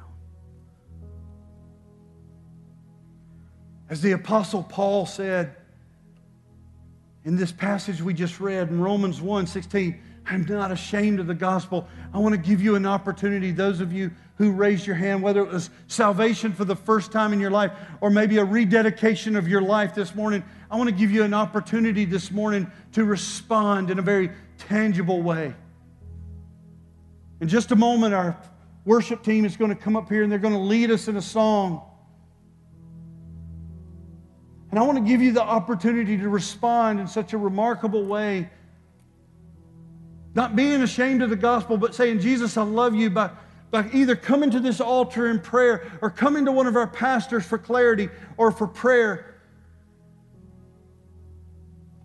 As 3.91 4.01
the 4.01 4.13
Apostle 4.13 4.63
Paul 4.63 5.05
said 5.05 5.57
in 7.25 7.37
this 7.37 7.53
passage 7.53 8.01
we 8.01 8.15
just 8.15 8.41
read 8.41 8.69
in 8.69 8.81
Romans 8.81 9.21
1 9.21 9.47
16, 9.47 10.01
I'm 10.27 10.47
not 10.47 10.73
ashamed 10.73 11.21
of 11.21 11.27
the 11.27 11.35
gospel. 11.35 11.87
I 12.13 12.19
want 12.19 12.35
to 12.35 12.41
give 12.41 12.63
you 12.63 12.77
an 12.77 12.87
opportunity, 12.87 13.51
those 13.51 13.81
of 13.81 13.93
you 13.93 14.11
who 14.37 14.53
raised 14.53 14.87
your 14.87 14.97
hand, 14.97 15.23
whether 15.23 15.41
it 15.41 15.49
was 15.49 15.71
salvation 15.87 16.53
for 16.53 16.65
the 16.65 16.75
first 16.75 17.13
time 17.13 17.33
in 17.33 17.41
your 17.41 17.51
life 17.51 17.73
or 18.01 18.11
maybe 18.11 18.39
a 18.39 18.45
rededication 18.45 19.37
of 19.37 19.47
your 19.47 19.61
life 19.61 19.95
this 19.95 20.15
morning, 20.15 20.43
I 20.71 20.77
want 20.77 20.89
to 20.89 20.97
give 20.97 21.11
you 21.11 21.25
an 21.25 21.35
opportunity 21.35 22.05
this 22.05 22.31
morning 22.31 22.71
to 22.93 23.05
respond 23.05 23.91
in 23.91 23.99
a 23.99 24.03
very 24.03 24.31
tangible 24.59 25.23
way. 25.23 25.55
In 27.41 27.49
just 27.49 27.71
a 27.71 27.77
moment, 27.77 28.15
our 28.15 28.37
worship 28.85 29.23
team 29.23 29.45
is 29.45 29.57
going 29.57 29.71
to 29.71 29.77
come 29.77 29.97
up 29.97 30.09
here 30.09 30.23
and 30.23 30.33
they're 30.33 30.39
going 30.39 30.55
to 30.55 30.61
lead 30.61 30.91
us 30.91 31.09
in 31.09 31.17
a 31.17 31.23
song. 31.23 31.83
And 34.71 34.79
I 34.79 34.83
want 34.83 34.99
to 34.99 35.05
give 35.05 35.23
you 35.23 35.33
the 35.33 35.43
opportunity 35.43 36.17
to 36.17 36.29
respond 36.29 36.99
in 36.99 37.07
such 37.07 37.33
a 37.33 37.39
remarkable 37.39 38.05
way. 38.05 38.51
Not 40.35 40.57
being 40.57 40.83
ashamed 40.83 41.23
of 41.23 41.31
the 41.31 41.37
gospel, 41.37 41.77
but 41.77 41.95
saying, 41.95 42.21
Jesus, 42.21 42.57
I 42.57 42.63
love 42.63 42.95
you 42.95 43.09
by, 43.09 43.31
by 43.71 43.89
either 43.93 44.17
coming 44.17 44.51
to 44.51 44.61
this 44.61 44.81
altar 44.81 45.31
in 45.31 45.39
prayer 45.39 45.91
or 46.03 46.11
coming 46.11 46.45
to 46.47 46.53
one 46.53 46.67
of 46.67 46.77
our 46.77 46.89
pastors 46.89 47.47
for 47.47 47.57
clarity 47.57 48.09
or 48.37 48.51
for 48.51 48.67
prayer. 48.67 49.37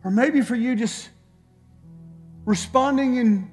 Or 0.03 0.11
maybe 0.11 0.41
for 0.41 0.55
you 0.55 0.75
just 0.75 1.09
responding 2.45 3.15
in 3.17 3.49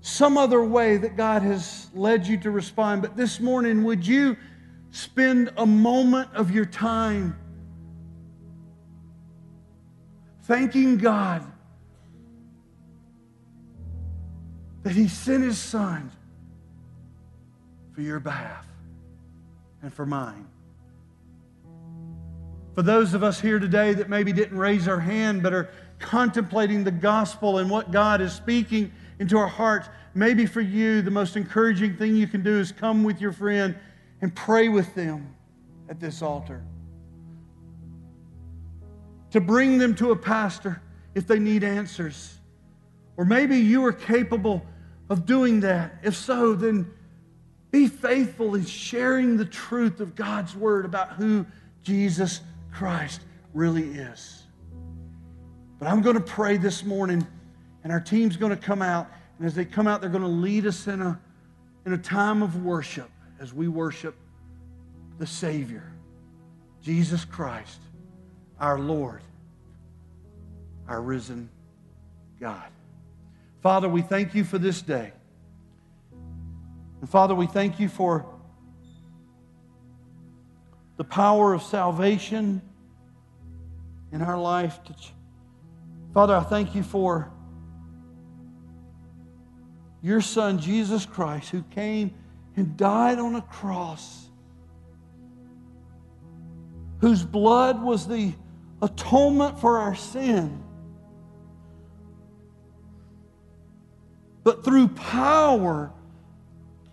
some 0.00 0.38
other 0.38 0.62
way 0.64 0.96
that 0.96 1.16
God 1.16 1.42
has 1.42 1.88
led 1.92 2.26
you 2.26 2.38
to 2.38 2.50
respond. 2.50 3.02
But 3.02 3.16
this 3.16 3.40
morning, 3.40 3.84
would 3.84 4.06
you 4.06 4.36
spend 4.90 5.52
a 5.56 5.66
moment 5.66 6.30
of 6.34 6.50
your 6.50 6.64
time 6.64 7.36
thanking 10.44 10.96
God 10.96 11.44
that 14.82 14.92
He 14.92 15.08
sent 15.08 15.44
His 15.44 15.58
Son 15.58 16.10
for 17.92 18.00
your 18.00 18.20
behalf 18.20 18.66
and 19.82 19.92
for 19.92 20.06
mine? 20.06 20.46
For 22.74 22.82
those 22.82 23.14
of 23.14 23.22
us 23.22 23.40
here 23.40 23.58
today 23.58 23.92
that 23.94 24.08
maybe 24.08 24.32
didn't 24.32 24.56
raise 24.56 24.88
our 24.88 25.00
hand 25.00 25.42
but 25.42 25.52
are 25.52 25.70
contemplating 25.98 26.82
the 26.82 26.90
gospel 26.90 27.58
and 27.58 27.68
what 27.68 27.90
God 27.90 28.20
is 28.20 28.32
speaking 28.32 28.90
into 29.18 29.36
our 29.36 29.46
hearts. 29.46 29.88
Maybe 30.14 30.46
for 30.46 30.60
you, 30.60 31.02
the 31.02 31.10
most 31.10 31.36
encouraging 31.36 31.96
thing 31.96 32.16
you 32.16 32.26
can 32.26 32.42
do 32.42 32.58
is 32.58 32.72
come 32.72 33.04
with 33.04 33.20
your 33.20 33.32
friend 33.32 33.76
and 34.20 34.34
pray 34.34 34.68
with 34.68 34.94
them 34.94 35.34
at 35.88 36.00
this 36.00 36.22
altar. 36.22 36.62
To 39.32 39.40
bring 39.40 39.78
them 39.78 39.94
to 39.96 40.10
a 40.10 40.16
pastor 40.16 40.80
if 41.14 41.26
they 41.26 41.38
need 41.38 41.62
answers. 41.62 42.38
Or 43.16 43.24
maybe 43.24 43.56
you 43.56 43.84
are 43.84 43.92
capable 43.92 44.64
of 45.10 45.26
doing 45.26 45.60
that. 45.60 45.96
If 46.02 46.16
so, 46.16 46.54
then 46.54 46.90
be 47.70 47.88
faithful 47.88 48.54
in 48.54 48.64
sharing 48.64 49.36
the 49.36 49.44
truth 49.44 50.00
of 50.00 50.14
God's 50.14 50.56
word 50.56 50.84
about 50.84 51.10
who 51.10 51.44
Jesus 51.82 52.40
Christ 52.72 53.20
really 53.52 53.90
is. 53.90 54.44
But 55.78 55.88
I'm 55.88 56.00
going 56.00 56.16
to 56.16 56.22
pray 56.22 56.56
this 56.56 56.84
morning 56.84 57.26
and 57.82 57.92
our 57.92 58.00
team's 58.00 58.36
going 58.36 58.50
to 58.50 58.56
come 58.56 58.82
out. 58.82 59.08
And 59.38 59.46
as 59.46 59.54
they 59.54 59.64
come 59.64 59.86
out, 59.86 60.00
they're 60.00 60.10
going 60.10 60.22
to 60.22 60.28
lead 60.28 60.66
us 60.66 60.86
in 60.86 61.00
a, 61.00 61.18
in 61.86 61.92
a 61.92 61.98
time 61.98 62.42
of 62.42 62.64
worship 62.64 63.10
as 63.40 63.54
we 63.54 63.68
worship 63.68 64.14
the 65.18 65.26
Savior, 65.26 65.92
Jesus 66.82 67.24
Christ, 67.24 67.80
our 68.58 68.78
Lord, 68.78 69.22
our 70.88 71.00
risen 71.00 71.48
God. 72.38 72.70
Father, 73.62 73.88
we 73.88 74.02
thank 74.02 74.34
you 74.34 74.44
for 74.44 74.58
this 74.58 74.80
day. 74.80 75.12
And 77.00 77.08
Father, 77.08 77.34
we 77.34 77.46
thank 77.46 77.78
you 77.78 77.88
for 77.88 78.26
the 80.96 81.04
power 81.04 81.54
of 81.54 81.62
salvation 81.62 82.62
in 84.12 84.22
our 84.22 84.38
life. 84.38 84.78
Father, 86.12 86.34
I 86.34 86.42
thank 86.42 86.74
you 86.74 86.82
for 86.82 87.30
your 90.02 90.20
Son, 90.20 90.58
Jesus 90.58 91.04
Christ, 91.06 91.50
who 91.50 91.62
came 91.64 92.14
and 92.56 92.76
died 92.76 93.18
on 93.18 93.34
a 93.34 93.42
cross, 93.42 94.30
whose 97.00 97.24
blood 97.24 97.82
was 97.82 98.06
the 98.08 98.32
atonement 98.82 99.60
for 99.60 99.78
our 99.78 99.94
sin. 99.94 100.62
But 104.42 104.64
through 104.64 104.88
power, 104.88 105.92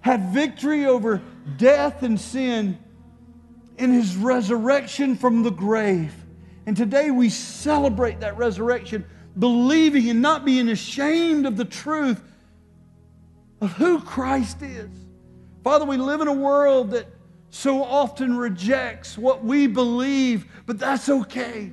had 0.02 0.30
victory 0.34 0.86
over 0.86 1.22
death 1.58 2.04
and 2.04 2.20
sin 2.20 2.78
in 3.78 3.92
his 3.92 4.16
resurrection 4.16 5.16
from 5.16 5.44
the 5.44 5.52
grave. 5.52 6.14
And 6.66 6.76
today 6.76 7.12
we 7.12 7.30
celebrate 7.30 8.22
that 8.22 8.38
resurrection, 8.38 9.06
believing 9.38 10.10
and 10.10 10.22
not 10.22 10.46
being 10.46 10.70
ashamed 10.70 11.46
of 11.46 11.58
the 11.58 11.66
truth 11.66 12.22
of 13.62 13.72
who 13.74 14.00
Christ 14.00 14.62
is. 14.62 14.90
Father, 15.64 15.86
we 15.86 15.98
live 15.98 16.22
in 16.22 16.28
a 16.28 16.34
world 16.34 16.92
that 16.92 17.08
so 17.50 17.84
often 17.84 18.38
rejects 18.38 19.18
what 19.18 19.44
we 19.44 19.68
believe, 19.68 20.46
but 20.66 20.80
that's 20.80 21.10
okay 21.10 21.72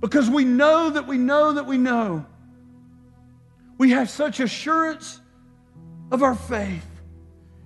because 0.00 0.28
we 0.28 0.44
know 0.44 0.90
that 0.90 1.06
we 1.06 1.16
know 1.16 1.52
that 1.52 1.66
we 1.66 1.78
know. 1.78 2.26
We 3.82 3.90
have 3.90 4.08
such 4.08 4.38
assurance 4.38 5.20
of 6.12 6.22
our 6.22 6.36
faith 6.36 6.86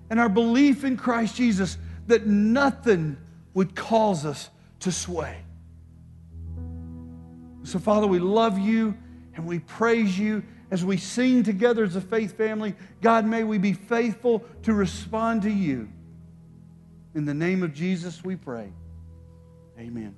and 0.09 0.19
our 0.19 0.31
belief 0.31 0.83
in 0.83 0.97
Christ 0.97 1.37
Jesus 1.37 1.77
that 2.07 2.27
nothing 2.27 3.19
would 3.53 3.75
cause 3.77 4.25
us 4.25 4.49
to 4.81 4.91
sway. 4.91 5.37
So, 7.65 7.79
Father, 7.79 8.07
we 8.07 8.19
love 8.19 8.59
you 8.59 8.97
and 9.35 9.47
we 9.47 9.59
praise 9.59 10.19
you 10.19 10.43
as 10.71 10.83
we 10.87 10.97
sing 10.97 11.43
together 11.43 11.85
as 11.85 11.97
a 11.97 12.01
faith 12.01 12.35
family, 12.39 12.75
God, 13.03 13.27
may 13.27 13.45
we 13.45 13.59
be 13.59 13.75
faithful 13.75 14.43
to 14.63 14.73
respond 14.73 15.43
to 15.43 15.51
you. 15.51 15.87
In 17.15 17.27
the 17.27 17.35
name 17.35 17.63
of 17.63 17.75
Jesus, 17.75 18.25
we 18.25 18.37
pray. 18.37 18.73
Amen. 19.79 20.15